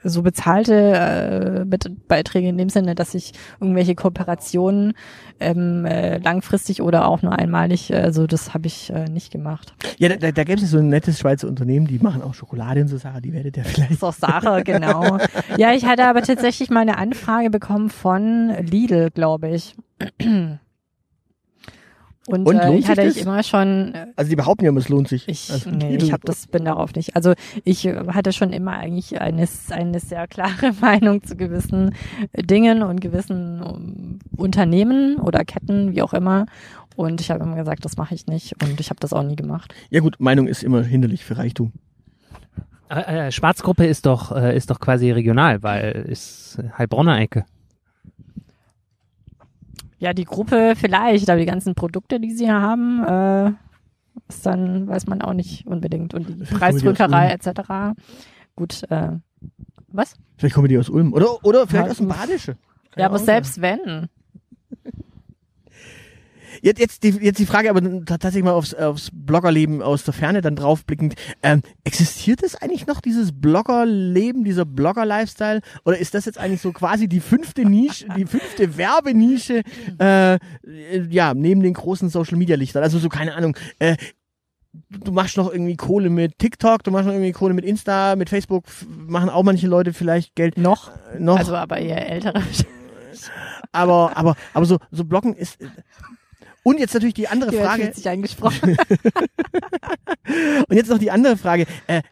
so 0.04 0.22
bezahlte 0.22 0.74
äh, 0.74 1.64
mit 1.64 2.08
Beiträge 2.08 2.48
in 2.48 2.58
dem 2.58 2.68
Sinne, 2.68 2.94
dass 2.94 3.14
ich 3.14 3.32
irgendwelche 3.60 3.94
Kooperationen 3.94 4.94
ähm, 5.40 5.84
äh, 5.84 6.18
langfristig 6.18 6.82
oder 6.82 7.06
auch 7.06 7.22
nur 7.22 7.38
einmalig, 7.38 7.90
äh, 7.90 7.96
also 7.96 8.26
das 8.26 8.54
habe 8.54 8.66
ich 8.66 8.90
äh, 8.90 9.06
nicht 9.06 9.32
gemacht. 9.32 9.74
Ja, 9.98 10.08
da, 10.08 10.16
da, 10.16 10.32
da 10.32 10.44
gäbe 10.44 10.60
es 10.60 10.70
so 10.70 10.78
ein 10.78 10.88
nettes 10.88 11.18
Schweizer 11.18 11.48
Unternehmen, 11.48 11.86
die 11.86 11.98
machen 11.98 12.22
auch 12.22 12.34
Schokolade 12.34 12.80
und 12.80 12.88
so 12.88 12.96
Sachen, 12.98 13.22
die 13.22 13.32
werdet 13.32 13.56
ihr 13.56 13.64
vielleicht. 13.64 13.90
ist 13.90 14.04
auch 14.04 14.12
Sache, 14.14 14.62
genau. 14.64 15.18
Ja, 15.56 15.72
ich 15.72 15.84
hatte 15.84 16.04
aber 16.04 16.22
tatsächlich 16.22 16.70
mal 16.70 16.80
eine 16.80 16.98
Anfrage 16.98 17.50
bekommen 17.50 17.90
von 17.90 18.50
Lidl, 18.60 19.10
glaube 19.10 19.48
ich. 19.50 19.76
Und, 22.28 22.46
Und 22.46 22.56
äh, 22.56 22.82
hatte 22.82 23.06
das? 23.06 23.16
ich 23.16 23.22
immer 23.22 23.42
schon, 23.42 23.94
äh, 23.94 24.08
Also 24.16 24.28
die 24.28 24.36
behaupten 24.36 24.66
ja 24.66 24.72
es 24.76 24.90
lohnt 24.90 25.08
sich. 25.08 25.26
ich, 25.28 25.50
also, 25.50 25.70
nee, 25.70 25.96
ich 25.96 26.12
habe 26.12 26.20
das 26.26 26.46
bin 26.46 26.66
darauf 26.66 26.94
nicht. 26.94 27.16
Also 27.16 27.32
ich 27.64 27.86
äh, 27.86 27.96
hatte 28.08 28.34
schon 28.34 28.52
immer 28.52 28.72
eigentlich 28.72 29.18
eine, 29.18 29.48
eine 29.70 29.98
sehr 29.98 30.26
klare 30.28 30.74
Meinung 30.82 31.22
zu 31.22 31.36
gewissen 31.36 31.94
Dingen 32.36 32.82
und 32.82 33.00
gewissen 33.00 33.62
um, 33.62 34.18
Unternehmen 34.36 35.16
oder 35.16 35.42
Ketten, 35.46 35.94
wie 35.94 36.02
auch 36.02 36.12
immer. 36.12 36.44
Und 36.96 37.22
ich 37.22 37.30
habe 37.30 37.44
immer 37.44 37.56
gesagt, 37.56 37.86
das 37.86 37.96
mache 37.96 38.14
ich 38.14 38.26
nicht. 38.26 38.62
Und 38.62 38.78
ich 38.78 38.90
habe 38.90 39.00
das 39.00 39.14
auch 39.14 39.22
nie 39.22 39.36
gemacht. 39.36 39.74
Ja 39.88 40.00
gut, 40.00 40.16
Meinung 40.18 40.48
ist 40.48 40.62
immer 40.62 40.82
hinderlich 40.82 41.24
für 41.24 41.38
Reichtum. 41.38 41.72
Äh, 42.90 43.28
äh, 43.28 43.32
Schwarzgruppe 43.32 43.86
ist 43.86 44.04
doch, 44.04 44.36
äh, 44.36 44.54
ist 44.54 44.68
doch 44.68 44.80
quasi 44.80 45.10
regional, 45.12 45.62
weil 45.62 45.92
ist 46.06 46.58
Heilbronner 46.76 47.18
Ecke. 47.18 47.46
Ja, 49.98 50.12
die 50.12 50.24
Gruppe 50.24 50.74
vielleicht, 50.76 51.28
aber 51.28 51.40
die 51.40 51.46
ganzen 51.46 51.74
Produkte, 51.74 52.20
die 52.20 52.32
sie 52.32 52.44
hier 52.44 52.60
haben, 52.60 53.04
äh, 53.04 53.52
ist 54.28 54.46
dann, 54.46 54.86
weiß 54.86 55.06
man 55.06 55.22
auch 55.22 55.32
nicht 55.32 55.66
unbedingt. 55.66 56.14
Und 56.14 56.28
die 56.28 56.34
Preisdrückerei 56.44 57.30
etc. 57.30 57.96
Gut, 58.54 58.82
äh, 58.90 59.12
was? 59.88 60.14
Vielleicht 60.36 60.54
kommen 60.54 60.68
die 60.68 60.78
aus 60.78 60.88
Ulm. 60.88 61.12
Oder, 61.12 61.44
oder 61.44 61.66
vielleicht 61.66 61.86
Ja, 61.86 61.90
aus 61.90 61.96
dem. 61.98 62.08
Badische. 62.08 62.56
Kann 62.90 63.00
Ja, 63.00 63.06
aber 63.06 63.16
auch 63.16 63.20
selbst 63.20 63.60
wenn. 63.60 64.08
Jetzt, 66.62 66.80
jetzt, 66.80 67.02
die, 67.02 67.10
jetzt 67.10 67.38
die 67.38 67.46
Frage 67.46 67.70
aber 67.70 68.04
tatsächlich 68.04 68.44
mal 68.44 68.52
aufs, 68.52 68.74
aufs 68.74 69.10
Bloggerleben 69.12 69.82
aus 69.82 70.04
der 70.04 70.14
Ferne 70.14 70.40
dann 70.40 70.56
draufblickend. 70.56 71.14
Ähm, 71.42 71.62
existiert 71.84 72.42
es 72.42 72.54
eigentlich 72.54 72.86
noch, 72.86 73.00
dieses 73.00 73.32
Bloggerleben, 73.32 74.44
dieser 74.44 74.64
Blogger-Lifestyle? 74.64 75.60
Oder 75.84 75.98
ist 75.98 76.14
das 76.14 76.24
jetzt 76.24 76.38
eigentlich 76.38 76.60
so 76.60 76.72
quasi 76.72 77.08
die 77.08 77.20
fünfte 77.20 77.64
Nische, 77.64 78.06
die 78.16 78.26
fünfte 78.26 78.76
Werbenische, 78.76 79.62
äh, 79.98 80.38
ja, 81.10 81.34
neben 81.34 81.62
den 81.62 81.74
großen 81.74 82.08
Social-Media-Lichtern? 82.08 82.82
Also 82.82 82.98
so, 82.98 83.08
keine 83.08 83.34
Ahnung, 83.34 83.56
äh, 83.78 83.96
du 84.90 85.12
machst 85.12 85.36
noch 85.36 85.50
irgendwie 85.50 85.76
Kohle 85.76 86.10
mit 86.10 86.38
TikTok, 86.38 86.82
du 86.84 86.90
machst 86.90 87.06
noch 87.06 87.12
irgendwie 87.12 87.32
Kohle 87.32 87.54
mit 87.54 87.64
Insta, 87.64 88.16
mit 88.16 88.30
Facebook, 88.30 88.64
machen 88.86 89.28
auch 89.28 89.42
manche 89.42 89.66
Leute 89.66 89.92
vielleicht 89.92 90.34
Geld. 90.34 90.58
Noch? 90.58 90.90
Äh, 91.14 91.20
noch. 91.20 91.38
Also 91.38 91.54
aber 91.56 91.78
eher 91.78 92.08
ältere. 92.08 92.42
aber, 93.72 94.16
aber, 94.16 94.36
aber 94.54 94.66
so, 94.66 94.78
so 94.90 95.04
Bloggen 95.04 95.34
ist, 95.34 95.58
und 96.62 96.78
jetzt 96.78 96.94
natürlich 96.94 97.14
die 97.14 97.28
andere 97.28 97.52
Frage. 97.52 97.82
fühlt 97.84 97.94
sich 97.96 98.08
angesprochen. 98.08 98.76
Und 100.68 100.76
jetzt 100.76 100.90
noch 100.90 100.98
die 100.98 101.10
andere 101.10 101.36
Frage. 101.36 101.66
Äh, 101.86 102.02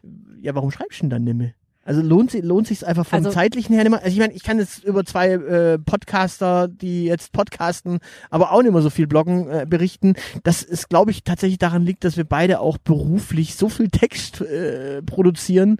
ja, 0.41 0.55
warum 0.55 0.71
schreibst 0.71 0.99
du 0.99 1.03
denn 1.03 1.09
dann 1.11 1.23
nimmer? 1.23 1.51
Also 1.83 2.01
lohnt, 2.01 2.31
si- 2.31 2.41
lohnt 2.41 2.67
sich 2.67 2.85
einfach 2.85 3.05
vom 3.05 3.17
Also- 3.17 3.29
zeitlichen 3.31 3.73
her 3.75 3.83
nimmer? 3.83 3.97
Also 3.99 4.09
ich 4.09 4.17
meine, 4.19 4.33
ich 4.33 4.43
kann 4.43 4.59
jetzt 4.59 4.83
über 4.83 5.05
zwei 5.05 5.29
äh, 5.33 5.77
Podcaster, 5.79 6.67
die 6.67 7.05
jetzt 7.05 7.31
podcasten, 7.31 7.99
aber 8.29 8.51
auch 8.51 8.61
nicht 8.61 8.73
mehr 8.73 8.81
so 8.81 8.89
viel 8.89 9.07
bloggen, 9.07 9.49
äh, 9.49 9.65
berichten. 9.69 10.15
Das 10.43 10.63
ist, 10.63 10.89
glaube 10.89 11.11
ich, 11.11 11.23
tatsächlich 11.23 11.59
daran 11.59 11.83
liegt, 11.83 12.03
dass 12.03 12.17
wir 12.17 12.25
beide 12.25 12.59
auch 12.59 12.77
beruflich 12.77 13.55
so 13.55 13.69
viel 13.69 13.87
Text 13.89 14.41
äh, 14.41 15.01
produzieren. 15.03 15.77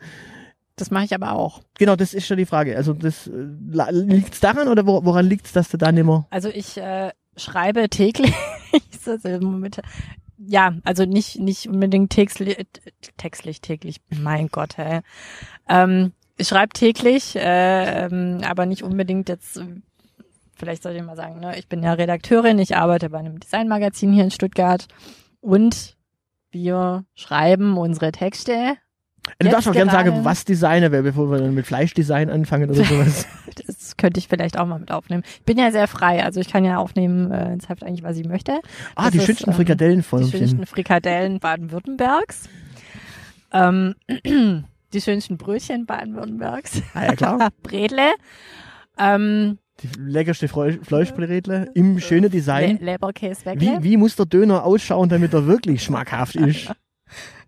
Das 0.78 0.92
mache 0.92 1.06
ich 1.06 1.14
aber 1.16 1.34
auch. 1.34 1.62
Genau, 1.80 1.96
das 1.96 2.14
ist 2.14 2.28
schon 2.28 2.38
die 2.38 2.46
Frage. 2.46 2.78
Also 2.78 2.94
das 2.94 3.28
äh, 3.28 3.92
liegt 3.92 4.36
es 4.36 4.40
daran 4.40 4.68
oder 4.68 4.86
wo, 4.86 5.04
woran 5.04 5.26
liegt 5.26 5.48
es, 5.48 5.52
dass 5.52 5.70
du 5.70 5.78
da 5.78 5.92
nimmer? 5.92 6.28
Also 6.30 6.50
ich 6.50 6.78
äh, 6.78 7.10
schreibe 7.38 7.90
täglich. 7.90 8.34
Ja, 10.38 10.74
also 10.84 11.06
nicht 11.06 11.40
nicht 11.40 11.68
unbedingt 11.68 12.12
täglich, 12.12 12.58
textlich 13.18 13.62
täglich. 13.62 14.02
Mein 14.10 14.50
Gott, 14.50 14.78
hey. 14.78 15.02
Ähm, 15.68 16.14
ich 16.38 16.48
schreibe 16.48 16.74
täglich, 16.74 17.36
äh, 17.36 18.40
aber 18.44 18.66
nicht 18.66 18.84
unbedingt 18.84 19.30
jetzt. 19.30 19.60
Vielleicht 20.56 20.84
sollte 20.84 21.00
ich 21.00 21.06
mal 21.06 21.16
sagen, 21.16 21.40
ne? 21.40 21.58
ich 21.58 21.68
bin 21.68 21.84
ja 21.84 21.94
Redakteurin, 21.94 22.60
ich 22.60 22.76
arbeite 22.76 23.10
bei 23.10 23.20
einem 23.20 23.40
Designmagazin 23.40 24.12
hier 24.12 24.24
in 24.24 24.32
Stuttgart 24.32 24.88
und 25.40 25.96
wir 26.52 27.06
schreiben 27.14 27.78
unsere 27.78 28.12
Texte. 28.12 28.78
Du 29.40 29.50
darfst 29.50 29.68
auch 29.68 29.74
gerne 29.74 29.92
sagen, 29.92 30.24
was 30.24 30.46
Designer 30.46 30.92
wäre, 30.92 31.04
bevor 31.04 31.30
wir 31.32 31.40
dann 31.40 31.54
mit 31.54 31.66
Fleischdesign 31.68 32.30
anfangen 32.30 32.70
oder 32.70 32.84
sowas. 32.84 33.28
Das 33.66 33.98
könnte 33.98 34.20
ich 34.20 34.28
vielleicht 34.28 34.58
auch 34.58 34.66
mal 34.68 34.80
mit 34.80 34.92
aufnehmen. 34.92 35.24
Ich 35.26 35.44
bin 35.44 35.58
ja 35.58 35.72
sehr 35.72 35.88
frei, 35.88 36.24
also 36.24 36.40
ich 36.40 36.48
kann 36.48 36.64
ja 36.64 36.78
aufnehmen 36.78 37.32
äh, 37.32 37.54
ins 37.54 37.70
Heft 37.70 37.84
eigentlich, 37.84 38.04
was 38.04 38.18
ich 38.18 38.28
möchte. 38.28 38.60
ah, 38.96 39.06
Das 39.06 39.12
die 39.12 39.18
ist, 39.18 39.26
schönsten 39.26 39.50
ähm, 39.50 39.56
Frikadellen 39.56 40.04
von 40.04 40.24
Die 40.24 40.30
schönsten 40.32 40.66
Frikadellen 40.66 41.40
Baden-Württembergs. 41.40 42.50
Ähm, 43.52 43.96
die 44.94 45.02
schönsten 45.02 45.38
Brötchen 45.38 45.86
Baden-Württembergs. 45.86 46.82
Ah 46.94 47.06
ja, 47.06 47.16
klar. 47.16 47.50
Bredle. 47.64 48.12
Ähm, 49.00 49.58
Die 49.82 49.90
leckerste 50.00 50.48
Fleischbrätle 50.48 51.70
im 51.74 52.00
schönen 52.00 52.24
Le 52.24 52.30
Design. 52.30 52.78
Leberkäse 52.80 53.54
Wie, 53.56 53.82
wie 53.82 53.98
muss 53.98 54.16
der 54.16 54.26
Döner 54.26 54.64
ausschauen, 54.66 55.10
damit 55.10 55.34
er 55.34 55.48
wirklich 55.48 55.84
schmackhaft 55.84 56.36
ist? 56.36 56.72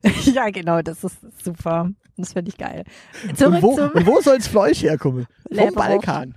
ja, 0.33 0.49
genau, 0.49 0.81
das 0.81 1.03
ist 1.03 1.17
super. 1.43 1.89
Das 2.17 2.33
finde 2.33 2.49
ich 2.49 2.57
geil. 2.57 2.83
Zurück 3.35 3.55
Und 3.55 3.61
wo, 3.61 3.75
zum 3.75 3.89
und 3.91 4.05
wo 4.05 4.21
soll's 4.21 4.47
Fleisch 4.47 4.83
herkommen? 4.83 5.25
Vom. 5.51 5.73
Balkan. 5.73 6.35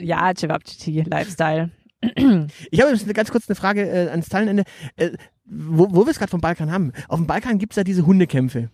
ja, 0.00 0.32
Cevapcici 0.34 1.02
Lifestyle. 1.02 1.70
Ich 2.70 2.80
habe 2.82 2.96
ganz 3.14 3.30
kurz 3.30 3.48
eine 3.48 3.56
Frage 3.56 3.88
äh, 3.88 4.08
ans 4.10 4.28
Teilenende. 4.28 4.64
Äh, 4.96 5.12
wo 5.46 5.88
wo 5.90 6.04
wir 6.06 6.10
es 6.10 6.18
gerade 6.18 6.30
vom 6.30 6.40
Balkan 6.40 6.70
haben. 6.70 6.92
Auf 7.08 7.18
dem 7.18 7.26
Balkan 7.26 7.58
gibt's 7.58 7.76
ja 7.76 7.84
diese 7.84 8.06
Hundekämpfe. 8.06 8.70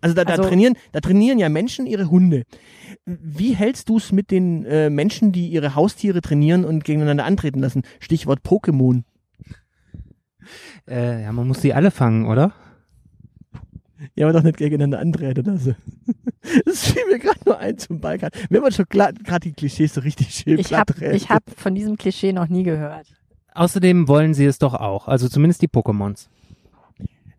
Also 0.00 0.14
da, 0.14 0.24
da, 0.24 0.32
Also- 0.34 0.44
trainieren, 0.48 0.74
da 0.92 1.00
trainieren 1.00 1.38
ja 1.38 1.48
Menschen 1.48 1.86
ihre 1.86 2.10
Hunde. 2.10 2.44
Wie 3.04 3.54
hältst 3.54 3.88
du 3.88 3.98
es 3.98 4.12
mit 4.12 4.30
den 4.30 4.64
äh, 4.64 4.90
Menschen, 4.90 5.32
die 5.32 5.48
ihre 5.48 5.74
Haustiere 5.74 6.20
trainieren 6.20 6.64
und 6.64 6.84
gegeneinander 6.84 7.24
antreten 7.24 7.60
lassen? 7.60 7.82
Stichwort 8.00 8.40
Pokémon. 8.44 9.02
Äh, 10.88 11.22
ja, 11.22 11.32
man 11.32 11.46
muss 11.46 11.60
die 11.60 11.74
alle 11.74 11.90
fangen, 11.90 12.26
oder? 12.26 12.52
Ja, 14.14 14.26
aber 14.26 14.32
doch 14.32 14.42
nicht 14.42 14.56
gegeneinander 14.56 14.98
antreten 15.00 15.44
lassen. 15.44 15.76
Das 16.64 16.90
fiel 16.90 17.02
mir 17.10 17.18
gerade 17.18 17.38
nur 17.44 17.58
ein 17.58 17.76
zum 17.76 18.00
Balkan. 18.00 18.30
Wenn 18.48 18.62
man 18.62 18.72
schon 18.72 18.86
gerade 18.88 19.14
die 19.40 19.52
Klischees 19.52 19.92
so 19.92 20.00
richtig 20.00 20.30
schön 20.34 20.58
Ich 20.58 20.72
habe 20.72 20.94
ich 21.12 21.28
hab 21.28 21.42
von 21.54 21.74
diesem 21.74 21.98
Klischee 21.98 22.32
noch 22.32 22.48
nie 22.48 22.62
gehört. 22.62 23.06
Außerdem 23.52 24.08
wollen 24.08 24.32
sie 24.32 24.46
es 24.46 24.58
doch 24.58 24.72
auch. 24.72 25.06
Also 25.06 25.28
zumindest 25.28 25.60
die 25.60 25.68
Pokémons. 25.68 26.28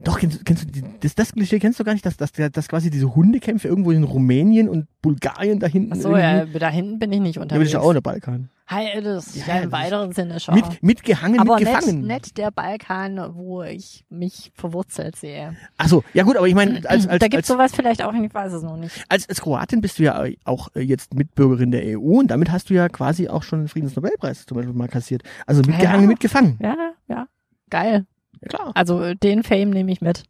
Doch, 0.04 0.20
kennst, 0.20 0.46
kennst 0.46 0.64
du 0.76 0.82
das, 1.02 1.16
das 1.16 1.34
Klischee 1.34 1.60
kennst 1.60 1.80
du 1.80 1.84
gar 1.84 1.94
nicht, 1.94 2.06
dass, 2.06 2.18
dass, 2.18 2.32
dass 2.32 2.68
quasi 2.68 2.90
diese 2.90 3.14
Hundekämpfe 3.16 3.68
irgendwo 3.68 3.92
in 3.92 4.04
Rumänien 4.04 4.68
und 4.70 4.88
Bulgarien 5.02 5.60
da 5.60 5.68
hinten 5.68 5.94
Achso, 5.94 6.16
ja, 6.18 6.46
da 6.46 6.70
hinten 6.70 7.00
bin 7.00 7.12
ich 7.12 7.20
nicht 7.20 7.38
unterwegs. 7.38 7.68
ist 7.68 7.74
ja 7.74 7.80
auch 7.82 7.94
der 7.94 8.02
Balkan. 8.02 8.50
Hi, 8.68 9.02
das 9.04 9.36
Ja, 9.36 9.58
ja, 9.58 9.62
im 9.64 9.72
weiteren 9.74 10.14
Sinne 10.14 10.40
schon. 10.40 10.56
Mit, 10.56 10.82
mitgehangen, 10.82 11.40
aber 11.40 11.58
mitgefangen. 11.58 12.08
nicht 12.08 12.38
der 12.38 12.52
Balkan, 12.52 13.20
wo 13.34 13.64
ich 13.64 14.06
mich 14.10 14.52
verwurzelt 14.56 15.18
sehe. 15.18 15.58
Achso, 15.78 16.04
ja 16.14 16.24
gut, 16.24 16.38
aber 16.38 16.48
ich 16.48 16.56
meine, 16.56 16.78
als, 16.88 17.06
als, 17.06 17.20
da 17.20 17.28
gibt's 17.28 17.36
als, 17.36 17.48
sowas 17.48 17.72
vielleicht 17.76 18.02
auch, 18.02 18.14
ich 18.14 18.34
weiß 18.34 18.54
es 18.54 18.64
noch 18.64 18.78
nicht. 18.78 19.04
als, 19.10 19.28
als 19.28 19.42
Kroatin 19.42 19.82
bist 19.82 20.00
du 20.00 20.04
ja 20.04 20.24
auch 20.46 20.70
äh, 20.74 20.80
jetzt 20.80 21.14
Mitbürgerin 21.14 21.72
der 21.72 22.00
EU 22.00 22.20
und 22.20 22.32
damit 22.32 22.50
hast 22.50 22.70
du 22.70 22.74
ja 22.74 22.88
quasi 22.88 23.28
auch 23.28 23.44
schon 23.44 23.60
den 23.60 23.68
Friedensnobelpreis 23.68 24.46
zum 24.46 24.56
Beispiel 24.56 24.74
mal 24.74 24.88
kassiert. 24.88 25.24
Also 25.46 25.62
mitgehangen, 25.64 26.04
Ja. 26.04 26.08
mitgefangen. 26.08 26.58
Ja, 26.62 26.76
ja, 27.10 27.28
geil. 27.70 28.06
Ja 28.42 28.48
klar. 28.50 28.72
Also 28.76 29.14
den 29.14 29.44
Fame 29.44 29.70
nehme 29.70 29.92
ich 29.92 30.02
mit. 30.02 30.24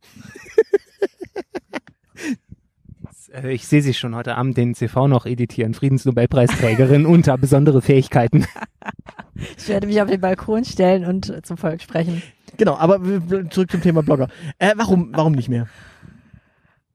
Äh, 3.33 3.53
Ich 3.53 3.65
sehe 3.67 3.81
sie 3.81 3.93
schon 3.93 4.13
heute 4.15 4.35
Abend 4.35 4.57
den 4.57 4.75
CV 4.75 5.07
noch 5.07 5.25
editieren. 5.25 5.73
Friedensnobelpreisträgerin 5.73 7.05
unter 7.05 7.37
besondere 7.37 7.81
Fähigkeiten. 7.81 8.45
Ich 9.57 9.69
werde 9.69 9.87
mich 9.87 9.99
auf 9.99 10.07
den 10.07 10.21
Balkon 10.21 10.63
stellen 10.65 11.03
und 11.03 11.29
äh, 11.29 11.41
zum 11.41 11.57
Volk 11.57 11.81
sprechen. 11.81 12.21
Genau, 12.57 12.75
aber 12.75 12.99
wir- 13.03 13.49
zurück 13.49 13.71
zum 13.71 13.81
Thema 13.81 14.03
Blogger. 14.03 14.27
Äh, 14.59 14.73
warum, 14.75 15.09
warum 15.13 15.31
nicht 15.33 15.49
mehr? 15.49 15.67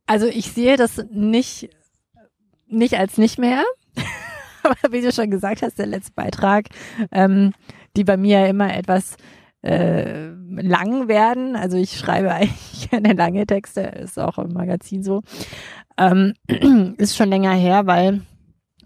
Also 0.07 0.27
ich 0.27 0.53
sehe 0.53 0.77
das 0.77 1.05
nicht, 1.11 1.71
nicht 2.69 2.95
als 2.99 3.19
nicht 3.19 3.39
mehr. 3.41 3.65
Aber 4.63 4.77
wie 4.93 5.01
du 5.01 5.11
schon 5.11 5.29
gesagt 5.31 5.63
hast, 5.63 5.79
der 5.81 5.87
letzte 5.87 6.13
Beitrag, 6.13 6.67
ähm, 7.11 7.53
die 7.97 8.05
bei 8.05 8.17
mir 8.17 8.41
ja 8.43 8.47
immer 8.47 8.73
etwas 8.73 9.17
äh, 9.67 10.29
lang 10.49 11.09
werden. 11.09 11.57
Also 11.57 11.77
ich 11.77 11.99
schreibe 11.99 12.33
eigentlich 12.35 12.91
gerne 12.91 13.13
lange 13.13 13.47
Texte, 13.47 13.81
ist 13.81 14.19
auch 14.19 14.39
im 14.39 14.53
Magazin 14.53 15.03
so. 15.03 15.23
Ähm, 15.99 16.35
ist 16.99 17.17
schon 17.17 17.31
länger 17.31 17.53
her, 17.53 17.87
weil 17.87 18.23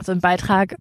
so 0.02 0.12
ein 0.12 0.20
Beitrag 0.20 0.76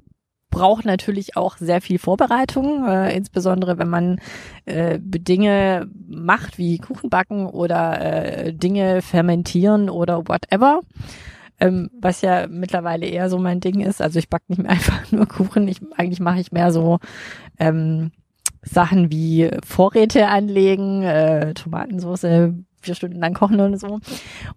braucht 0.52 0.86
natürlich 0.86 1.38
auch 1.38 1.58
sehr 1.58 1.80
viel 1.82 2.00
Vorbereitung, 2.00 2.88
äh, 2.88 3.16
insbesondere 3.16 3.78
wenn 3.78 3.90
man 3.90 4.20
äh, 4.66 4.98
Dinge 5.00 5.88
macht 6.08 6.58
wie 6.58 6.80
Kuchen 6.80 7.10
backen 7.10 7.46
oder 7.46 8.02
äh, 8.02 8.54
Dinge 8.54 9.02
fermentieren 9.02 9.90
oder 9.90 10.28
whatever. 10.28 10.82
Ähm, 11.60 11.90
was 12.00 12.22
ja 12.22 12.48
mittlerweile 12.48 13.06
eher 13.06 13.30
so 13.30 13.38
mein 13.38 13.60
Ding 13.60 13.82
ist. 13.82 14.02
Also 14.02 14.18
ich 14.18 14.30
back 14.30 14.44
nicht 14.48 14.62
mehr 14.62 14.72
einfach 14.72 15.12
nur 15.12 15.28
Kuchen. 15.28 15.68
Ich, 15.68 15.82
eigentlich 15.98 16.22
mache 16.22 16.40
ich 16.40 16.52
mehr 16.52 16.72
so 16.72 17.00
ähm, 17.60 18.12
Sachen 18.62 19.12
wie 19.12 19.50
Vorräte 19.66 20.28
anlegen, 20.28 21.04
äh, 21.04 21.54
Tomatensauce 21.54 22.54
vier 22.82 22.96
Stunden 22.96 23.20
lang 23.20 23.34
kochen 23.34 23.60
und 23.60 23.80
so. 23.80 24.00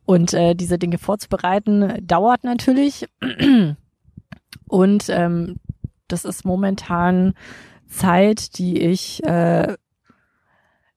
Und 0.05 0.33
äh, 0.33 0.55
diese 0.55 0.79
Dinge 0.79 0.99
vorzubereiten, 0.99 2.07
dauert 2.07 2.45
natürlich. 2.45 3.07
Und 4.69 5.09
ähm, 5.09 5.57
das 6.09 6.25
ist 6.25 6.45
momentan 6.45 7.35
Zeit, 7.89 8.59
die 8.59 8.81
ich 8.81 9.23
äh, 9.25 9.75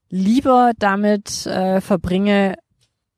lieber 0.10 0.72
damit 0.78 1.46
äh, 1.46 1.82
verbringe, 1.82 2.56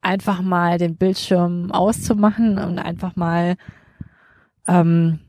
einfach 0.00 0.42
mal 0.42 0.78
den 0.78 0.96
Bildschirm 0.96 1.70
auszumachen 1.70 2.58
und 2.58 2.78
einfach 2.78 3.16
mal 3.16 3.56
ähm, 4.66 5.20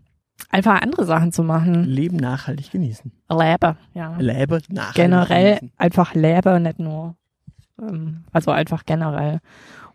einfach 0.50 0.82
andere 0.82 1.06
Sachen 1.06 1.32
zu 1.32 1.44
machen. 1.44 1.84
Leben 1.84 2.18
nachhaltig 2.18 2.72
genießen. 2.72 3.12
Lebe, 3.30 3.78
ja. 3.94 4.16
Leben 4.18 4.62
nachhaltig 4.70 4.96
Generell 4.96 5.56
genießen. 5.60 5.72
einfach 5.78 6.14
Lebe, 6.16 6.60
nicht 6.60 6.80
nur. 6.80 7.16
Ähm, 7.82 8.24
also 8.32 8.52
einfach 8.52 8.86
generell. 8.86 9.40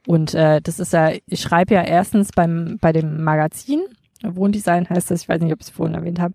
Und 0.07 0.34
äh, 0.34 0.61
das 0.61 0.80
ist 0.80 0.92
ja, 0.92 1.12
ich 1.26 1.40
schreibe 1.40 1.74
ja 1.74 1.82
erstens 1.82 2.30
beim 2.32 2.78
bei 2.80 2.92
dem 2.92 3.24
Magazin, 3.24 3.80
Wohndesign 4.22 4.88
heißt 4.88 5.11
das, 5.11 5.22
ich 5.22 5.28
weiß 5.28 5.40
nicht, 5.40 5.53
ob 5.53 5.61
ich 5.61 5.66
es 5.68 5.72
vorhin 5.72 5.95
erwähnt 5.95 6.20
habe. 6.20 6.34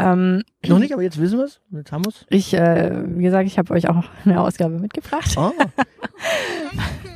Ähm, 0.00 0.42
Noch 0.66 0.78
nicht, 0.78 0.92
aber 0.92 1.02
jetzt 1.02 1.18
wissen 1.20 1.38
wir 1.38 1.44
es. 1.46 1.60
Jetzt 1.72 1.90
haben 1.90 2.04
wir 2.04 2.10
es. 2.10 2.24
ich, 2.30 2.54
äh, 2.54 3.02
wie 3.16 3.24
gesagt, 3.24 3.48
ich 3.48 3.58
habe 3.58 3.74
euch 3.74 3.88
auch 3.88 4.04
eine 4.24 4.40
Ausgabe 4.40 4.78
mitgebracht 4.78 5.34
Oh, 5.36 5.50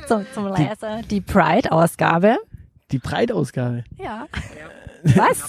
zum, 0.07 0.25
zum 0.33 0.47
Lesen. 0.47 1.07
Die 1.09 1.21
Pride-Ausgabe. 1.21 2.37
die 2.91 2.99
Breitausgabe. 2.99 3.83
Ja. 3.97 4.27
Was? 5.15 5.43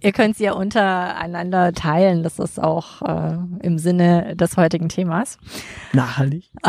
Ihr 0.00 0.12
könnt 0.12 0.36
sie 0.36 0.44
ja 0.44 0.52
untereinander 0.52 1.72
teilen. 1.72 2.22
Das 2.22 2.38
ist 2.38 2.58
auch 2.62 3.02
äh, 3.02 3.36
im 3.62 3.78
Sinne 3.78 4.34
des 4.36 4.56
heutigen 4.56 4.88
Themas. 4.88 5.38
Nachhaltig. 5.92 6.50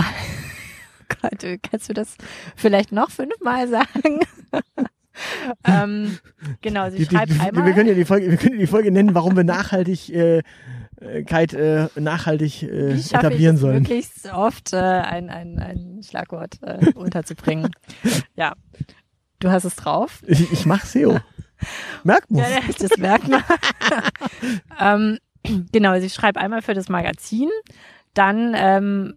Gott, 1.22 1.46
kannst 1.64 1.90
du 1.90 1.94
das 1.94 2.16
vielleicht 2.56 2.92
noch 2.92 3.10
fünfmal 3.10 3.68
sagen? 3.70 4.20
ähm, 5.66 6.18
genau, 6.62 6.90
sie 6.90 6.98
Die, 6.98 7.06
schreibt 7.06 7.32
die, 7.34 7.40
einmal. 7.40 7.66
wir 7.66 7.74
können 7.74 7.90
ja 7.90 7.96
die 7.96 8.06
Folge, 8.06 8.30
wir 8.30 8.38
können 8.38 8.56
ja 8.56 8.60
die 8.60 8.68
Folge 8.68 8.92
nennen, 8.92 9.16
warum 9.16 9.36
wir 9.36 9.44
nachhaltig, 9.46 10.10
äh, 10.10 10.44
äh, 11.00 11.88
nachhaltig 11.96 12.64
äh, 12.64 12.96
Wie 12.96 13.00
etablieren 13.00 13.56
ich 13.56 13.60
es 13.60 13.62
sollen. 13.62 13.76
möglichst 13.84 14.34
oft 14.34 14.74
äh, 14.74 14.78
ein, 14.78 15.30
ein, 15.30 15.60
ein 15.60 16.02
Schlagwort 16.04 16.60
äh, 16.62 16.92
unterzubringen. 16.96 17.72
ja. 18.36 18.54
Du 19.40 19.52
hast 19.52 19.66
es 19.66 19.76
drauf. 19.76 20.24
Ich, 20.26 20.52
ich 20.52 20.66
mach 20.66 20.84
SEO. 20.84 21.20
Merkt 22.04 22.32
man. 22.32 22.42
Ja, 22.42 22.60
das 22.80 22.98
merkt 22.98 23.28
man. 23.28 23.44
ähm, 24.80 25.20
genau, 25.72 26.00
sie 26.00 26.10
schreibt 26.10 26.38
einmal 26.38 26.62
für 26.62 26.74
das 26.74 26.90
Magazin, 26.90 27.50
dann 28.14 28.54
ähm, 28.56 29.16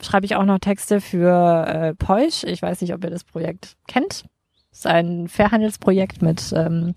schreibe 0.00 0.26
ich 0.26 0.36
auch 0.36 0.44
noch 0.44 0.58
Texte 0.58 1.00
für 1.00 1.66
äh, 1.66 1.94
Peusch. 1.94 2.44
Ich 2.44 2.62
weiß 2.62 2.80
nicht, 2.80 2.92
ob 2.94 3.04
ihr 3.04 3.10
das 3.10 3.24
Projekt 3.24 3.76
kennt. 3.88 4.24
Das 4.70 4.80
ist 4.80 4.86
ein 4.86 5.28
Fairhandelsprojekt 5.28 6.22
mit 6.22 6.52
ähm, 6.56 6.94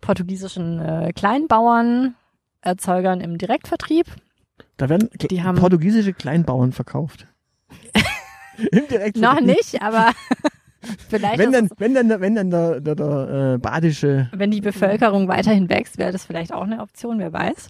portugiesischen 0.00 0.80
äh, 0.80 1.12
Kleinbauern, 1.14 2.14
Erzeugern 2.60 3.20
im 3.20 3.38
Direktvertrieb. 3.38 4.06
Da 4.76 4.88
werden 4.88 5.08
Die 5.30 5.42
haben- 5.42 5.58
portugiesische 5.58 6.12
Kleinbauern 6.12 6.72
verkauft. 6.72 7.26
Im 8.58 8.86
Direktvertrieb. 8.88 9.16
Noch 9.22 9.40
nicht, 9.40 9.82
aber 9.82 10.10
vielleicht, 11.08 11.38
Wenn 11.38 11.52
dann, 11.52 11.68
wenn 11.78 11.94
dann, 11.94 12.20
wenn 12.20 12.34
dann 12.34 12.50
der, 12.50 12.80
der, 12.80 12.94
der 12.94 13.54
äh, 13.54 13.58
badische, 13.58 14.28
wenn 14.32 14.50
die 14.50 14.60
Bevölkerung 14.60 15.28
weiterhin 15.28 15.68
wächst, 15.68 15.98
wäre 15.98 16.12
das 16.12 16.24
vielleicht 16.24 16.52
auch 16.52 16.62
eine 16.62 16.80
Option, 16.80 17.18
wer 17.18 17.32
weiß. 17.32 17.68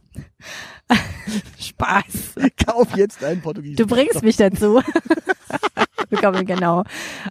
Spaß. 1.59 2.35
kauf 2.67 2.97
jetzt 2.97 3.25
einen 3.25 3.41
Portugiesen. 3.41 3.77
Du 3.77 3.87
bringst 3.87 4.23
mich 4.23 4.37
dazu. 4.37 4.81
Bekommen 6.11 6.45
genau. 6.45 6.85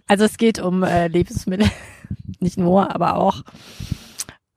Also 0.06 0.24
es 0.24 0.36
geht 0.36 0.60
um 0.60 0.82
äh, 0.82 1.08
Lebensmittel, 1.08 1.68
nicht 2.40 2.58
nur, 2.58 2.94
aber 2.94 3.16
auch. 3.16 3.42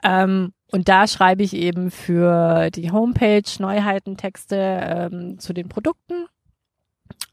Ähm, 0.04 0.54
und 0.72 0.90
da 0.90 1.08
schreibe 1.08 1.44
ich 1.44 1.54
eben 1.54 1.92
für 1.92 2.70
die 2.72 2.92
Homepage 2.92 3.44
Neuheiten, 3.60 4.18
Texte 4.18 4.58
ähm, 4.58 5.40
zu 5.40 5.54
den 5.54 5.70
Produkten, 5.70 6.26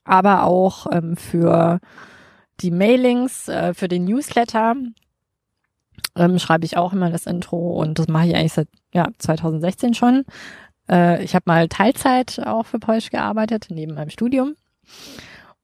aber 0.05 0.45
auch 0.45 0.87
ähm, 0.93 1.17
für 1.17 1.81
die 2.61 2.71
Mailings, 2.71 3.49
äh, 3.49 3.75
für 3.75 3.89
den 3.89 4.05
Newsletter 4.05 4.75
ähm, 6.17 6.39
schreibe 6.39 6.65
ich 6.65 6.77
auch 6.77 6.93
immer 6.93 7.11
das 7.11 7.27
Intro 7.27 7.81
und 7.81 7.99
das 7.99 8.09
mache 8.09 8.29
ich 8.29 8.37
eigentlich 8.37 8.53
seit 8.53 8.69
ja, 8.93 9.09
2016 9.19 9.95
schon. 9.95 10.25
Äh, 10.89 11.23
ich 11.25 11.35
habe 11.35 11.45
mal 11.47 11.69
Teilzeit 11.69 12.41
auch 12.45 12.67
für 12.67 12.79
Polsch 12.79 13.11
gearbeitet, 13.11 13.67
neben 13.71 13.95
meinem 13.95 14.11
Studium. 14.11 14.55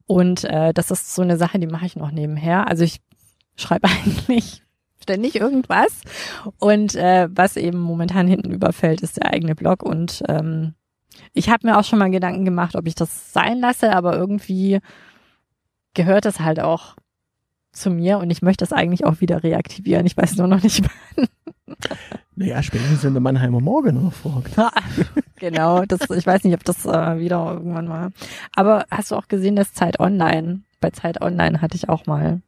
Und 0.07 0.45
äh, 0.45 0.75
das 0.75 0.91
ist 0.91 1.15
so 1.15 1.23
eine 1.23 1.37
Sache, 1.37 1.59
die 1.59 1.67
mache 1.69 1.87
ich 1.87 1.97
noch 1.97 2.11
nebenher. 2.11 2.67
Also 2.67 2.85
ich 2.85 3.01
schreibe 3.57 3.89
eigentlich 4.05 4.63
ständig 5.01 5.37
irgendwas. 5.37 6.03
Und 6.59 6.95
äh, 6.95 7.29
was 7.31 7.57
eben 7.57 7.79
momentan 7.79 8.27
hinten 8.27 8.51
überfällt, 8.51 9.03
ist 9.03 9.19
der 9.19 9.33
eigene 9.33 9.55
Blog. 9.55 9.83
Und 9.83 10.23
ähm, 10.29 10.75
ich 11.33 11.49
habe 11.49 11.67
mir 11.67 11.79
auch 11.79 11.85
schon 11.85 11.99
mal 11.99 12.11
Gedanken 12.11 12.45
gemacht, 12.45 12.75
ob 12.77 12.87
ich 12.87 12.95
das 12.95 13.33
sein 13.33 13.61
lasse, 13.61 13.95
aber 13.95 14.17
irgendwie 14.17 14.81
gehört 15.95 16.25
das 16.25 16.41
halt 16.41 16.61
auch 16.61 16.97
zu 17.73 17.91
mir 17.91 18.19
und 18.19 18.31
ich 18.31 18.43
möchte 18.43 18.65
das 18.65 18.73
eigentlich 18.73 19.05
auch 19.05 19.21
wieder 19.21 19.43
reaktivieren. 19.43 20.07
Ich 20.07 20.17
weiß 20.17 20.37
nur 20.37 20.49
noch 20.49 20.63
nicht, 20.63 20.83
Naja, 22.37 22.63
spätestens 22.63 23.05
wenn 23.05 23.13
der 23.13 23.21
Mannheimer 23.21 23.61
Morgen 23.61 24.03
noch 24.03 24.13
folgt. 24.13 24.57
genau, 25.37 25.85
das, 25.85 26.01
ich 26.11 26.27
weiß 26.27 26.45
nicht, 26.45 26.55
ob 26.55 26.65
das 26.65 26.87
äh, 26.87 27.19
wieder 27.19 27.53
irgendwann 27.53 27.87
mal. 27.87 28.11
Aber 28.55 28.87
hast 28.91 29.11
du 29.11 29.17
auch 29.17 29.29
gesehen, 29.29 29.57
dass 29.57 29.75
Zeit 29.75 30.01
Online, 30.01 30.61
bei 30.81 30.91
Zeit 30.91 31.21
Online 31.21 31.61
hatte 31.61 31.77
ich 31.77 31.89
auch 31.89 32.07
mal 32.07 32.41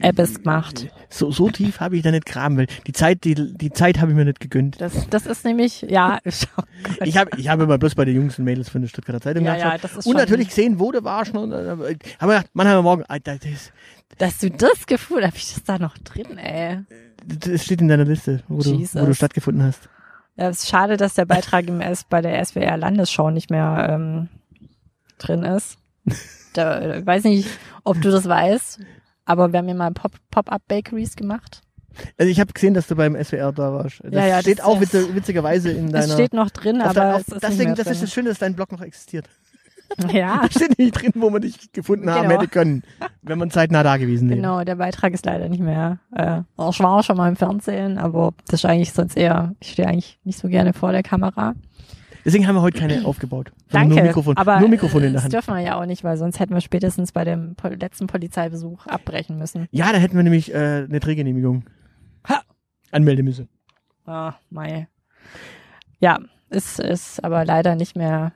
Apps 0.00 0.42
gemacht. 0.42 0.88
So, 1.08 1.30
so 1.30 1.48
tief 1.48 1.80
habe 1.80 1.96
ich 1.96 2.02
da 2.02 2.10
nicht 2.10 2.26
graben 2.26 2.56
will. 2.58 2.66
Die 2.86 2.92
Zeit, 2.92 3.24
die, 3.24 3.34
die 3.34 3.70
Zeit 3.70 3.98
habe 4.00 4.10
ich 4.10 4.16
mir 4.16 4.24
nicht 4.24 4.40
gegönnt. 4.40 4.80
Das, 4.80 5.08
das 5.08 5.26
ist 5.26 5.44
nämlich, 5.44 5.82
ja, 5.82 6.18
schau, 6.26 6.62
Ich 7.02 7.16
habe 7.16 7.30
ich 7.36 7.48
habe 7.48 7.66
mal 7.66 7.78
bloß 7.78 7.94
bei 7.94 8.04
den 8.04 8.16
Jungs 8.16 8.38
und 8.38 8.44
Mädels 8.44 8.68
von 8.68 8.82
der 8.82 8.88
Stuttgarter 8.88 9.20
Zeitung 9.20 9.44
ja, 9.44 9.56
ja, 9.56 9.78
das 9.78 9.96
ist 9.96 10.06
Und 10.06 10.16
natürlich 10.16 10.48
gesehen, 10.48 10.78
wo 10.78 10.92
du 10.92 11.02
warst. 11.02 11.34
Und, 11.34 11.52
äh, 11.52 11.70
haben 11.70 11.80
wir 11.80 11.96
gedacht, 12.20 12.46
Mannheimer 12.52 12.82
Morgen, 12.82 13.04
Alter, 13.04 13.38
das, 13.38 13.72
dass 14.18 14.38
du 14.38 14.50
das 14.50 14.86
Gefühl, 14.86 15.26
habe 15.26 15.36
ich 15.36 15.54
das 15.54 15.64
da 15.64 15.78
noch 15.78 15.96
drin, 15.98 16.36
ey. 16.36 16.80
das 17.24 17.64
steht 17.64 17.80
in 17.80 17.88
deiner 17.88 18.04
Liste, 18.04 18.42
wo 18.48 18.62
du, 18.62 18.78
wo 18.78 19.06
du 19.06 19.14
stattgefunden 19.14 19.62
hast. 19.62 19.88
Ja, 20.36 20.48
es 20.48 20.60
ist 20.60 20.68
schade, 20.68 20.96
dass 20.96 21.14
der 21.14 21.26
Beitrag 21.26 21.66
im 21.68 21.80
S 21.80 22.04
bei 22.04 22.20
der 22.20 22.44
SWR 22.44 22.76
Landesschau 22.76 23.30
nicht 23.30 23.50
mehr 23.50 23.88
ähm, 23.90 24.28
drin 25.18 25.42
ist. 25.42 25.78
Da, 26.52 26.80
äh, 26.80 27.06
weiß 27.06 27.22
nicht, 27.24 27.48
ob 27.84 28.02
du 28.02 28.10
das 28.10 28.28
weißt, 28.28 28.80
aber 29.30 29.52
wir 29.52 29.58
haben 29.60 29.68
ja 29.68 29.74
mal 29.74 29.92
Pop- 29.92 30.18
Pop-Up-Bakeries 30.30 31.16
gemacht. 31.16 31.62
Also 32.18 32.30
ich 32.30 32.38
habe 32.40 32.52
gesehen, 32.52 32.74
dass 32.74 32.86
du 32.86 32.94
beim 32.96 33.16
SWR 33.16 33.52
da 33.52 33.72
warst. 33.72 34.00
Das 34.04 34.12
Ja, 34.12 34.26
ja, 34.26 34.34
das 34.36 34.42
steht 34.42 34.62
auch 34.62 34.80
ist- 34.80 34.92
witz, 34.94 35.14
witzigerweise 35.14 35.70
in 35.70 35.90
deiner... 35.90 36.04
Es 36.04 36.12
steht 36.12 36.32
noch 36.34 36.50
drin, 36.50 36.80
aber 36.80 36.94
dein- 36.94 37.14
auf, 37.14 37.28
ist 37.28 37.42
deswegen, 37.42 37.74
das 37.74 37.86
ist 37.88 38.02
das 38.02 38.12
Schöne, 38.12 38.28
dass 38.28 38.38
dein 38.38 38.54
Blog 38.54 38.72
noch 38.72 38.80
existiert. 38.82 39.28
Ja, 40.12 40.42
Da 40.42 40.50
steht 40.50 40.78
nicht 40.78 40.92
drin, 40.92 41.10
wo 41.16 41.30
man 41.30 41.42
dich 41.42 41.72
gefunden 41.72 42.08
haben 42.08 42.28
Genau. 42.28 42.40
hätte 42.40 42.46
können, 42.48 42.84
wenn 43.22 43.38
man 43.40 43.50
zeitnah 43.50 43.82
da 43.82 43.96
gewesen 43.96 44.28
wäre. 44.28 44.36
genau, 44.36 44.62
der 44.62 44.76
Beitrag 44.76 45.12
ist 45.14 45.26
leider 45.26 45.48
nicht 45.48 45.62
mehr. 45.64 45.98
Äh, 46.14 46.42
ich 46.70 46.78
war 46.78 47.02
schon 47.02 47.16
mal 47.16 47.28
im 47.28 47.34
Fernsehen, 47.34 47.98
aber 47.98 48.32
das 48.46 48.60
ist 48.60 48.66
eigentlich 48.66 48.92
sonst 48.92 49.16
eher, 49.16 49.52
ich 49.58 49.72
stehe 49.72 49.88
eigentlich 49.88 50.20
nicht 50.22 50.38
so 50.38 50.46
gerne 50.46 50.74
vor 50.74 50.92
der 50.92 51.02
Kamera. 51.02 51.54
Deswegen 52.24 52.46
haben 52.46 52.54
wir 52.56 52.62
heute 52.62 52.78
keine 52.78 53.04
aufgebaut. 53.04 53.52
Danke, 53.70 53.94
Nur 53.94 54.02
Mikrofon, 54.04 54.36
aber 54.36 54.60
nur 54.60 54.68
Mikrofon 54.68 55.02
in 55.02 55.06
der 55.08 55.12
das 55.14 55.22
Hand. 55.24 55.32
dürfen 55.34 55.54
wir 55.54 55.60
ja 55.60 55.80
auch 55.80 55.86
nicht, 55.86 56.04
weil 56.04 56.16
sonst 56.16 56.38
hätten 56.40 56.54
wir 56.54 56.60
spätestens 56.60 57.12
bei 57.12 57.24
dem 57.24 57.56
letzten 57.78 58.06
Polizeibesuch 58.06 58.86
abbrechen 58.86 59.38
müssen. 59.38 59.66
Ja, 59.70 59.92
da 59.92 59.98
hätten 59.98 60.16
wir 60.16 60.22
nämlich 60.22 60.52
äh, 60.52 60.84
eine 60.88 61.00
Drehgenehmigung 61.00 61.64
Ha. 62.28 62.42
anmelden 62.90 63.24
müssen. 63.24 63.48
Ah, 64.06 64.34
mei. 64.50 64.88
Ja, 66.00 66.18
es 66.50 66.78
ist 66.78 67.22
aber 67.24 67.44
leider 67.44 67.74
nicht 67.76 67.96
mehr 67.96 68.32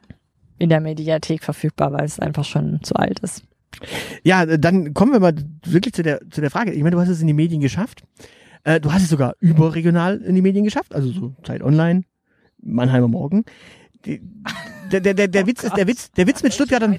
in 0.59 0.69
der 0.69 0.81
Mediathek 0.81 1.43
verfügbar, 1.43 1.93
weil 1.93 2.05
es 2.05 2.21
einfach 2.21 2.45
schon 2.45 2.83
zu 2.83 2.95
alt 2.97 3.21
ist. 3.21 3.45
Ja, 4.23 4.47
dann 4.47 4.95
kommen 4.95 5.13
wir 5.13 5.21
mal 5.21 5.35
wirklich 5.67 5.95
zu 5.95 6.03
der, 6.03 6.21
zu 6.31 6.41
der 6.41 6.51
Frage. 6.51 6.73
Ich 6.73 6.83
meine, 6.83 6.95
du 6.95 7.01
hast 7.01 7.09
es 7.09 7.21
in 7.21 7.27
die 7.27 7.33
Medien 7.33 7.61
geschafft. 7.61 8.05
Äh, 8.63 8.81
du 8.81 8.93
hast 8.93 9.03
es 9.03 9.09
sogar 9.11 9.35
überregional 9.41 10.19
in 10.19 10.35
die 10.37 10.43
Medien 10.43 10.65
geschafft, 10.65 10.95
also 10.95 11.11
so 11.11 11.35
Zeit 11.43 11.61
Online, 11.63 12.05
Mannheimer 12.65 13.09
Morgen. 13.09 13.45
Die, 14.05 14.21
der, 14.93 15.01
der, 15.01 15.15
der, 15.15 15.29
der 15.29 15.47
Witz 15.47 15.65
ist, 15.65 15.77
der 15.77 15.87
Witz, 15.87 16.11
der 16.13 16.27
Witz 16.27 16.43
mit 16.43 16.53
Stuttgartern. 16.53 16.99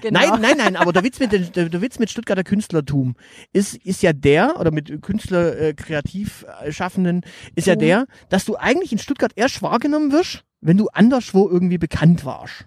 Genau. 0.00 0.20
Nein, 0.20 0.40
nein, 0.40 0.56
nein, 0.58 0.76
aber 0.76 0.92
der 0.92 1.02
Witz 1.02 1.18
mit, 1.18 1.32
der, 1.32 1.68
der 1.68 1.80
Witz 1.80 1.98
mit 1.98 2.10
Stuttgarter 2.10 2.44
Künstlertum 2.44 3.16
ist, 3.52 3.74
ist 3.84 4.02
ja 4.02 4.12
der, 4.12 4.60
oder 4.60 4.70
mit 4.70 5.02
Künstler, 5.02 5.58
äh, 5.58 5.74
Kreativschaffenden, 5.74 7.22
ist 7.56 7.66
ja 7.66 7.74
Tum. 7.74 7.80
der, 7.80 8.06
dass 8.28 8.44
du 8.44 8.56
eigentlich 8.56 8.92
in 8.92 8.98
Stuttgart 8.98 9.32
erst 9.34 9.60
wahrgenommen 9.62 10.12
wirst, 10.12 10.44
wenn 10.60 10.76
du 10.76 10.88
anderswo 10.88 11.48
irgendwie 11.48 11.78
bekannt 11.78 12.24
warst. 12.24 12.66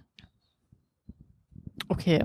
Okay. 1.87 2.23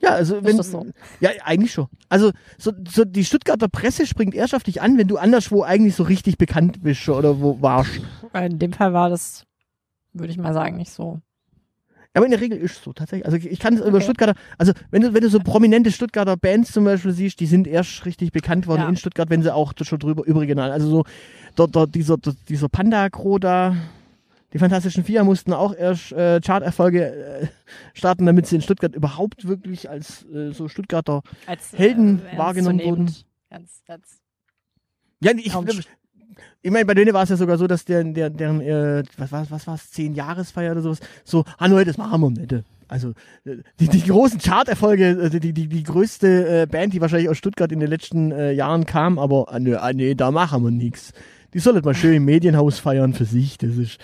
Ja, 0.00 0.10
also 0.10 0.42
wenn, 0.44 0.56
das 0.56 0.70
so? 0.70 0.86
ja, 1.20 1.30
eigentlich 1.44 1.72
schon. 1.72 1.86
Also 2.08 2.32
so, 2.58 2.72
so 2.88 3.04
die 3.04 3.24
Stuttgarter 3.24 3.68
Presse 3.68 4.06
springt 4.06 4.34
erst 4.34 4.54
auf 4.54 4.62
dich 4.62 4.80
an, 4.80 4.96
wenn 4.96 5.08
du 5.08 5.18
anderswo 5.18 5.62
eigentlich 5.62 5.94
so 5.94 6.04
richtig 6.04 6.38
bekannt 6.38 6.82
bist 6.82 7.06
oder 7.08 7.40
wo 7.40 7.60
warst. 7.60 8.00
In 8.32 8.58
dem 8.58 8.72
Fall 8.72 8.92
war 8.94 9.10
das, 9.10 9.44
würde 10.14 10.32
ich 10.32 10.38
mal 10.38 10.54
sagen, 10.54 10.76
nicht 10.76 10.90
so. 10.90 11.20
Aber 12.12 12.24
in 12.24 12.32
der 12.32 12.40
Regel 12.40 12.58
ist 12.58 12.78
es 12.78 12.82
so 12.82 12.92
tatsächlich. 12.92 13.24
Also 13.24 13.36
ich, 13.36 13.60
kann 13.60 13.74
es 13.74 13.80
über 13.80 13.98
Okay. 13.98 14.02
Stuttgarter, 14.02 14.34
also 14.58 14.72
wenn 14.90 15.02
du 15.02 15.14
wenn 15.14 15.20
du 15.20 15.28
so 15.28 15.38
prominente 15.38 15.92
Stuttgarter 15.92 16.36
Bands 16.36 16.72
zum 16.72 16.84
Beispiel 16.84 17.12
siehst, 17.12 17.38
die 17.38 17.46
sind 17.46 17.68
erst 17.68 18.04
richtig 18.04 18.32
bekannt 18.32 18.66
worden 18.66 18.80
Ja. 18.80 18.88
in 18.88 18.96
Stuttgart, 18.96 19.30
wenn 19.30 19.42
sie 19.42 19.54
auch 19.54 19.74
schon 19.80 19.98
drüber 20.00 20.24
überregional. 20.24 20.72
Also 20.72 20.88
so 20.88 21.04
dort, 21.54 21.76
dort 21.76 21.94
dieser 21.94 22.16
dort, 22.16 22.36
dieser 22.48 22.68
Panda 22.68 23.08
Kro 23.10 23.38
da, 23.38 23.76
die 24.52 24.58
Fantastischen 24.58 25.04
Vier 25.04 25.24
mussten 25.24 25.52
auch 25.52 25.74
erst 25.74 26.12
äh, 26.12 26.40
Charterfolge 26.40 27.04
äh, 27.04 27.46
starten, 27.94 28.26
damit 28.26 28.46
sie 28.46 28.56
in 28.56 28.62
Stuttgart 28.62 28.94
überhaupt 28.94 29.46
wirklich 29.46 29.88
als 29.88 30.26
äh, 30.32 30.52
so 30.52 30.68
Stuttgarter 30.68 31.22
Als, 31.46 31.72
Helden 31.72 32.20
äh, 32.32 32.38
wahrgenommen 32.38 32.80
ernstzunehmend. 32.80 33.26
Ganz, 33.50 33.82
ganz. 33.86 34.20
Ja, 35.22 35.32
ich, 35.36 35.52
sch- 35.52 35.86
ich 36.62 36.70
meine, 36.70 36.86
bei 36.86 36.94
denen 36.94 37.12
war 37.12 37.22
es 37.22 37.28
ja 37.28 37.36
sogar 37.36 37.58
so, 37.58 37.66
dass 37.66 37.84
der, 37.84 38.04
der, 38.04 38.30
deren, 38.30 38.60
äh, 38.60 39.02
was 39.18 39.32
war 39.32 39.50
was 39.50 39.66
war's, 39.66 39.90
zehn 39.90 40.14
Jahresfeier 40.14 40.72
oder 40.72 40.82
sowas, 40.82 41.00
so, 41.24 41.44
ah, 41.58 41.68
nee, 41.68 41.84
das 41.84 41.98
machen 41.98 42.20
wir 42.20 42.30
nicht. 42.30 42.64
Also, 42.88 43.10
äh, 43.44 43.58
die, 43.78 43.88
die 43.88 44.02
großen 44.02 44.40
Charterfolge, 44.40 45.18
also 45.20 45.38
die, 45.38 45.52
die, 45.52 45.68
die 45.68 45.82
größte 45.82 46.62
äh, 46.62 46.66
Band, 46.66 46.92
die 46.92 47.00
wahrscheinlich 47.00 47.28
aus 47.28 47.38
Stuttgart 47.38 47.70
in 47.70 47.80
den 47.80 47.88
letzten 47.88 48.32
äh, 48.32 48.52
Jahren 48.52 48.84
kam, 48.84 49.18
aber, 49.18 49.52
ah, 49.52 49.58
nee, 49.60 49.74
ah, 49.74 49.92
nee, 49.92 50.14
da 50.14 50.30
machen 50.30 50.64
wir 50.64 50.70
nix. 50.70 51.12
Die 51.52 51.58
sollen 51.58 51.82
mal 51.84 51.94
schön 51.94 52.14
im 52.14 52.24
Medienhaus 52.24 52.78
feiern 52.78 53.12
für 53.12 53.24
sich, 53.24 53.58
das 53.58 53.76
ist, 53.76 53.98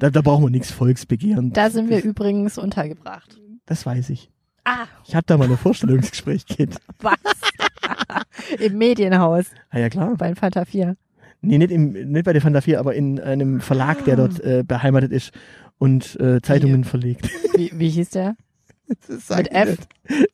da, 0.00 0.10
da 0.10 0.20
brauchen 0.22 0.44
wir 0.44 0.50
nichts 0.50 0.70
Volksbegehren. 0.72 1.52
Da 1.52 1.70
sind 1.70 1.88
wir 1.88 2.02
übrigens 2.02 2.58
untergebracht. 2.58 3.40
Das 3.66 3.86
weiß 3.86 4.10
ich. 4.10 4.30
Ah, 4.64 4.86
Ich 5.06 5.14
habe 5.14 5.24
da 5.26 5.36
mal 5.38 5.48
ein 5.50 5.56
Vorstellungsgespräch 5.56 6.44
gehabt. 6.46 6.76
was? 7.00 7.14
Im 8.58 8.76
Medienhaus 8.78 9.46
Ah 9.70 9.78
ja, 9.78 9.88
klar. 9.88 10.16
bei 10.16 10.34
Fanta 10.34 10.64
4. 10.64 10.96
Nee, 11.42 11.58
nicht, 11.58 11.70
im, 11.70 11.92
nicht 11.92 12.24
bei 12.24 12.32
der 12.32 12.42
Fanta 12.42 12.60
4, 12.60 12.78
aber 12.80 12.94
in 12.94 13.18
einem 13.20 13.60
Verlag, 13.60 14.04
der 14.04 14.16
dort 14.16 14.40
äh, 14.40 14.62
beheimatet 14.66 15.12
ist 15.12 15.32
und 15.78 16.18
äh, 16.20 16.40
Zeitungen 16.42 16.84
verlegt. 16.84 17.30
Wie, 17.54 17.70
wie 17.74 17.88
hieß 17.88 18.10
der? 18.10 18.36
Das 19.06 19.28
Mit 19.28 19.46
ich 19.46 19.52
F? 19.54 19.78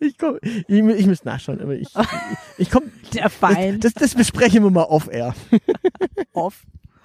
Ich, 0.01 0.17
komm, 0.17 0.39
ich, 0.43 0.67
ich 0.69 1.07
muss 1.07 1.25
nachschauen, 1.25 1.61
aber 1.61 1.75
ich, 1.75 1.89
ich 2.59 2.71
komm, 2.71 2.85
Der 3.12 3.29
Feind. 3.29 3.85
das, 3.85 3.93
das 3.93 4.14
besprechen 4.14 4.62
wir 4.64 4.71
mal 4.71 4.85
off-air. 4.85 5.35
Off. 6.33 6.62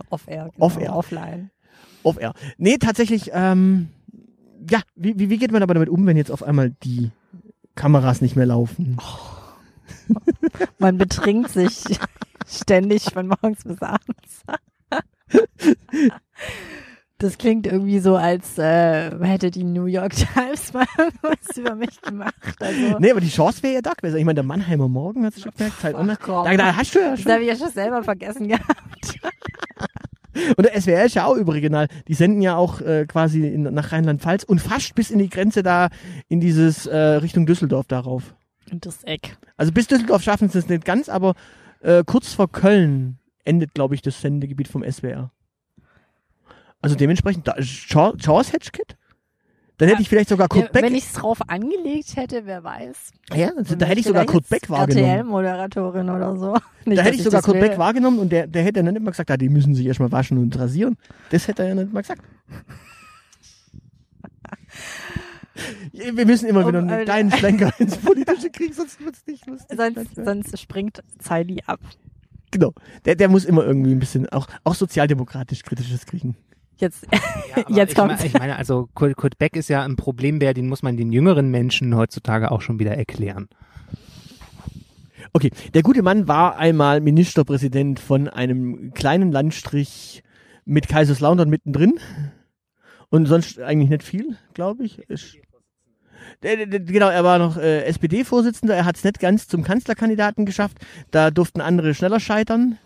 Off-air. 0.10 0.50
Genau. 0.54 0.66
Off-air. 0.66 0.96
Offline. 0.96 1.52
Off-air. 2.04 2.34
Nee, 2.58 2.78
tatsächlich, 2.78 3.32
ähm, 3.34 3.90
ja, 4.70 4.82
wie, 4.96 5.18
wie, 5.18 5.30
wie 5.30 5.38
geht 5.38 5.52
man 5.52 5.64
aber 5.64 5.74
damit 5.74 5.90
um, 5.90 6.06
wenn 6.06 6.18
jetzt 6.18 6.32
auf 6.32 6.44
einmal 6.44 6.72
die 6.84 7.12
Kameras 7.76 8.22
nicht 8.22 8.36
mehr 8.36 8.46
laufen? 8.46 8.98
Man 10.80 10.98
betrinkt 10.98 11.52
sich 11.52 11.84
ständig 12.48 13.04
von 13.14 13.28
morgens 13.28 13.64
bis 13.64 13.82
abends. 13.82 14.44
Das 17.18 17.38
klingt 17.38 17.68
irgendwie 17.68 18.00
so, 18.00 18.16
als 18.16 18.58
äh, 18.58 19.12
hätte 19.24 19.52
die 19.52 19.64
New 19.64 19.86
York 19.86 20.14
Times 20.16 20.74
mal 20.74 20.88
was 21.22 21.56
über 21.56 21.76
mich 21.76 22.02
gemacht. 22.02 22.34
Also, 22.60 22.98
Nee, 22.98 23.12
aber 23.12 23.22
die 23.22 23.30
Chance 23.30 23.62
wäre 23.62 23.76
ja 23.76 23.82
da 23.82 23.92
gewesen. 23.92 24.18
Ich 24.18 24.26
meine, 24.26 24.36
der 24.36 24.44
Mannheimer 24.44 24.88
Morgen 24.88 25.24
hat 25.26 25.40
schon 25.40 25.52
gemerkt, 25.56 25.80
Zeit 25.80 25.94
Online. 25.94 26.18
Da, 26.26 26.58
da 26.58 26.76
hast 26.76 26.96
du 26.96 27.00
ja 27.00 27.12
das 27.12 27.22
schon. 27.22 27.32
habe 27.32 27.44
ich 27.44 27.50
ja 27.50 27.56
schon 27.56 27.70
selber 27.70 28.04
vergessen 28.04 28.48
gehabt. 28.48 29.20
Und 30.58 30.66
der 30.66 30.80
SWR 30.80 31.06
ist 31.06 31.16
ja 31.16 31.26
auch 31.26 31.36
überregional. 31.36 31.88
Die 32.08 32.14
senden 32.14 32.42
ja 32.42 32.56
auch 32.56 32.82
äh, 32.82 33.06
quasi 33.06 33.48
in, 33.48 33.64
nach 33.64 33.92
Rheinland-Pfalz 33.92 34.44
und 34.44 34.60
fast 34.60 34.96
bis 34.96 35.12
in 35.12 35.20
die 35.20 35.30
Grenze 35.30 35.64
da, 35.64 35.90
in 36.28 36.40
dieses 36.40 36.86
äh, 36.86 36.98
Richtung 36.98 37.46
Düsseldorf 37.46 37.88
darauf. 37.88 38.36
Und 38.72 38.86
das 38.86 39.04
Eck. 39.04 39.38
Also 39.58 39.72
bis 39.72 39.88
Düsseldorf 39.88 40.24
schaffen 40.24 40.50
sie 40.50 40.60
es 40.60 40.70
nicht 40.70 40.86
ganz, 40.86 41.10
aber 41.10 41.34
äh, 41.82 42.04
kurz 42.06 42.34
vor 42.34 42.52
Köln 42.52 43.18
endet, 43.44 43.74
glaube 43.74 43.96
ich, 43.96 44.02
das 44.02 44.22
Sendegebiet 44.22 44.68
vom 44.68 44.84
SWR. 44.90 45.32
Also 46.82 46.96
dementsprechend, 46.96 47.48
da 47.48 47.56
Chance 47.60 48.52
gehabt. 48.72 48.98
Dann 49.82 49.90
hätte 49.90 50.04
ich 50.04 50.10
vielleicht 50.10 50.30
sogar 50.30 50.48
Kurt 50.48 50.72
Beck. 50.72 50.84
wenn 50.84 50.94
ich 50.94 51.06
es 51.06 51.14
drauf 51.14 51.40
angelegt 51.48 52.16
hätte, 52.16 52.46
wer 52.46 52.64
weiß. 52.64 53.14
ja, 53.34 53.50
Dann 53.50 53.80
da 53.80 53.88
hätte 53.88 54.00
ich 54.00 54.06
sogar 54.06 54.28
Kurt 54.28 54.48
Beck 54.48 54.70
wahrgenommen. 54.70 55.10
RTL-Moderatorin 55.10 56.08
oder 56.08 56.38
so. 56.38 56.54
Nicht, 56.86 57.00
Da 57.00 57.02
hätte 57.02 57.16
ich 57.16 57.24
sogar 57.24 57.42
Kurt. 57.42 57.60
Beck 57.60 57.80
wahrgenommen 57.80 58.20
und 58.20 58.32
der, 58.32 58.46
der 58.46 58.62
hätte 58.62 58.84
dann 58.84 58.94
nicht 58.94 59.04
mal 59.04 59.10
gesagt, 59.10 59.32
ah, 59.32 59.38
die 59.38 59.50
müssen 59.50 59.74
sich 59.74 59.88
erstmal 59.88 60.12
waschen 60.12 60.38
und 60.38 60.56
rasieren. 60.56 60.98
Das 61.32 61.48
hätte 61.48 61.64
er 61.64 61.70
ja 61.70 61.76
nicht 61.76 61.92
mal 61.92 62.02
gesagt. 62.02 62.22
Wir 65.94 66.28
müssen 66.28 66.48
immer 66.48 66.68
wieder 66.68 66.78
Um, 66.78 66.88
einen 66.88 67.02
äh, 67.02 67.04
kleinen 67.04 67.32
Schlenker 67.32 67.74
ins 67.80 67.98
Politische 67.98 68.52
kriegen, 68.52 68.74
sonst 68.74 69.04
wird's 69.04 69.26
nicht 69.26 69.48
lustig. 69.48 69.76
Sonst, 69.76 70.16
sonst 70.16 70.60
springt 70.60 71.02
Zeili 71.18 71.64
ab. 71.66 71.80
Genau. 72.52 72.76
Der, 73.06 73.16
der 73.16 73.30
muss 73.30 73.46
immer 73.46 73.66
irgendwie 73.66 73.94
ein 73.94 74.00
bisschen 74.00 74.30
auch, 74.30 74.46
auch 74.64 74.76
sozialdemokratisch 74.76 75.64
kritisches 75.64 76.06
kriegen. 76.06 76.36
Jetzt, 76.82 77.08
Ja, 77.12 77.64
Jetzt 77.70 77.92
ich, 77.92 77.96
kommt's. 77.98 78.22
me- 78.22 78.28
ich 78.28 78.34
meine, 78.34 78.58
also 78.58 78.90
Kurt, 78.94 79.16
Kurt 79.16 79.38
Beck 79.38 79.56
ist 79.56 79.70
ja 79.70 79.84
ein 79.84 79.96
Problembär, 79.96 80.54
den 80.54 80.68
muss 80.68 80.84
man 80.84 80.98
den 80.98 81.12
jüngeren 81.14 81.50
Menschen 81.50 81.96
heutzutage 81.96 82.52
auch 82.52 82.62
schon 82.62 82.80
wieder 82.80 82.98
erklären. 82.98 83.48
Okay, 85.34 85.52
der 85.74 85.84
gute 85.84 86.02
Mann 86.02 86.28
war 86.28 86.58
einmal 86.58 87.00
Ministerpräsident 87.00 88.00
von 88.00 88.28
einem 88.28 88.94
kleinen 88.94 89.32
Landstrich 89.32 90.24
mit 90.66 90.88
Kaiserslautern 90.90 91.50
mittendrin. 91.50 92.00
Und 93.10 93.26
sonst 93.28 93.60
eigentlich 93.60 93.90
nicht 93.90 94.04
viel, 94.04 94.38
glaube 94.54 94.86
ich. 94.86 95.02
Genau, 96.42 97.10
er 97.10 97.24
war 97.24 97.40
noch 97.40 97.58
äh, 97.58 97.84
SPD-Vorsitzender. 97.84 98.76
Er 98.76 98.86
hat 98.86 98.96
es 98.96 99.04
nicht 99.04 99.20
ganz 99.20 99.48
zum 99.48 99.64
Kanzlerkandidaten 99.64 100.46
geschafft. 100.46 100.78
Da 101.12 101.30
durften 101.30 101.62
andere 101.62 101.94
schneller 101.94 102.20
scheitern. 102.22 102.78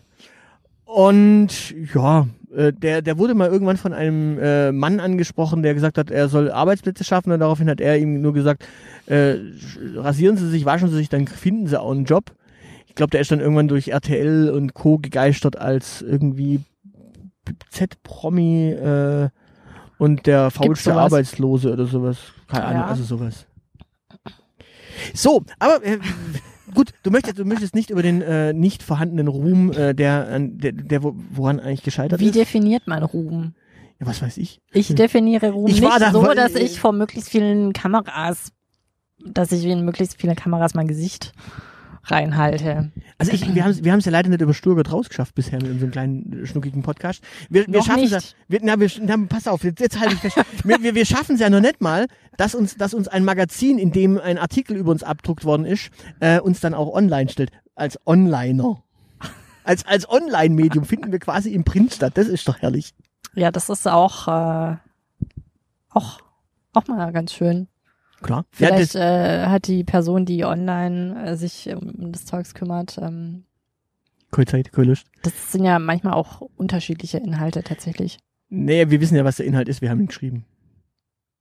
Und 0.84 1.74
ja, 1.94 2.28
der, 2.72 3.02
der 3.02 3.18
wurde 3.18 3.34
mal 3.34 3.50
irgendwann 3.50 3.78
von 3.78 3.94
einem 3.94 4.40
äh, 4.40 4.72
Mann 4.72 5.00
angesprochen, 5.00 5.64
der 5.64 5.74
gesagt 5.74 5.98
hat, 5.98 6.10
er 6.12 6.30
soll 6.30 6.52
Arbeitsplätze 6.52 7.04
schaffen. 7.04 7.32
Und 7.32 7.40
daraufhin 7.40 7.70
hat 7.70 7.82
er 7.82 7.98
ihm 7.98 8.22
nur 8.22 8.34
gesagt, 8.34 8.66
äh, 9.08 9.36
rasieren 9.96 10.38
Sie 10.38 10.50
sich, 10.50 10.66
waschen 10.66 10.90
Sie 10.90 10.96
sich, 10.96 11.10
dann 11.10 11.28
finden 11.28 11.68
Sie 11.68 11.80
auch 11.80 11.92
einen 11.92 12.06
Job. 12.06 12.34
Ich 12.88 12.96
glaube, 12.96 13.12
der 13.12 13.22
ist 13.22 13.32
dann 13.32 13.42
irgendwann 13.42 13.68
durch 13.68 13.90
RTL 13.90 14.50
und 14.50 14.74
Co. 14.74 14.98
gegeistert 15.00 15.58
als 15.58 16.02
irgendwie 16.02 16.62
Z-Promi 17.70 18.72
äh, 18.72 19.30
und 19.98 20.26
der 20.26 20.50
faulste? 20.52 20.94
Arbeitslose 20.94 21.72
oder 21.74 21.86
sowas. 21.86 22.18
Keine 22.48 22.66
Ahnung, 22.66 22.82
Ja. 22.82 22.88
also 22.88 23.04
sowas. 23.04 23.46
So, 25.14 25.44
aber 25.60 25.84
äh, 25.86 26.00
gut, 26.76 26.92
du 27.04 27.10
möchtest, 27.12 27.40
du 27.40 27.46
möchtest 27.46 27.74
nicht 27.74 27.90
über 27.90 28.04
den 28.04 28.22
äh, 28.22 28.54
nicht 28.54 28.84
vorhandenen 28.84 29.28
Ruhm, 29.28 29.72
äh, 29.72 29.94
der, 29.96 30.40
der, 30.40 30.72
der 30.74 31.04
wo- 31.04 31.16
woran 31.32 31.60
eigentlich 31.60 31.84
gescheitert 31.84 32.20
wie 32.20 32.28
ist. 32.28 32.36
definiert 32.36 32.86
man 32.88 33.02
Ruhm? 33.04 33.56
Ja, 34.00 34.08
was 34.08 34.22
weiß 34.22 34.38
ich. 34.38 34.60
Ich 34.74 34.94
definiere 34.94 35.52
Ruhm 35.52 35.68
Ich 35.68 35.80
nicht 35.82 36.02
da, 36.02 36.12
so, 36.12 36.22
dass 36.34 36.54
ich 36.56 36.80
vor 36.80 36.92
möglichst 36.92 37.30
vielen 37.30 37.72
Kameras, 37.74 38.52
dass 39.26 39.52
ich 39.52 39.66
in 39.66 39.86
möglichst 39.86 40.20
viele 40.20 40.36
Kameras 40.36 40.74
mein 40.76 40.88
Gesicht 40.88 41.32
reinhalte. 42.06 42.92
Also 43.18 43.32
ich, 43.32 43.54
wir 43.54 43.64
haben 43.64 43.84
wir 43.84 43.92
haben 43.92 44.00
es 44.00 44.06
ja 44.06 44.12
leider 44.12 44.30
nicht 44.30 44.42
über 44.42 44.54
Sturgott 44.54 44.92
rausgeschafft 44.92 45.36
bisher 45.36 45.62
mit 45.62 45.72
unserem 45.72 45.92
kleinen 45.92 46.44
äh, 46.44 46.46
schnuckigen 46.46 46.82
Podcast. 46.82 47.24
Wir, 47.50 47.66
wir 47.68 47.84
schaffen 47.84 48.04
es 48.04 48.12
ja, 48.12 48.20
wir, 48.48 48.60
na, 48.64 48.80
wir, 48.80 48.90
na, 49.02 49.18
pass 49.28 49.48
auf, 49.48 49.64
jetzt, 49.64 49.80
jetzt 49.80 50.00
halte 50.00 50.16
ich 50.16 50.20
fest. 50.20 50.38
wir, 50.64 50.82
wir, 50.82 50.96
wir 50.96 51.06
schaffen 51.06 51.36
es 51.36 51.42
ja 51.42 51.50
noch 51.50 51.62
nicht 51.62 51.82
mal, 51.82 52.08
dass 52.38 52.56
uns, 52.56 52.76
dass 52.76 52.94
uns 52.94 53.08
ein 53.08 53.24
Magazin, 53.24 53.78
in 53.78 53.92
dem 53.92 54.20
ein 54.20 54.38
Artikel 54.38 54.78
über 54.78 54.92
uns 54.92 55.04
abdruckt 55.04 55.46
worden 55.46 55.66
ist, 55.66 55.90
äh, 56.20 56.40
uns 56.40 56.60
dann 56.60 56.74
auch 56.74 56.94
online 56.94 57.30
stellt. 57.30 57.52
Als 57.76 58.00
Onliner. 58.06 58.82
Als, 59.64 59.86
als 59.86 60.08
Online-Medium 60.08 60.86
finden 60.86 61.12
wir 61.12 61.20
quasi 61.20 61.52
im 61.52 61.64
Print 61.64 61.94
statt. 61.94 62.14
Das 62.16 62.28
ist 62.28 62.48
doch 62.48 62.60
herrlich. 62.60 62.94
Ja, 63.34 63.52
das 63.52 63.70
ist 63.70 63.88
auch, 63.88 64.28
äh, 64.28 64.78
auch, 65.90 66.20
auch 66.74 66.88
mal 66.88 67.12
ganz 67.12 67.34
schön. 67.34 67.68
Klar. 68.22 68.46
Ja, 68.58 68.68
Vielleicht 68.68 68.96
das, 68.96 69.02
äh, 69.02 69.46
hat 69.48 69.68
die 69.68 69.84
Person, 69.84 70.26
die 70.26 70.46
online 70.46 71.32
äh, 71.32 71.36
sich 71.36 71.70
um 71.76 72.12
das 72.12 72.26
Zeugs 72.26 72.54
kümmert, 72.54 72.98
ähm, 73.02 73.44
keine 74.32 74.46
Zeit, 74.48 74.72
keine 74.72 74.88
Lust. 74.88 75.08
das 75.24 75.52
sind 75.52 75.64
ja 75.64 75.80
manchmal 75.80 76.14
auch 76.14 76.42
unterschiedliche 76.58 77.20
Inhalte 77.20 77.64
tatsächlich. 77.64 78.18
Nee, 78.50 78.90
wir 78.90 79.00
wissen 79.02 79.16
ja, 79.16 79.24
was 79.24 79.38
der 79.38 79.46
Inhalt 79.46 79.70
ist. 79.70 79.82
Wir 79.82 79.90
haben 79.90 80.02
ihn 80.02 80.08
geschrieben. 80.08 80.46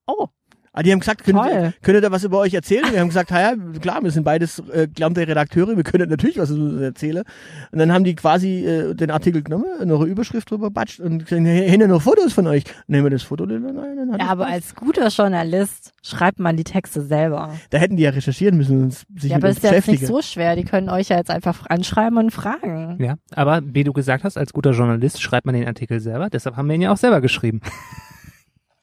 Oh, 0.06 0.28
Ah, 0.76 0.82
die 0.82 0.90
haben 0.90 0.98
gesagt, 0.98 1.22
können, 1.22 1.38
Toll. 1.38 1.72
könnt 1.82 1.94
ihr 1.96 2.00
da 2.00 2.10
was 2.10 2.24
über 2.24 2.40
euch 2.40 2.52
erzählen? 2.52 2.84
Wir 2.90 2.98
haben 2.98 3.06
gesagt, 3.06 3.30
ja, 3.30 3.54
klar, 3.80 4.02
wir 4.02 4.10
sind 4.10 4.24
beides 4.24 4.58
äh, 4.72 4.88
gelernte 4.92 5.20
Redakteure, 5.20 5.76
wir 5.76 5.84
können 5.84 6.10
natürlich 6.10 6.36
was 6.36 6.50
über 6.50 6.64
uns 6.64 6.80
erzählen. 6.80 7.22
Und 7.70 7.78
dann 7.78 7.92
haben 7.92 8.02
die 8.02 8.16
quasi 8.16 8.66
äh, 8.66 8.92
den 8.92 9.12
Artikel 9.12 9.44
genommen, 9.44 9.66
noch 9.84 10.00
eine 10.00 10.10
Überschrift 10.10 10.50
drüber 10.50 10.72
batscht 10.72 10.98
und 10.98 11.26
gesagt, 11.26 11.46
hey, 11.46 11.78
noch 11.78 12.02
Fotos 12.02 12.32
von 12.32 12.48
euch? 12.48 12.64
Nehmen 12.88 13.04
wir 13.04 13.10
das 13.10 13.22
Foto? 13.22 13.46
Nein, 13.46 13.62
dann 13.62 14.12
hat 14.12 14.20
ja, 14.20 14.26
aber 14.26 14.48
als 14.48 14.74
guter 14.74 15.06
Journalist 15.08 15.92
schreibt 16.02 16.40
man 16.40 16.56
die 16.56 16.64
Texte 16.64 17.02
selber. 17.02 17.54
Da 17.70 17.78
hätten 17.78 17.96
die 17.96 18.02
ja 18.02 18.10
recherchieren 18.10 18.56
müssen 18.56 18.82
und 18.82 18.92
sich 18.92 19.30
ja, 19.30 19.36
mit 19.36 19.44
aber 19.44 19.48
uns 19.50 19.58
ist 19.58 19.62
ja 19.62 19.74
jetzt 19.74 19.86
nicht 19.86 20.04
so 20.04 20.22
schwer. 20.22 20.56
Die 20.56 20.64
können 20.64 20.88
euch 20.88 21.08
ja 21.08 21.18
jetzt 21.18 21.30
einfach 21.30 21.66
anschreiben 21.68 22.18
und 22.18 22.32
fragen. 22.32 22.96
Ja, 23.00 23.14
aber 23.32 23.62
wie 23.64 23.84
du 23.84 23.92
gesagt 23.92 24.24
hast, 24.24 24.36
als 24.36 24.52
guter 24.52 24.72
Journalist 24.72 25.22
schreibt 25.22 25.46
man 25.46 25.54
den 25.54 25.68
Artikel 25.68 26.00
selber, 26.00 26.30
deshalb 26.30 26.56
haben 26.56 26.66
wir 26.66 26.74
ihn 26.74 26.82
ja 26.82 26.92
auch 26.92 26.96
selber 26.96 27.20
geschrieben. 27.20 27.60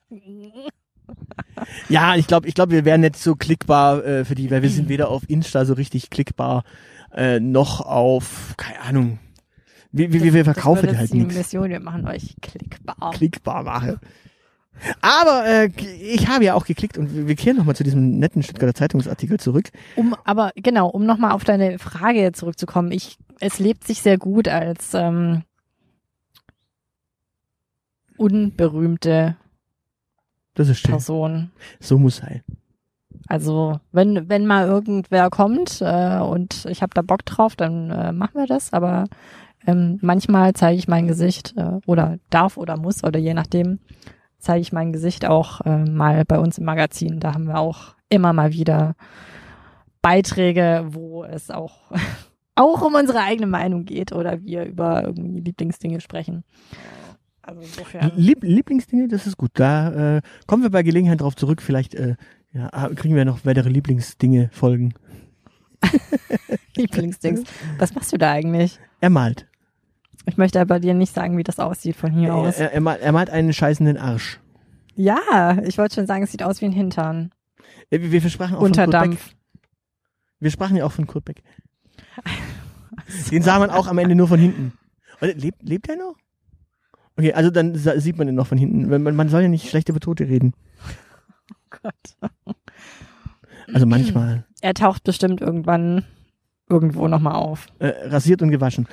Ja, 1.89 2.15
ich 2.15 2.27
glaube, 2.27 2.47
ich 2.47 2.55
glaube, 2.55 2.71
wir 2.71 2.85
wären 2.85 3.01
nicht 3.01 3.15
so 3.17 3.35
klickbar 3.35 4.03
äh, 4.03 4.25
für 4.25 4.35
die, 4.35 4.49
weil 4.49 4.61
wir 4.61 4.69
sind 4.69 4.89
weder 4.89 5.09
auf 5.09 5.29
Insta 5.29 5.65
so 5.65 5.73
richtig 5.73 6.09
klickbar, 6.09 6.63
äh, 7.13 7.39
noch 7.39 7.81
auf, 7.81 8.55
keine 8.57 8.81
Ahnung. 8.81 9.19
Wir, 9.91 10.11
wir, 10.11 10.33
wir, 10.33 10.45
verkaufen 10.45 10.87
das 10.87 10.97
halt 10.97 11.13
nichts. 11.13 11.35
Mission, 11.35 11.69
wir 11.69 11.79
machen 11.79 12.07
euch 12.07 12.35
klickbar. 12.41 13.11
klickbar 13.11 13.63
mache. 13.63 13.99
Aber 15.01 15.45
äh, 15.45 15.69
ich 16.01 16.27
habe 16.27 16.45
ja 16.45 16.53
auch 16.53 16.65
geklickt 16.65 16.97
und 16.97 17.13
wir 17.13 17.27
wir 17.27 17.35
kehren 17.35 17.57
nochmal 17.57 17.75
zu 17.75 17.83
diesem 17.83 18.17
netten 18.17 18.41
Stuttgarter 18.41 18.73
Zeitungsartikel 18.73 19.39
zurück. 19.39 19.69
Um, 19.95 20.15
aber 20.23 20.51
genau, 20.55 20.87
um 20.87 21.05
nochmal 21.05 21.31
auf 21.31 21.43
deine 21.43 21.77
Frage 21.77 22.31
zurückzukommen, 22.31 22.91
ich, 22.91 23.17
es 23.39 23.59
lebt 23.59 23.85
sich 23.85 24.01
sehr 24.01 24.17
gut 24.17 24.47
als 24.47 24.93
ähm, 24.93 25.43
unberühmte 28.17 29.35
Das 30.53 30.69
ist 30.69 30.79
schön. 30.79 30.91
Person. 30.91 31.51
So 31.79 31.97
muss 31.97 32.17
sein. 32.17 32.43
Also 33.27 33.79
wenn 33.91 34.29
wenn 34.29 34.45
mal 34.45 34.67
irgendwer 34.67 35.29
kommt 35.29 35.81
äh, 35.81 36.19
und 36.19 36.65
ich 36.65 36.81
habe 36.81 36.93
da 36.93 37.01
Bock 37.01 37.25
drauf, 37.25 37.55
dann 37.55 37.89
äh, 37.89 38.11
machen 38.11 38.35
wir 38.35 38.47
das. 38.47 38.73
Aber 38.73 39.05
ähm, 39.65 39.99
manchmal 40.01 40.53
zeige 40.53 40.77
ich 40.77 40.87
mein 40.87 41.07
Gesicht 41.07 41.53
äh, 41.57 41.79
oder 41.85 42.17
darf 42.29 42.57
oder 42.57 42.77
muss 42.77 43.03
oder 43.03 43.19
je 43.19 43.33
nachdem 43.33 43.79
zeige 44.39 44.61
ich 44.61 44.73
mein 44.73 44.91
Gesicht 44.91 45.25
auch 45.25 45.61
äh, 45.61 45.85
mal 45.85 46.25
bei 46.25 46.39
uns 46.39 46.57
im 46.57 46.65
Magazin. 46.65 47.19
Da 47.19 47.33
haben 47.33 47.45
wir 47.45 47.59
auch 47.59 47.95
immer 48.09 48.33
mal 48.33 48.53
wieder 48.53 48.95
Beiträge, 50.01 50.85
wo 50.89 51.23
es 51.23 51.51
auch 51.51 51.91
auch 52.55 52.81
um 52.81 52.95
unsere 52.95 53.19
eigene 53.19 53.47
Meinung 53.47 53.85
geht 53.85 54.11
oder 54.11 54.41
wir 54.43 54.65
über 54.65 55.03
irgendwie 55.03 55.39
Lieblingsdinge 55.39 56.01
sprechen. 56.01 56.43
Also 57.51 57.63
insofern. 57.63 58.13
Lieb 58.15 58.43
Lieblingsdinge, 58.43 59.09
das 59.09 59.27
ist 59.27 59.35
gut. 59.35 59.51
Da 59.55 60.17
äh, 60.17 60.21
kommen 60.47 60.63
wir 60.63 60.69
bei 60.69 60.83
Gelegenheit 60.83 61.19
drauf 61.19 61.35
zurück. 61.35 61.61
Vielleicht 61.61 61.93
äh, 61.95 62.15
ja, 62.53 62.89
kriegen 62.95 63.13
wir 63.13 63.25
noch 63.25 63.45
weitere 63.45 63.67
Lieblingsdinge 63.67 64.49
folgen. 64.53 64.93
Lieblingsdings. 66.77 67.43
Was 67.77 67.93
machst 67.93 68.13
du 68.13 68.17
da 68.17 68.31
eigentlich? 68.31 68.79
Er 69.01 69.09
malt. 69.09 69.47
Ich 70.25 70.37
möchte 70.37 70.61
aber 70.61 70.79
dir 70.79 70.93
nicht 70.93 71.13
sagen, 71.13 71.37
wie 71.37 71.43
das 71.43 71.59
aussieht 71.59 71.97
von 71.97 72.13
hier 72.13 72.33
aus. 72.33 72.57
Er, 72.57 72.71
er, 72.71 72.79
malt, 72.79 73.01
er 73.01 73.11
malt 73.11 73.29
einen 73.29 73.51
scheißenden 73.51 73.97
Arsch. 73.97 74.39
Ja, 74.95 75.57
ich 75.65 75.77
wollte 75.77 75.95
schon 75.95 76.07
sagen, 76.07 76.23
es 76.23 76.31
sieht 76.31 76.43
aus 76.43 76.61
wie 76.61 76.65
ein 76.65 76.71
Hintern. 76.71 77.31
Äh, 77.89 77.99
Wir, 77.99 78.11
wir 78.23 78.29
sprachen 78.29 78.55
auch 78.55 78.61
Unter 78.61 78.83
von 78.83 78.91
Kurt 78.91 79.09
Beck. 79.09 79.19
Wir 80.39 80.51
sprachen 80.51 80.77
ja 80.77 80.85
auch 80.85 80.91
von 80.93 81.05
Kurt 81.05 81.25
Beck. 81.25 81.43
Den 83.29 83.41
sah 83.41 83.59
man 83.59 83.71
auch 83.71 83.87
am 83.87 83.97
Ende 83.97 84.15
nur 84.15 84.29
von 84.29 84.39
hinten. 84.39 84.71
Lebt, 85.19 85.61
lebt 85.63 85.89
er 85.89 85.97
noch? 85.97 86.15
Okay, 87.17 87.33
also 87.33 87.49
dann 87.49 87.75
sieht 87.75 88.17
man 88.17 88.27
ihn 88.27 88.35
noch 88.35 88.47
von 88.47 88.57
hinten. 88.57 88.89
Man, 88.89 89.15
man 89.15 89.29
soll 89.29 89.43
ja 89.43 89.47
nicht 89.47 89.69
schlecht 89.69 89.89
über 89.89 89.99
Tote 89.99 90.27
reden. 90.27 90.53
Gott. 91.69 91.93
Also 93.73 93.85
manchmal. 93.85 94.45
Er 94.59 94.73
taucht 94.73 95.05
bestimmt 95.05 95.39
irgendwann 95.39 96.03
irgendwo 96.67 97.07
nochmal 97.07 97.35
auf. 97.35 97.67
Äh, 97.79 97.93
rasiert 98.07 98.41
und 98.41 98.51
gewaschen. 98.51 98.85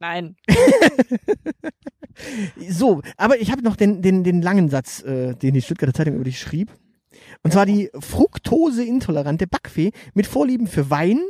Nein. 0.00 0.34
So, 2.68 3.00
aber 3.16 3.40
ich 3.40 3.50
habe 3.50 3.62
noch 3.62 3.74
den, 3.74 4.02
den, 4.02 4.22
den 4.22 4.42
langen 4.42 4.68
Satz, 4.68 5.02
äh, 5.02 5.34
den 5.34 5.54
die 5.54 5.62
Stuttgarter 5.62 5.94
Zeitung 5.94 6.14
über 6.14 6.24
dich 6.24 6.38
schrieb. 6.38 6.70
Und 7.42 7.52
zwar 7.52 7.66
die 7.66 7.90
fruktoseintolerante 7.98 9.46
Backfee 9.46 9.92
mit 10.14 10.26
Vorlieben 10.26 10.66
für 10.66 10.90
Wein, 10.90 11.20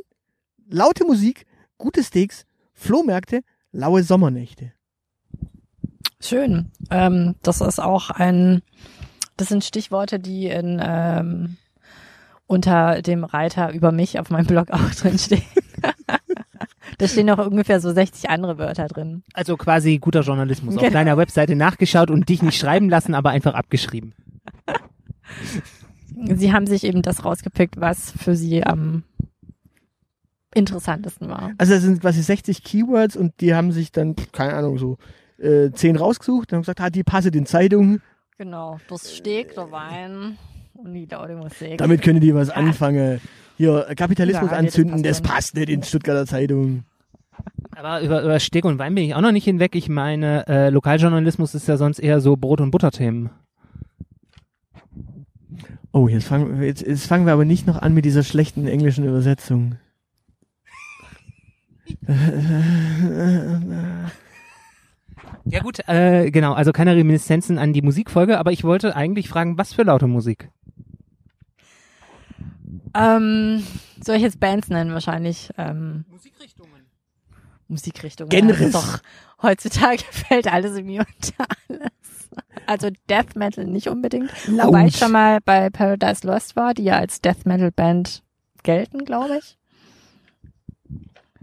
laute 0.69 1.05
Musik, 1.05 1.47
gute 1.79 2.03
Steaks, 2.03 2.45
Flohmärkte, 2.73 3.43
laue 3.71 4.03
Sommernächte. 4.03 4.73
Schön. 6.23 6.71
Ähm, 6.91 7.35
das 7.43 7.61
ist 7.61 7.81
auch 7.81 8.11
ein, 8.11 8.63
das 9.37 9.49
sind 9.49 9.65
Stichworte, 9.65 10.19
die 10.21 10.47
in, 10.47 10.81
ähm, 10.83 11.57
unter 12.47 13.03
dem 13.03 13.25
Reiter 13.25 13.73
über 13.73 13.93
mich 13.93 14.19
auf 14.21 14.31
meinem 14.31 14.47
Blog 14.47 14.71
auch 14.71 14.91
drin 15.01 15.19
stehen. 15.19 15.43
da 16.99 17.09
stehen 17.09 17.27
noch 17.27 17.39
ungefähr 17.45 17.81
so 17.81 17.93
60 17.93 18.31
andere 18.31 18.59
Wörter 18.59 18.87
drin. 18.87 19.25
Also 19.35 19.57
quasi 19.57 19.99
guter 19.99 20.21
Journalismus. 20.21 20.77
Auf 20.77 20.83
Genau. 20.83 20.93
deiner 20.93 21.17
Webseite 21.17 21.57
nachgeschaut 21.57 22.11
und 22.11 22.29
dich 22.29 22.43
nicht 22.43 22.59
schreiben 22.59 22.89
lassen, 22.89 23.15
aber 23.15 23.31
einfach 23.31 23.55
abgeschrieben. 23.55 24.15
Sie 26.35 26.53
haben 26.53 26.67
sich 26.67 26.85
eben 26.85 27.03
das 27.03 27.25
rausgepickt, 27.25 27.81
was 27.81 28.13
für 28.13 28.37
sie 28.37 28.63
am 28.65 29.03
interessantesten 30.55 31.29
war. 31.29 31.53
Also 31.59 31.73
das 31.75 31.83
sind 31.83 32.01
quasi 32.01 32.23
60 32.23 32.63
Keywords 32.63 33.17
und 33.17 33.41
die 33.41 33.55
haben 33.55 33.73
sich 33.73 33.91
dann, 33.91 34.15
keine 34.31 34.53
Ahnung, 34.55 34.79
so 34.79 34.99
äh, 35.43 35.71
10 35.73 35.97
rausgesucht 35.97 36.53
und 36.53 36.57
haben 36.57 36.63
gesagt, 36.63 36.81
ah, 36.81 36.91
die 36.91 37.05
passen 37.05 37.33
in 37.35 37.47
Zeitungen, 37.47 38.03
Genau, 38.39 38.79
das 38.89 39.15
Steak, 39.17 39.55
der 39.55 39.71
Wein 39.71 40.37
und 40.75 40.95
die 40.95 41.07
laute 41.07 41.37
Musik. 41.37 41.79
damit 41.79 42.03
können 42.03 42.21
die 42.21 42.35
was 42.35 42.51
anfangen. 42.51 43.21
Hier, 43.57 43.87
Kapitalismus 43.97 44.51
Ja, 44.51 44.61
nee, 44.61 44.67
das 44.67 44.77
anzünden, 44.77 45.03
passt 45.03 45.05
das 45.05 45.21
passt 45.23 45.55
nicht 45.57 45.69
in 45.69 45.83
Stuttgarter 45.83 46.27
Zeitung. 46.27 46.85
Aber 47.77 48.01
über, 48.03 48.23
über 48.23 48.41
Steak 48.41 48.65
und 48.65 48.79
Wein 48.79 48.95
bin 48.95 49.05
ich 49.05 49.15
auch 49.15 49.21
noch 49.21 49.33
nicht 49.33 49.45
hinweg. 49.45 49.75
Ich 49.77 49.89
meine, 49.89 50.47
äh, 50.49 50.71
Lokaljournalismus 50.71 51.55
ist 51.55 51.69
ja 51.69 51.77
sonst 51.77 51.99
eher 52.01 52.21
so 52.21 52.37
Brot- 52.37 52.61
und 52.61 52.71
Butterthemen. 52.71 53.31
Oh, 55.93 56.09
jetzt 56.09 56.27
fangen, 56.27 56.59
wir- 56.61 56.67
jetzt, 56.67 56.83
jetzt 56.83 57.07
fangen 57.07 57.27
wir 57.27 57.33
aber 57.35 57.45
nicht 57.45 57.67
noch 57.67 57.81
an 57.81 57.95
mit 57.95 58.05
dieser 58.05 58.23
schlechten 58.25 58.67
englischen 58.67 59.05
Übersetzung. 59.05 59.77
Ja 65.45 65.61
gut, 65.61 65.81
äh, 65.89 66.31
genau, 66.31 66.53
also 66.53 66.73
keine 66.73 66.95
Reminiszenzen 66.95 67.59
an 67.59 67.73
die 67.73 67.83
Musikfolge, 67.83 68.39
aber 68.39 68.53
ich 68.53 68.65
wollte 68.65 68.95
eigentlich 68.97 69.29
fragen, 69.29 69.59
was 69.59 69.73
für 69.73 69.83
laute 69.83 70.07
Musik? 70.07 70.51
Ähm, 72.95 73.65
soll 74.05 74.17
ich 74.17 74.23
jetzt 74.23 74.41
Bands 74.41 74.69
nennen 74.69 74.93
wahrscheinlich? 74.93 75.51
Ähm, 75.59 76.05
Musikrichtungen. 76.11 76.87
Musikrichtungen. 77.69 78.31
Genres. 78.31 78.73
Doch, 78.73 78.99
heutzutage 79.43 80.03
fällt 80.11 80.53
alles 80.53 80.77
irgendwie 80.77 81.01
unter 81.01 81.47
alles. 81.69 81.91
Also 82.67 82.91
Death 83.09 83.35
Metal 83.35 83.65
nicht 83.65 83.89
unbedingt. 83.89 84.31
Laut. 84.47 84.69
Wobei 84.69 84.87
ich 84.87 84.97
schon 84.97 85.13
mal 85.13 85.41
bei 85.45 85.71
Paradise 85.71 86.27
Lost 86.27 86.57
war, 86.57 86.75
die 86.75 86.85
ja 86.85 86.97
als 86.97 87.21
Death 87.21 87.45
Metal 87.45 87.71
Band 87.71 88.23
gelten, 88.63 89.05
glaube 89.05 89.39
ich. 89.39 89.59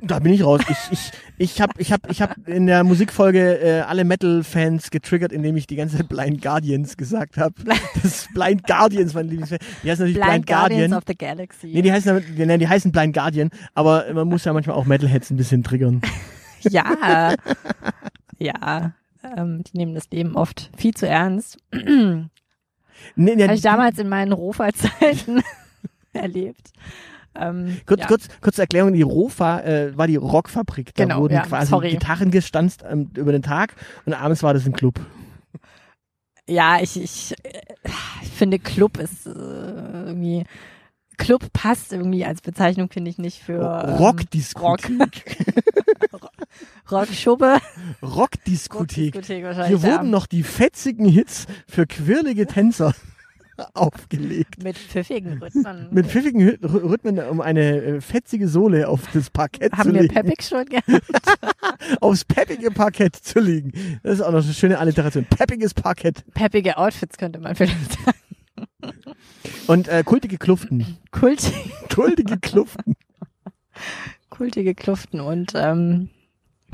Da 0.01 0.19
bin 0.19 0.33
ich 0.33 0.43
raus. 0.43 0.61
Ich, 0.69 0.77
ich, 0.91 1.11
ich 1.37 1.61
habe 1.61 1.73
ich 1.77 1.91
hab, 1.91 2.09
ich 2.09 2.21
hab 2.21 2.47
in 2.47 2.67
der 2.67 2.83
Musikfolge 2.83 3.59
äh, 3.59 3.81
alle 3.81 4.03
Metal-Fans 4.03 4.91
getriggert, 4.91 5.31
indem 5.31 5.57
ich 5.57 5.67
die 5.67 5.75
ganze 5.75 5.97
Zeit 5.97 6.09
Blind 6.09 6.41
Guardians 6.41 6.97
gesagt 6.97 7.37
habe. 7.37 7.53
Das 8.01 8.27
Blind 8.33 8.65
Guardians, 8.65 9.13
mein 9.13 9.27
Lieblingsfan. 9.27 9.59
Die 9.83 9.91
heißen 9.91 10.05
natürlich 10.05 10.15
Blind, 10.15 10.45
Blind 10.45 10.47
Guardians 10.47 10.91
Guardian. 10.91 10.93
of 10.93 11.03
the 11.07 11.15
Galaxy. 11.15 11.67
Nee, 11.67 11.81
die 11.81 11.91
heißen, 11.91 12.23
nein, 12.37 12.59
die 12.59 12.67
heißen 12.67 12.91
Blind 12.91 13.13
Guardian, 13.13 13.49
aber 13.73 14.05
man 14.13 14.27
muss 14.27 14.45
ja 14.45 14.53
manchmal 14.53 14.75
auch 14.75 14.85
Metalheads 14.85 15.29
ein 15.31 15.37
bisschen 15.37 15.63
triggern. 15.63 16.01
ja. 16.61 17.35
ja. 18.37 18.93
Ähm, 19.35 19.63
die 19.63 19.77
nehmen 19.77 19.95
das 19.95 20.09
Leben 20.11 20.35
oft 20.35 20.69
viel 20.77 20.93
zu 20.93 21.07
ernst. 21.07 21.57
Nee, 21.71 23.35
nee, 23.35 23.43
Habe 23.43 23.55
ich 23.55 23.61
damals 23.61 23.99
in 23.99 24.09
meinen 24.09 24.33
Rofa-Zeiten 24.33 25.41
erlebt. 26.13 26.71
Ähm, 27.35 27.77
Kurz, 27.85 28.01
ja. 28.01 28.07
kurz, 28.07 28.27
kurze 28.41 28.61
Erklärung, 28.61 28.93
die 28.93 29.01
Rofa 29.01 29.59
äh, 29.61 29.97
war 29.97 30.07
die 30.07 30.15
Rockfabrik. 30.15 30.93
Da 30.95 31.03
Genau, 31.03 31.21
wurden 31.21 31.33
ja, 31.35 31.41
quasi 31.41 31.69
sorry. 31.69 31.91
Gitarren 31.91 32.31
gestanzt 32.31 32.83
ähm, 32.89 33.11
über 33.15 33.31
den 33.31 33.43
Tag 33.43 33.75
und 34.05 34.13
abends 34.13 34.43
war 34.43 34.53
das 34.53 34.65
im 34.65 34.73
Club. 34.73 34.99
Ja, 36.47 36.79
ich, 36.81 36.99
ich, 37.01 37.35
äh, 37.43 37.61
ich 38.23 38.29
finde 38.29 38.57
Club 38.59 38.97
ist 38.97 39.27
äh, 39.27 39.29
irgendwie 39.31 40.45
Club 41.17 41.51
passt 41.53 41.91
irgendwie 41.93 42.25
als 42.25 42.41
Bezeichnung 42.41 42.89
finde 42.89 43.11
ich 43.11 43.17
nicht 43.17 43.39
für 43.43 43.83
ähm, 43.85 43.95
Rockdiskothek. 43.95 45.37
Rockschubbe. 46.91 47.59
Rockdiskothek. 48.01 49.15
Rockdiskothek 49.15 49.43
wahrscheinlich. 49.43 49.79
Hier 49.81 49.89
ja. 49.89 49.97
wurden 49.97 50.09
noch 50.09 50.25
die 50.25 50.43
fetzigen 50.43 51.05
Hits 51.07 51.45
für 51.67 51.85
quirlige 51.85 52.47
Tänzer 52.47 52.93
aufgelegt. 53.73 54.63
mit 54.63 54.77
pfiffigen 54.77 55.41
Rhythmen. 55.41 55.87
Mit 55.91 56.07
pfiffigen 56.07 56.41
Hy- 56.41 56.59
Rhy- 56.61 56.89
Rhythmen, 56.89 57.19
um 57.29 57.41
eine 57.41 57.81
äh, 57.81 58.01
fetzige 58.01 58.47
Sohle 58.47 58.87
auf 58.87 59.01
das 59.13 59.29
Parkett 59.29 59.73
haben 59.73 59.89
zu 59.89 59.93
wir 59.93 60.01
legen. 60.03 60.13
Pepix 60.13 60.49
schon 60.49 60.65
gehabt? 60.69 60.87
Aufs 62.01 62.25
peppige 62.25 62.71
Parkett 62.71 63.15
zu 63.15 63.39
legen. 63.39 63.71
Das 64.03 64.15
ist 64.15 64.21
auch 64.21 64.31
noch 64.31 64.43
eine 64.43 64.53
schöne 64.53 64.79
Alliteration. 64.79 65.25
Peppiges 65.25 65.73
Parkett. 65.73 66.23
Peppige 66.33 66.77
Outfits 66.77 67.17
könnte 67.17 67.39
man 67.39 67.55
vielleicht 67.55 67.75
sagen. 68.03 68.17
Und 69.67 69.87
äh, 69.87 70.03
kultige 70.03 70.37
Kluften. 70.37 70.97
Kult, 71.11 71.41
Kultige 71.93 72.37
Kluften. 72.39 72.95
kultige 74.29 74.73
Kluften 74.75 75.19
und 75.19 75.53
ähm, 75.55 76.09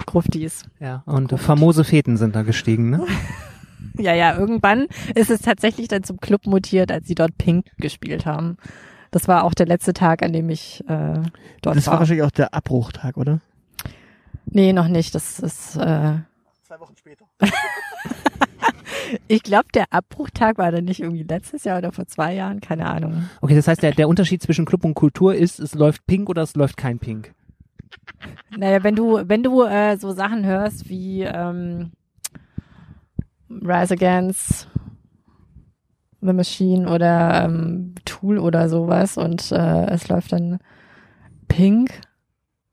Gruftis. 0.05 0.63
Ja, 0.79 1.03
und 1.05 1.31
äh, 1.31 1.37
famose 1.37 1.83
Feten 1.83 2.17
sind 2.17 2.35
da 2.35 2.43
gestiegen, 2.43 2.89
ne? 2.89 3.05
Ja, 3.97 4.13
ja, 4.13 4.37
irgendwann 4.37 4.87
ist 5.15 5.29
es 5.29 5.41
tatsächlich 5.41 5.87
dann 5.87 6.03
zum 6.03 6.19
Club 6.19 6.45
mutiert, 6.47 6.91
als 6.91 7.07
sie 7.07 7.15
dort 7.15 7.37
Pink 7.37 7.65
gespielt 7.77 8.25
haben. 8.25 8.57
Das 9.11 9.27
war 9.27 9.43
auch 9.43 9.53
der 9.53 9.65
letzte 9.65 9.93
Tag, 9.93 10.23
an 10.23 10.33
dem 10.33 10.49
ich 10.49 10.81
äh, 10.89 11.21
dort 11.61 11.77
Das 11.77 11.87
war 11.87 11.93
war. 11.93 11.99
wahrscheinlich 12.01 12.23
auch 12.25 12.31
der 12.31 12.53
Abbruchtag, 12.53 13.15
oder? 13.17 13.39
Nee, 14.45 14.73
noch 14.73 14.87
nicht. 14.87 15.15
Das 15.15 15.39
ist, 15.39 15.75
äh, 15.77 16.13
Zwei 16.63 16.79
Wochen 16.79 16.95
später. 16.97 17.25
ich 19.27 19.43
glaube, 19.43 19.67
der 19.73 19.85
Abbruchtag 19.91 20.57
war 20.57 20.71
dann 20.71 20.85
nicht 20.85 20.99
irgendwie 21.01 21.23
letztes 21.23 21.63
Jahr 21.63 21.77
oder 21.77 21.91
vor 21.91 22.07
zwei 22.07 22.33
Jahren, 22.33 22.59
keine 22.61 22.87
Ahnung. 22.87 23.29
Okay, 23.41 23.55
das 23.55 23.67
heißt, 23.67 23.83
der, 23.83 23.91
der 23.91 24.07
Unterschied 24.09 24.41
zwischen 24.41 24.65
Club 24.65 24.83
und 24.83 24.93
Kultur 24.95 25.35
ist, 25.35 25.59
es 25.59 25.75
läuft 25.75 26.05
pink 26.07 26.29
oder 26.29 26.41
es 26.41 26.55
läuft 26.55 26.77
kein 26.77 26.99
pink. 26.99 27.33
Naja, 28.57 28.83
wenn 28.83 28.95
du, 28.95 29.21
wenn 29.27 29.43
du 29.43 29.63
äh, 29.63 29.97
so 29.97 30.11
Sachen 30.11 30.45
hörst 30.45 30.89
wie 30.89 31.21
ähm, 31.21 31.91
Rise 33.61 33.93
Against 33.93 34.67
the 36.21 36.33
Machine 36.33 36.89
oder 36.89 37.45
ähm, 37.45 37.95
Tool 38.05 38.39
oder 38.39 38.69
sowas 38.69 39.17
und 39.17 39.51
äh, 39.51 39.85
es 39.87 40.07
läuft 40.07 40.31
dann 40.31 40.59
Pink, 41.47 42.01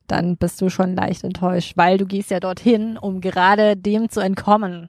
dann 0.07 0.37
bist 0.37 0.61
du 0.61 0.69
schon 0.69 0.95
leicht 0.95 1.25
enttäuscht, 1.25 1.77
weil 1.77 1.99
du 1.99 2.07
gehst 2.07 2.31
ja 2.31 2.41
dorthin, 2.41 2.97
um 2.97 3.21
gerade 3.21 3.77
dem 3.77 4.09
zu 4.09 4.21
entkommen. 4.21 4.89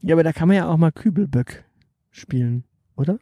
Ja, 0.00 0.14
aber 0.14 0.22
da 0.22 0.32
kann 0.32 0.48
man 0.48 0.56
ja 0.56 0.68
auch 0.68 0.76
mal 0.76 0.92
Kübelböck 0.92 1.64
spielen, 2.10 2.64
oder? 2.96 3.18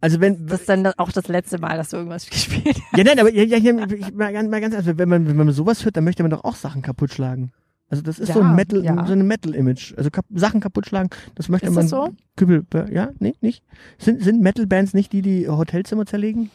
Also 0.00 0.20
wenn 0.20 0.46
Das 0.46 0.60
ist 0.60 0.68
dann 0.68 0.86
auch 0.86 1.12
das 1.12 1.28
letzte 1.28 1.58
Mal, 1.58 1.76
dass 1.76 1.90
du 1.90 1.96
irgendwas 1.96 2.26
gespielt 2.30 2.76
hast. 2.76 2.98
ja 2.98 3.04
nein, 3.04 3.18
aber 3.18 3.32
ja, 3.32 3.56
ja, 3.56 3.72
mal, 3.72 4.32
ganz, 4.32 4.50
mal 4.50 4.60
ganz 4.60 4.74
ernst, 4.74 4.98
wenn 4.98 5.08
man 5.08 5.26
wenn 5.26 5.36
man 5.36 5.50
sowas 5.52 5.84
hört, 5.84 5.96
dann 5.96 6.04
möchte 6.04 6.22
man 6.22 6.30
doch 6.30 6.44
auch 6.44 6.56
Sachen 6.56 6.82
kaputt 6.82 7.12
schlagen. 7.12 7.52
Also 7.92 8.02
das 8.02 8.18
ist 8.18 8.32
so 8.32 8.40
Ja, 8.40 8.46
ein 8.48 8.56
Metal, 8.56 8.82
ja. 8.82 9.06
so 9.06 9.12
eine 9.12 9.22
Metal-Image. 9.22 9.94
Also 9.98 10.10
kap 10.10 10.24
Sachen 10.34 10.60
kaputt 10.60 10.86
schlagen, 10.86 11.10
das 11.34 11.48
möchte 11.50 11.66
Ist 11.68 11.74
man. 11.74 11.82
das 11.84 11.90
so? 11.90 12.08
Kübelböck, 12.36 12.90
ja, 12.90 13.10
nee, 13.18 13.34
nicht. 13.42 13.62
Sind 13.98 14.22
sind 14.22 14.40
Metal-Bands 14.40 14.94
nicht 14.94 15.12
die, 15.12 15.20
die 15.20 15.46
Hotelzimmer 15.46 16.06
zerlegen? 16.06 16.50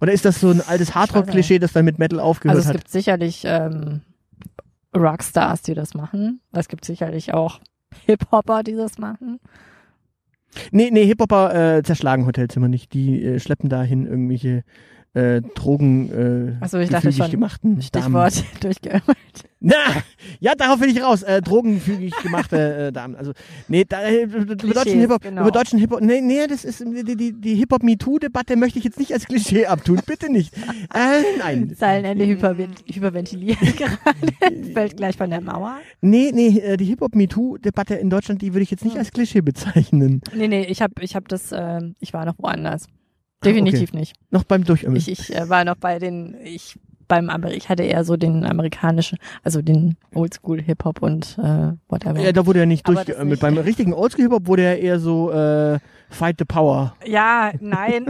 Oder 0.00 0.12
ist 0.12 0.24
das 0.24 0.40
so 0.40 0.48
ein 0.48 0.62
altes 0.62 0.94
Hardrock-Klischee, 0.94 1.58
das 1.58 1.72
dann 1.74 1.84
mit 1.84 1.98
Metal 1.98 2.20
aufgehört 2.20 2.56
Also 2.56 2.62
es 2.68 2.74
hat? 2.74 2.76
gibt 2.80 2.88
sicherlich 2.90 3.42
ähm, 3.44 4.00
Rockstars, 4.96 5.60
die 5.62 5.74
das 5.74 5.92
machen. 5.94 6.40
Es 6.52 6.68
gibt 6.68 6.86
sicherlich 6.86 7.34
auch 7.34 7.60
Hip-Hopper, 8.06 8.62
die 8.62 8.76
das 8.76 8.96
machen. 8.98 9.38
Nee, 10.70 10.90
nee, 10.90 11.04
Hip-Hopper 11.04 11.76
äh, 11.78 11.82
zerschlagen 11.82 12.24
Hotelzimmer 12.26 12.68
nicht. 12.68 12.94
Die 12.94 13.22
äh, 13.22 13.40
schleppen 13.40 13.68
dahin 13.68 14.06
irgendwelche 14.06 14.64
äh, 15.16 15.40
Drogen 15.54 16.58
äh, 16.60 16.66
so, 16.68 16.78
ich 16.78 16.90
dachte 16.90 17.10
schon. 17.12 17.30
gemachten 17.30 17.70
Damen. 17.70 17.82
Stichwort 17.82 18.44
durchgeömmelt. 18.62 19.16
Na, 19.58 19.74
ja, 20.38 20.52
darauf 20.54 20.80
will 20.80 20.90
ich 20.90 21.02
raus. 21.02 21.22
Äh, 21.22 21.40
drogenfügig 21.40 22.12
gemachte 22.22 22.88
äh, 22.88 22.92
Damen. 22.92 23.16
Also, 23.16 23.32
nee, 23.68 23.84
da, 23.88 24.02
äh, 24.02 24.24
über 24.24 24.54
deutschen 24.54 25.00
Hip-Hop, 25.00 25.22
genau. 25.22 25.40
über 25.42 25.50
deutschen 25.50 25.78
Hip-Hop, 25.78 26.02
nee, 26.02 26.20
nee, 26.20 26.46
das 26.46 26.64
ist 26.66 26.80
die, 26.80 27.16
die, 27.16 27.32
die 27.32 27.54
Hip-Hop-MeToo-Debatte 27.54 28.56
möchte 28.56 28.78
ich 28.78 28.84
jetzt 28.84 28.98
nicht 28.98 29.12
als 29.14 29.24
Klischee 29.26 29.66
abtun. 29.66 30.00
Bitte 30.06 30.30
nicht. 30.30 30.54
Äh, 30.94 31.22
nein. 31.38 31.74
Zeilenende 31.78 32.24
hyperven- 32.26 32.76
hyperventilieren 32.92 33.66
gerade. 33.76 34.72
Fällt 34.74 34.98
gleich 34.98 35.16
von 35.16 35.30
der 35.30 35.40
Mauer. 35.40 35.78
Nee, 36.02 36.30
nee, 36.34 36.58
äh, 36.58 36.76
die 36.76 36.84
Hip-Hop-MeToo-Debatte 36.84 37.94
in 37.94 38.10
Deutschland, 38.10 38.42
die 38.42 38.52
würde 38.52 38.62
ich 38.62 38.70
jetzt 38.70 38.84
nicht 38.84 38.92
Hm. 38.94 39.00
als 39.00 39.10
Klischee 39.10 39.40
bezeichnen. 39.40 40.20
Nee, 40.34 40.48
nee, 40.48 40.64
ich 40.64 40.82
habe 40.82 40.92
ich 41.00 41.16
hab 41.16 41.28
das, 41.28 41.50
ähm, 41.52 41.96
ich 42.00 42.12
war 42.12 42.24
noch 42.26 42.38
woanders. 42.38 42.86
Definitiv 43.46 43.92
nicht. 43.92 44.16
Noch 44.30 44.44
beim 44.44 44.64
Durchömmeln. 44.64 44.96
Ich, 44.96 45.08
ich 45.08 45.34
äh, 45.34 45.48
war 45.48 45.64
noch 45.64 45.76
bei 45.76 45.98
den, 45.98 46.36
ich 46.44 46.78
beim 47.08 47.30
Amer 47.30 47.52
ich 47.52 47.68
hatte 47.68 47.82
eher 47.84 48.04
so 48.04 48.16
den 48.16 48.44
amerikanischen, 48.44 49.18
also 49.42 49.62
den 49.62 49.96
Oldschool 50.14 50.60
Hip-Hop 50.60 51.02
und 51.02 51.38
äh, 51.38 51.72
whatever. 51.88 52.18
Ja, 52.20 52.32
da 52.32 52.46
wurde 52.46 52.60
er 52.60 52.66
nicht 52.66 52.86
durchgeömmelt. 52.88 53.30
nicht. 53.30 53.40
Beim 53.40 53.58
richtigen 53.58 53.92
Oldschool-Hip-Hop 53.92 54.46
wurde 54.46 54.62
er 54.62 54.78
eher 54.78 54.98
so 54.98 55.30
äh, 55.30 55.78
Fight 56.10 56.36
the 56.38 56.44
Power. 56.44 56.96
Ja, 57.04 57.52
nein. 57.60 58.06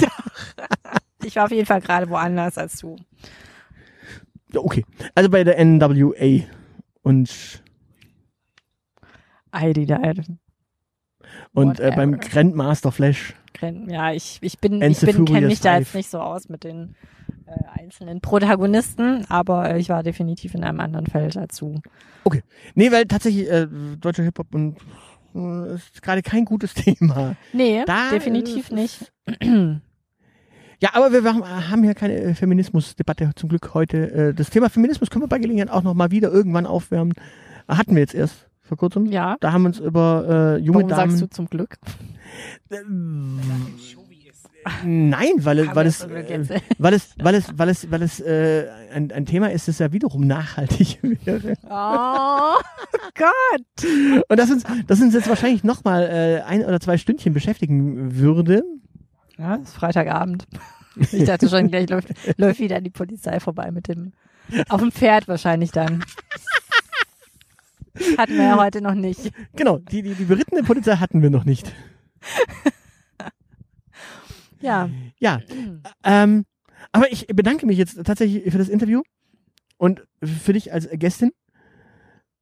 Doch. 0.00 0.24
ich 1.24 1.36
war 1.36 1.44
auf 1.44 1.50
jeden 1.50 1.66
Fall 1.66 1.80
gerade 1.80 2.08
woanders 2.08 2.58
als 2.58 2.78
du. 2.78 2.96
Ja, 4.52 4.60
okay. 4.60 4.84
Also 5.14 5.30
bei 5.30 5.44
der 5.44 5.62
NWA. 5.64 6.44
Und, 7.02 7.62
Heidi, 9.54 9.84
da, 9.84 10.00
und 11.52 11.80
äh, 11.80 11.92
beim. 11.94 12.18
Grandmaster 12.18 12.92
Flash. 12.92 13.34
Ja, 13.88 14.12
ich, 14.12 14.38
ich 14.42 14.58
bin, 14.58 14.82
And 14.82 14.92
ich 14.92 15.00
bin, 15.00 15.24
kenne 15.24 15.46
mich 15.46 15.60
da 15.60 15.78
jetzt 15.78 15.94
nicht 15.94 16.10
so 16.10 16.18
aus 16.20 16.48
mit 16.48 16.64
den 16.64 16.94
äh, 17.46 17.80
einzelnen 17.80 18.20
Protagonisten, 18.20 19.24
aber 19.28 19.70
äh, 19.70 19.78
ich 19.78 19.88
war 19.88 20.02
definitiv 20.02 20.54
in 20.54 20.64
einem 20.64 20.80
anderen 20.80 21.06
Feld 21.06 21.36
als 21.36 21.56
du. 21.58 21.80
Nee, 22.74 22.90
weil 22.92 23.04
tatsächlich 23.06 23.50
äh, 23.50 23.66
deutscher 24.00 24.22
Hip-Hop 24.22 24.54
und 24.54 24.76
äh, 25.34 25.74
ist 25.74 26.02
gerade 26.02 26.22
kein 26.22 26.44
gutes 26.44 26.74
Thema. 26.74 27.36
Nee, 27.52 27.82
Da, 27.86 28.10
definitiv 28.10 28.70
nicht. 28.70 29.12
Ja, 30.80 30.90
aber 30.94 31.12
wir 31.12 31.22
haben- 31.24 31.82
hier 31.82 31.94
keine 31.94 32.14
äh, 32.14 32.34
Feminismusdebatte 32.34 33.30
zum 33.36 33.48
Glück 33.48 33.72
heute. 33.72 34.10
Äh, 34.10 34.34
das 34.34 34.50
Thema 34.50 34.68
Feminismus 34.68 35.08
können 35.08 35.22
wir 35.22 35.28
bei 35.28 35.38
Gelegenheit 35.38 35.70
auch 35.70 35.82
noch 35.82 35.94
mal 35.94 36.10
wieder 36.10 36.30
irgendwann 36.30 36.66
aufwärmen. 36.66 37.14
Hatten 37.68 37.94
wir 37.94 38.00
jetzt 38.02 38.14
erst 38.14 38.48
vor 38.60 38.76
kurzem. 38.76 39.06
Ja. 39.06 39.36
Da 39.40 39.52
haben 39.52 39.62
wir 39.62 39.68
uns 39.68 39.78
über 39.78 40.56
äh, 40.58 40.60
junge 40.60 40.78
Warum 40.80 40.88
Damen. 40.90 41.10
sagst 41.12 41.22
du 41.22 41.26
zum 41.30 41.46
Glück? 41.46 41.76
Nein, 44.82 45.32
weil, 45.38 45.58
es- 45.58 45.74
weil 45.74 45.86
es, 45.86 46.00
äh, 46.04 46.60
weil 46.78 46.94
es, 46.94 47.10
weil 47.18 47.34
es, 47.34 47.58
weil 47.58 47.68
es, 47.68 47.90
weil 47.90 48.02
es 48.02 48.20
äh, 48.20 48.66
ein, 48.92 49.12
ein 49.12 49.26
Thema 49.26 49.52
ist, 49.52 49.68
das 49.68 49.78
ja 49.78 49.92
wiederum 49.92 50.26
nachhaltig 50.26 50.98
wäre. 51.24 51.54
Oh 51.68 52.60
Gott. 53.14 54.24
Und 54.28 54.38
das 54.38 54.50
uns, 54.50 54.64
das 54.86 55.00
uns 55.02 55.12
jetzt 55.14 55.28
wahrscheinlich 55.28 55.64
noch 55.64 55.84
mal 55.84 56.02
äh, 56.04 56.40
ein 56.46 56.64
oder 56.64 56.80
zwei 56.80 56.96
Stündchen 56.96 57.34
beschäftigen 57.34 58.16
würde. 58.18 58.62
Ja, 59.36 59.56
ist 59.56 59.74
Freitagabend. 59.74 60.46
Ich 61.12 61.24
dachte 61.24 61.48
schon, 61.48 61.68
gleich 61.68 61.90
läuft, 61.90 62.08
läuft 62.38 62.60
wieder 62.60 62.80
die 62.80 62.90
Polizei 62.90 63.40
vorbei 63.40 63.70
mit 63.70 63.88
dem, 63.88 64.12
auf 64.68 64.80
dem 64.80 64.92
Pferd 64.92 65.28
wahrscheinlich 65.28 65.72
dann. 65.72 66.04
Hatten 68.16 68.34
wir 68.36 68.44
ja 68.44 68.56
heute 68.56 68.80
noch 68.80 68.94
nicht. 68.94 69.30
Genau, 69.56 69.78
die, 69.78 70.02
die, 70.02 70.14
die 70.14 70.24
berittene 70.24 70.62
Polizei 70.62 70.96
hatten 70.96 71.20
wir 71.22 71.30
noch 71.30 71.44
nicht. 71.44 71.72
Ja. 74.60 74.88
Ja, 75.18 75.40
ähm, 76.04 76.44
aber 76.90 77.12
ich 77.12 77.26
bedanke 77.26 77.66
mich 77.66 77.76
jetzt 77.76 78.02
tatsächlich 78.04 78.50
für 78.50 78.58
das 78.58 78.70
Interview 78.70 79.02
und 79.76 80.06
für 80.22 80.54
dich 80.54 80.72
als 80.72 80.88
Gästin. 80.90 81.32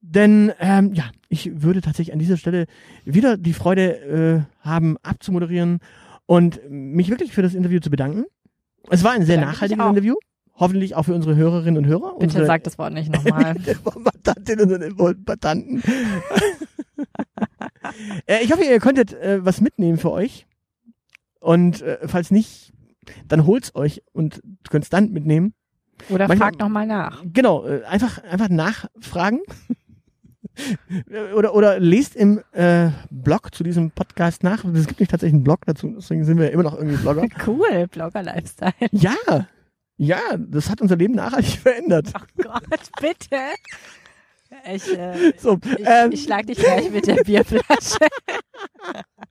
Denn 0.00 0.52
ähm, 0.60 0.92
ja, 0.94 1.04
ich 1.28 1.62
würde 1.62 1.80
tatsächlich 1.80 2.12
an 2.12 2.18
dieser 2.18 2.36
Stelle 2.36 2.66
wieder 3.04 3.36
die 3.36 3.52
Freude 3.52 4.46
äh, 4.60 4.64
haben, 4.64 4.96
abzumoderieren 5.02 5.78
und 6.26 6.60
mich 6.68 7.08
wirklich 7.08 7.32
für 7.32 7.42
das 7.42 7.54
Interview 7.54 7.80
zu 7.80 7.90
bedanken. 7.90 8.24
Es 8.90 9.04
war 9.04 9.12
ein 9.12 9.24
sehr 9.24 9.36
Bedanke 9.36 9.54
nachhaltiges. 9.54 9.86
Interview. 9.86 10.14
Hoffentlich 10.54 10.94
auch 10.94 11.04
für 11.04 11.14
unsere 11.14 11.34
Hörerinnen 11.34 11.78
und 11.78 11.86
Hörer. 11.86 12.14
Bitte 12.14 12.24
unsere 12.24 12.46
sag 12.46 12.62
das 12.64 12.78
Wort 12.78 12.92
nicht 12.92 13.12
nochmal. 13.12 13.56
Kombatantinnen 13.84 14.82
und 14.82 14.96
Kombattanten. 14.96 15.82
äh, 18.26 18.42
ich 18.42 18.52
hoffe, 18.52 18.64
ihr 18.64 18.80
konntet 18.80 19.12
äh, 19.12 19.44
was 19.44 19.60
mitnehmen 19.60 19.98
für 19.98 20.10
euch. 20.10 20.46
Und 21.40 21.82
äh, 21.82 21.98
falls 22.06 22.30
nicht, 22.30 22.72
dann 23.28 23.46
holt's 23.46 23.74
euch 23.74 24.02
und 24.12 24.42
könnt's 24.70 24.90
dann 24.90 25.10
mitnehmen. 25.12 25.54
Oder 26.08 26.28
Manchmal- 26.28 26.50
frag 26.50 26.58
nochmal 26.60 26.86
nach. 26.86 27.22
Genau, 27.32 27.66
äh, 27.66 27.84
einfach, 27.84 28.22
einfach 28.24 28.48
nachfragen. 28.48 29.40
oder, 31.34 31.54
oder 31.54 31.80
lest 31.80 32.16
im 32.16 32.40
äh, 32.52 32.90
Blog 33.10 33.54
zu 33.54 33.64
diesem 33.64 33.90
Podcast 33.90 34.42
nach. 34.42 34.64
Es 34.64 34.86
gibt 34.86 35.00
nicht 35.00 35.10
tatsächlich 35.10 35.34
einen 35.34 35.44
Blog 35.44 35.64
dazu, 35.66 35.88
deswegen 35.96 36.24
sind 36.24 36.38
wir 36.38 36.50
immer 36.50 36.62
noch 36.62 36.76
irgendwie 36.76 36.96
Blogger. 36.96 37.26
Cool, 37.46 37.86
Blogger-Lifestyle. 37.88 38.72
ja, 38.92 39.14
ja, 39.96 40.18
das 40.38 40.68
hat 40.68 40.80
unser 40.80 40.96
Leben 40.96 41.14
nachhaltig 41.14 41.58
verändert. 41.60 42.12
Oh 42.14 42.42
Gott, 42.42 42.90
bitte. 43.00 43.36
Ich, 44.70 44.96
äh, 44.96 45.32
So, 45.38 45.58
ich, 45.64 45.84
ähm, 45.86 46.12
ich 46.12 46.22
schlag 46.24 46.46
dich 46.46 46.58
gleich 46.58 46.90
mit 46.90 47.06
der 47.06 47.22
Bierflasche. 47.24 47.98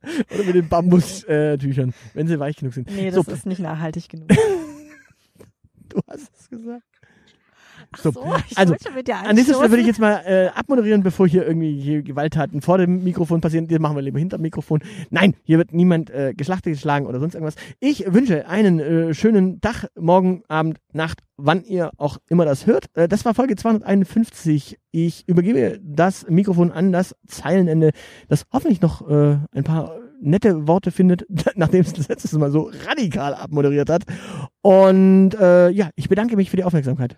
oder 0.34 0.44
mit 0.44 0.54
den 0.54 0.68
Bambustüchern, 0.68 1.94
wenn 2.14 2.26
sie 2.26 2.38
weich 2.38 2.56
genug 2.56 2.74
sind. 2.74 2.90
Nee, 2.90 3.10
das 3.10 3.26
so, 3.26 3.32
ist 3.32 3.46
nicht 3.46 3.60
nachhaltig 3.60 4.08
genug. 4.08 4.28
du 5.88 6.00
hast 6.08 6.30
es 6.38 6.48
gesagt. 6.50 6.82
So, 7.96 8.10
so, 8.10 8.20
also, 8.56 8.74
An 9.24 9.36
dieser 9.36 9.54
Stelle 9.54 9.70
würde 9.70 9.80
ich 9.80 9.86
jetzt 9.86 10.00
mal 10.00 10.22
äh, 10.26 10.46
abmoderieren, 10.48 11.02
bevor 11.02 11.28
hier 11.28 11.46
irgendwie 11.46 11.78
hier 11.80 12.02
Gewalttaten 12.02 12.62
vor 12.62 12.78
dem 12.78 13.04
Mikrofon 13.04 13.40
passieren. 13.40 13.68
Die 13.68 13.78
machen 13.78 13.96
wir 13.96 14.02
lieber 14.02 14.18
hinter 14.18 14.38
dem 14.38 14.42
Mikrofon. 14.42 14.80
Nein, 15.10 15.34
hier 15.44 15.58
wird 15.58 15.72
niemand 15.72 16.10
äh, 16.10 16.34
geschlachtet, 16.34 16.72
geschlagen 16.74 17.06
oder 17.06 17.20
sonst 17.20 17.34
irgendwas. 17.34 17.56
Ich 17.80 18.04
wünsche 18.12 18.48
einen 18.48 18.80
äh, 18.80 19.14
schönen 19.14 19.60
Tag, 19.60 19.88
morgen, 19.98 20.42
Abend, 20.48 20.78
Nacht, 20.92 21.20
wann 21.36 21.64
ihr 21.64 21.90
auch 21.96 22.18
immer 22.28 22.44
das 22.44 22.66
hört. 22.66 22.86
Äh, 22.94 23.08
das 23.08 23.24
war 23.24 23.34
Folge 23.34 23.56
251. 23.56 24.78
Ich 24.90 25.28
übergebe 25.28 25.80
das 25.82 26.28
Mikrofon 26.28 26.70
an 26.70 26.92
das 26.92 27.14
Zeilenende, 27.26 27.90
das 28.28 28.44
hoffentlich 28.52 28.80
noch 28.80 29.08
äh, 29.08 29.38
ein 29.52 29.64
paar 29.64 29.96
nette 30.22 30.66
Worte 30.68 30.90
findet, 30.90 31.26
nachdem 31.56 31.82
es 31.82 31.92
das 31.92 32.08
letztes 32.08 32.32
Mal 32.32 32.50
so 32.50 32.70
radikal 32.86 33.34
abmoderiert 33.34 33.90
hat. 33.90 34.04
Und 34.62 35.34
äh, 35.34 35.70
ja, 35.70 35.90
ich 35.96 36.08
bedanke 36.08 36.36
mich 36.36 36.50
für 36.50 36.56
die 36.56 36.64
Aufmerksamkeit. 36.64 37.16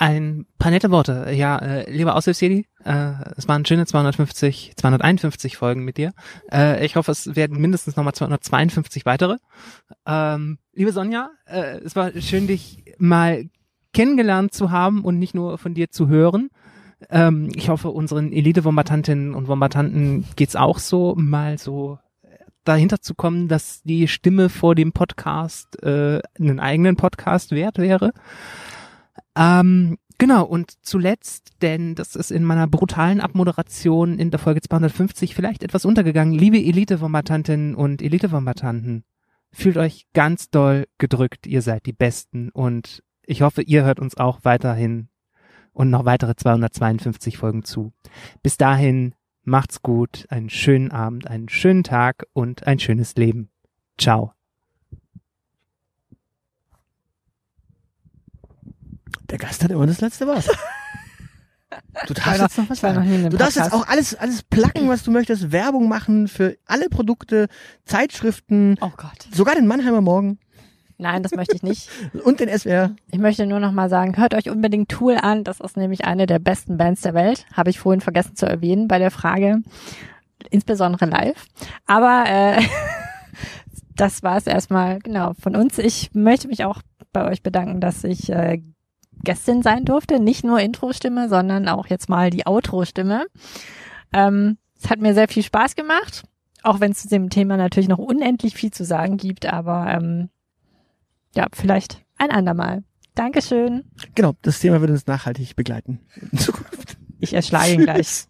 Ein 0.00 0.46
paar 0.58 0.70
nette 0.70 0.90
Worte. 0.90 1.30
Ja, 1.30 1.58
äh, 1.58 1.90
lieber 1.90 2.16
Aushilfsjedi, 2.16 2.64
äh, 2.86 3.12
es 3.36 3.46
waren 3.48 3.66
schöne 3.66 3.84
250, 3.84 4.72
251 4.74 5.58
Folgen 5.58 5.84
mit 5.84 5.98
dir. 5.98 6.14
Äh, 6.50 6.86
ich 6.86 6.96
hoffe, 6.96 7.12
es 7.12 7.36
werden 7.36 7.60
mindestens 7.60 7.96
nochmal 7.96 8.14
252 8.14 9.04
weitere. 9.04 9.36
Ähm, 10.06 10.56
liebe 10.72 10.92
Sonja, 10.92 11.28
äh, 11.44 11.80
es 11.84 11.96
war 11.96 12.12
schön, 12.18 12.46
dich 12.46 12.82
mal 12.96 13.44
kennengelernt 13.92 14.54
zu 14.54 14.70
haben 14.70 15.04
und 15.04 15.18
nicht 15.18 15.34
nur 15.34 15.58
von 15.58 15.74
dir 15.74 15.90
zu 15.90 16.08
hören. 16.08 16.48
Ähm, 17.10 17.50
ich 17.54 17.68
hoffe, 17.68 17.90
unseren 17.90 18.32
Elite-Wombatantinnen 18.32 19.34
und 19.34 19.48
Wombatanten 19.48 20.24
geht's 20.34 20.56
auch 20.56 20.78
so, 20.78 21.14
mal 21.14 21.58
so 21.58 21.98
dahinter 22.64 23.02
zu 23.02 23.14
kommen, 23.14 23.48
dass 23.48 23.82
die 23.82 24.08
Stimme 24.08 24.48
vor 24.48 24.74
dem 24.74 24.92
Podcast 24.92 25.82
äh, 25.82 26.22
einen 26.38 26.58
eigenen 26.58 26.96
Podcast 26.96 27.50
wert 27.50 27.76
wäre. 27.76 28.12
Ähm, 29.36 29.98
genau, 30.18 30.44
und 30.44 30.72
zuletzt, 30.82 31.50
denn 31.62 31.94
das 31.94 32.16
ist 32.16 32.30
in 32.30 32.44
meiner 32.44 32.66
brutalen 32.66 33.20
Abmoderation 33.20 34.18
in 34.18 34.30
der 34.30 34.40
Folge 34.40 34.60
250 34.60 35.34
vielleicht 35.34 35.62
etwas 35.62 35.84
untergegangen. 35.84 36.34
Liebe 36.34 36.58
Elite-Wombatantinnen 36.58 37.74
und 37.74 38.02
Elite-Wombatanten, 38.02 39.04
fühlt 39.52 39.76
euch 39.76 40.06
ganz 40.12 40.50
doll 40.50 40.86
gedrückt, 40.98 41.46
ihr 41.46 41.62
seid 41.62 41.86
die 41.86 41.92
Besten 41.92 42.50
und 42.50 43.02
ich 43.24 43.42
hoffe, 43.42 43.62
ihr 43.62 43.84
hört 43.84 44.00
uns 44.00 44.16
auch 44.16 44.40
weiterhin 44.42 45.08
und 45.72 45.90
noch 45.90 46.04
weitere 46.04 46.34
252 46.34 47.38
Folgen 47.38 47.64
zu. 47.64 47.92
Bis 48.42 48.56
dahin, 48.56 49.14
macht's 49.42 49.82
gut, 49.82 50.26
einen 50.28 50.50
schönen 50.50 50.90
Abend, 50.90 51.26
einen 51.28 51.48
schönen 51.48 51.84
Tag 51.84 52.26
und 52.32 52.66
ein 52.66 52.78
schönes 52.78 53.14
Leben. 53.16 53.50
Ciao. 53.98 54.32
Der 59.30 59.38
Gast 59.38 59.62
hat 59.62 59.70
immer 59.70 59.86
das 59.86 60.00
letzte 60.00 60.26
Wort. 60.26 60.48
Du 62.08 62.14
darfst 62.14 62.40
jetzt 62.40 62.58
noch 62.58 62.68
was 62.70 62.80
sagen. 62.80 63.30
Du 63.30 63.36
darfst 63.36 63.56
jetzt 63.56 63.72
auch 63.72 63.86
alles, 63.86 64.16
alles 64.16 64.42
placken, 64.42 64.88
was 64.88 65.04
du 65.04 65.12
möchtest, 65.12 65.52
Werbung 65.52 65.88
machen 65.88 66.26
für 66.26 66.56
alle 66.66 66.88
Produkte, 66.88 67.46
Zeitschriften, 67.84 68.76
Oh 68.80 68.90
Gott. 68.96 69.28
sogar 69.32 69.54
den 69.54 69.68
Mannheimer 69.68 70.00
Morgen 70.00 70.40
Nein, 71.00 71.22
das 71.22 71.32
möchte 71.32 71.56
ich 71.56 71.62
nicht. 71.62 71.88
und 72.24 72.40
den 72.40 72.48
SWR. 72.50 72.94
Ich 73.10 73.18
möchte 73.18 73.46
nur 73.46 73.58
noch 73.58 73.72
mal 73.72 73.88
sagen, 73.88 74.18
hört 74.18 74.34
euch 74.34 74.50
unbedingt 74.50 74.90
Tool 74.90 75.16
an. 75.16 75.44
Das 75.44 75.58
ist 75.60 75.76
nämlich 75.76 76.04
eine 76.04 76.26
der 76.26 76.38
besten 76.38 76.76
Bands 76.76 77.00
der 77.00 77.14
Welt. 77.14 77.46
Habe 77.54 77.70
ich 77.70 77.80
vorhin 77.80 78.02
vergessen 78.02 78.36
zu 78.36 78.46
erwähnen 78.46 78.86
bei 78.86 78.98
der 78.98 79.10
Frage, 79.10 79.62
insbesondere 80.50 81.06
live. 81.06 81.46
Aber 81.86 82.24
äh, 82.26 82.62
das 83.96 84.22
war 84.22 84.36
es 84.36 84.46
erstmal, 84.46 84.98
genau, 84.98 85.32
von 85.40 85.56
uns. 85.56 85.78
Ich 85.78 86.10
möchte 86.12 86.48
mich 86.48 86.64
auch 86.64 86.82
bei 87.12 87.26
euch 87.26 87.42
bedanken, 87.42 87.80
dass 87.80 88.04
ich 88.04 88.30
äh, 88.30 88.60
Gästin 89.24 89.62
sein 89.62 89.84
durfte. 89.84 90.20
Nicht 90.20 90.44
nur 90.44 90.60
Intro-Stimme, 90.60 91.28
sondern 91.28 91.68
auch 91.68 91.86
jetzt 91.86 92.08
mal 92.08 92.30
die 92.30 92.46
Outro-Stimme. 92.46 93.26
Ähm, 94.12 94.58
es 94.82 94.90
hat 94.90 95.00
mir 95.00 95.14
sehr 95.14 95.28
viel 95.28 95.42
Spaß 95.42 95.76
gemacht, 95.76 96.24
auch 96.62 96.80
wenn 96.80 96.92
es 96.92 97.02
zu 97.02 97.08
dem 97.08 97.30
Thema 97.30 97.56
natürlich 97.56 97.88
noch 97.88 97.98
unendlich 97.98 98.54
viel 98.54 98.70
zu 98.70 98.84
sagen 98.84 99.16
gibt, 99.16 99.46
aber 99.46 99.86
ähm, 99.92 100.30
ja, 101.34 101.46
vielleicht 101.52 102.02
ein 102.18 102.30
andermal. 102.30 102.82
Dankeschön. 103.14 103.84
Genau, 104.14 104.34
das 104.42 104.60
Thema 104.60 104.80
wird 104.80 104.90
uns 104.90 105.06
nachhaltig 105.06 105.56
begleiten. 105.56 106.00
In 106.32 106.38
Zukunft. 106.38 106.96
Ich 107.18 107.34
erschlage 107.34 107.72
ihn 107.72 107.82
gleich. 107.82 108.24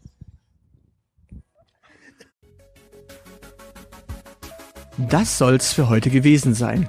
Das 5.08 5.38
soll's 5.38 5.72
für 5.72 5.88
heute 5.88 6.10
gewesen 6.10 6.54
sein. 6.54 6.88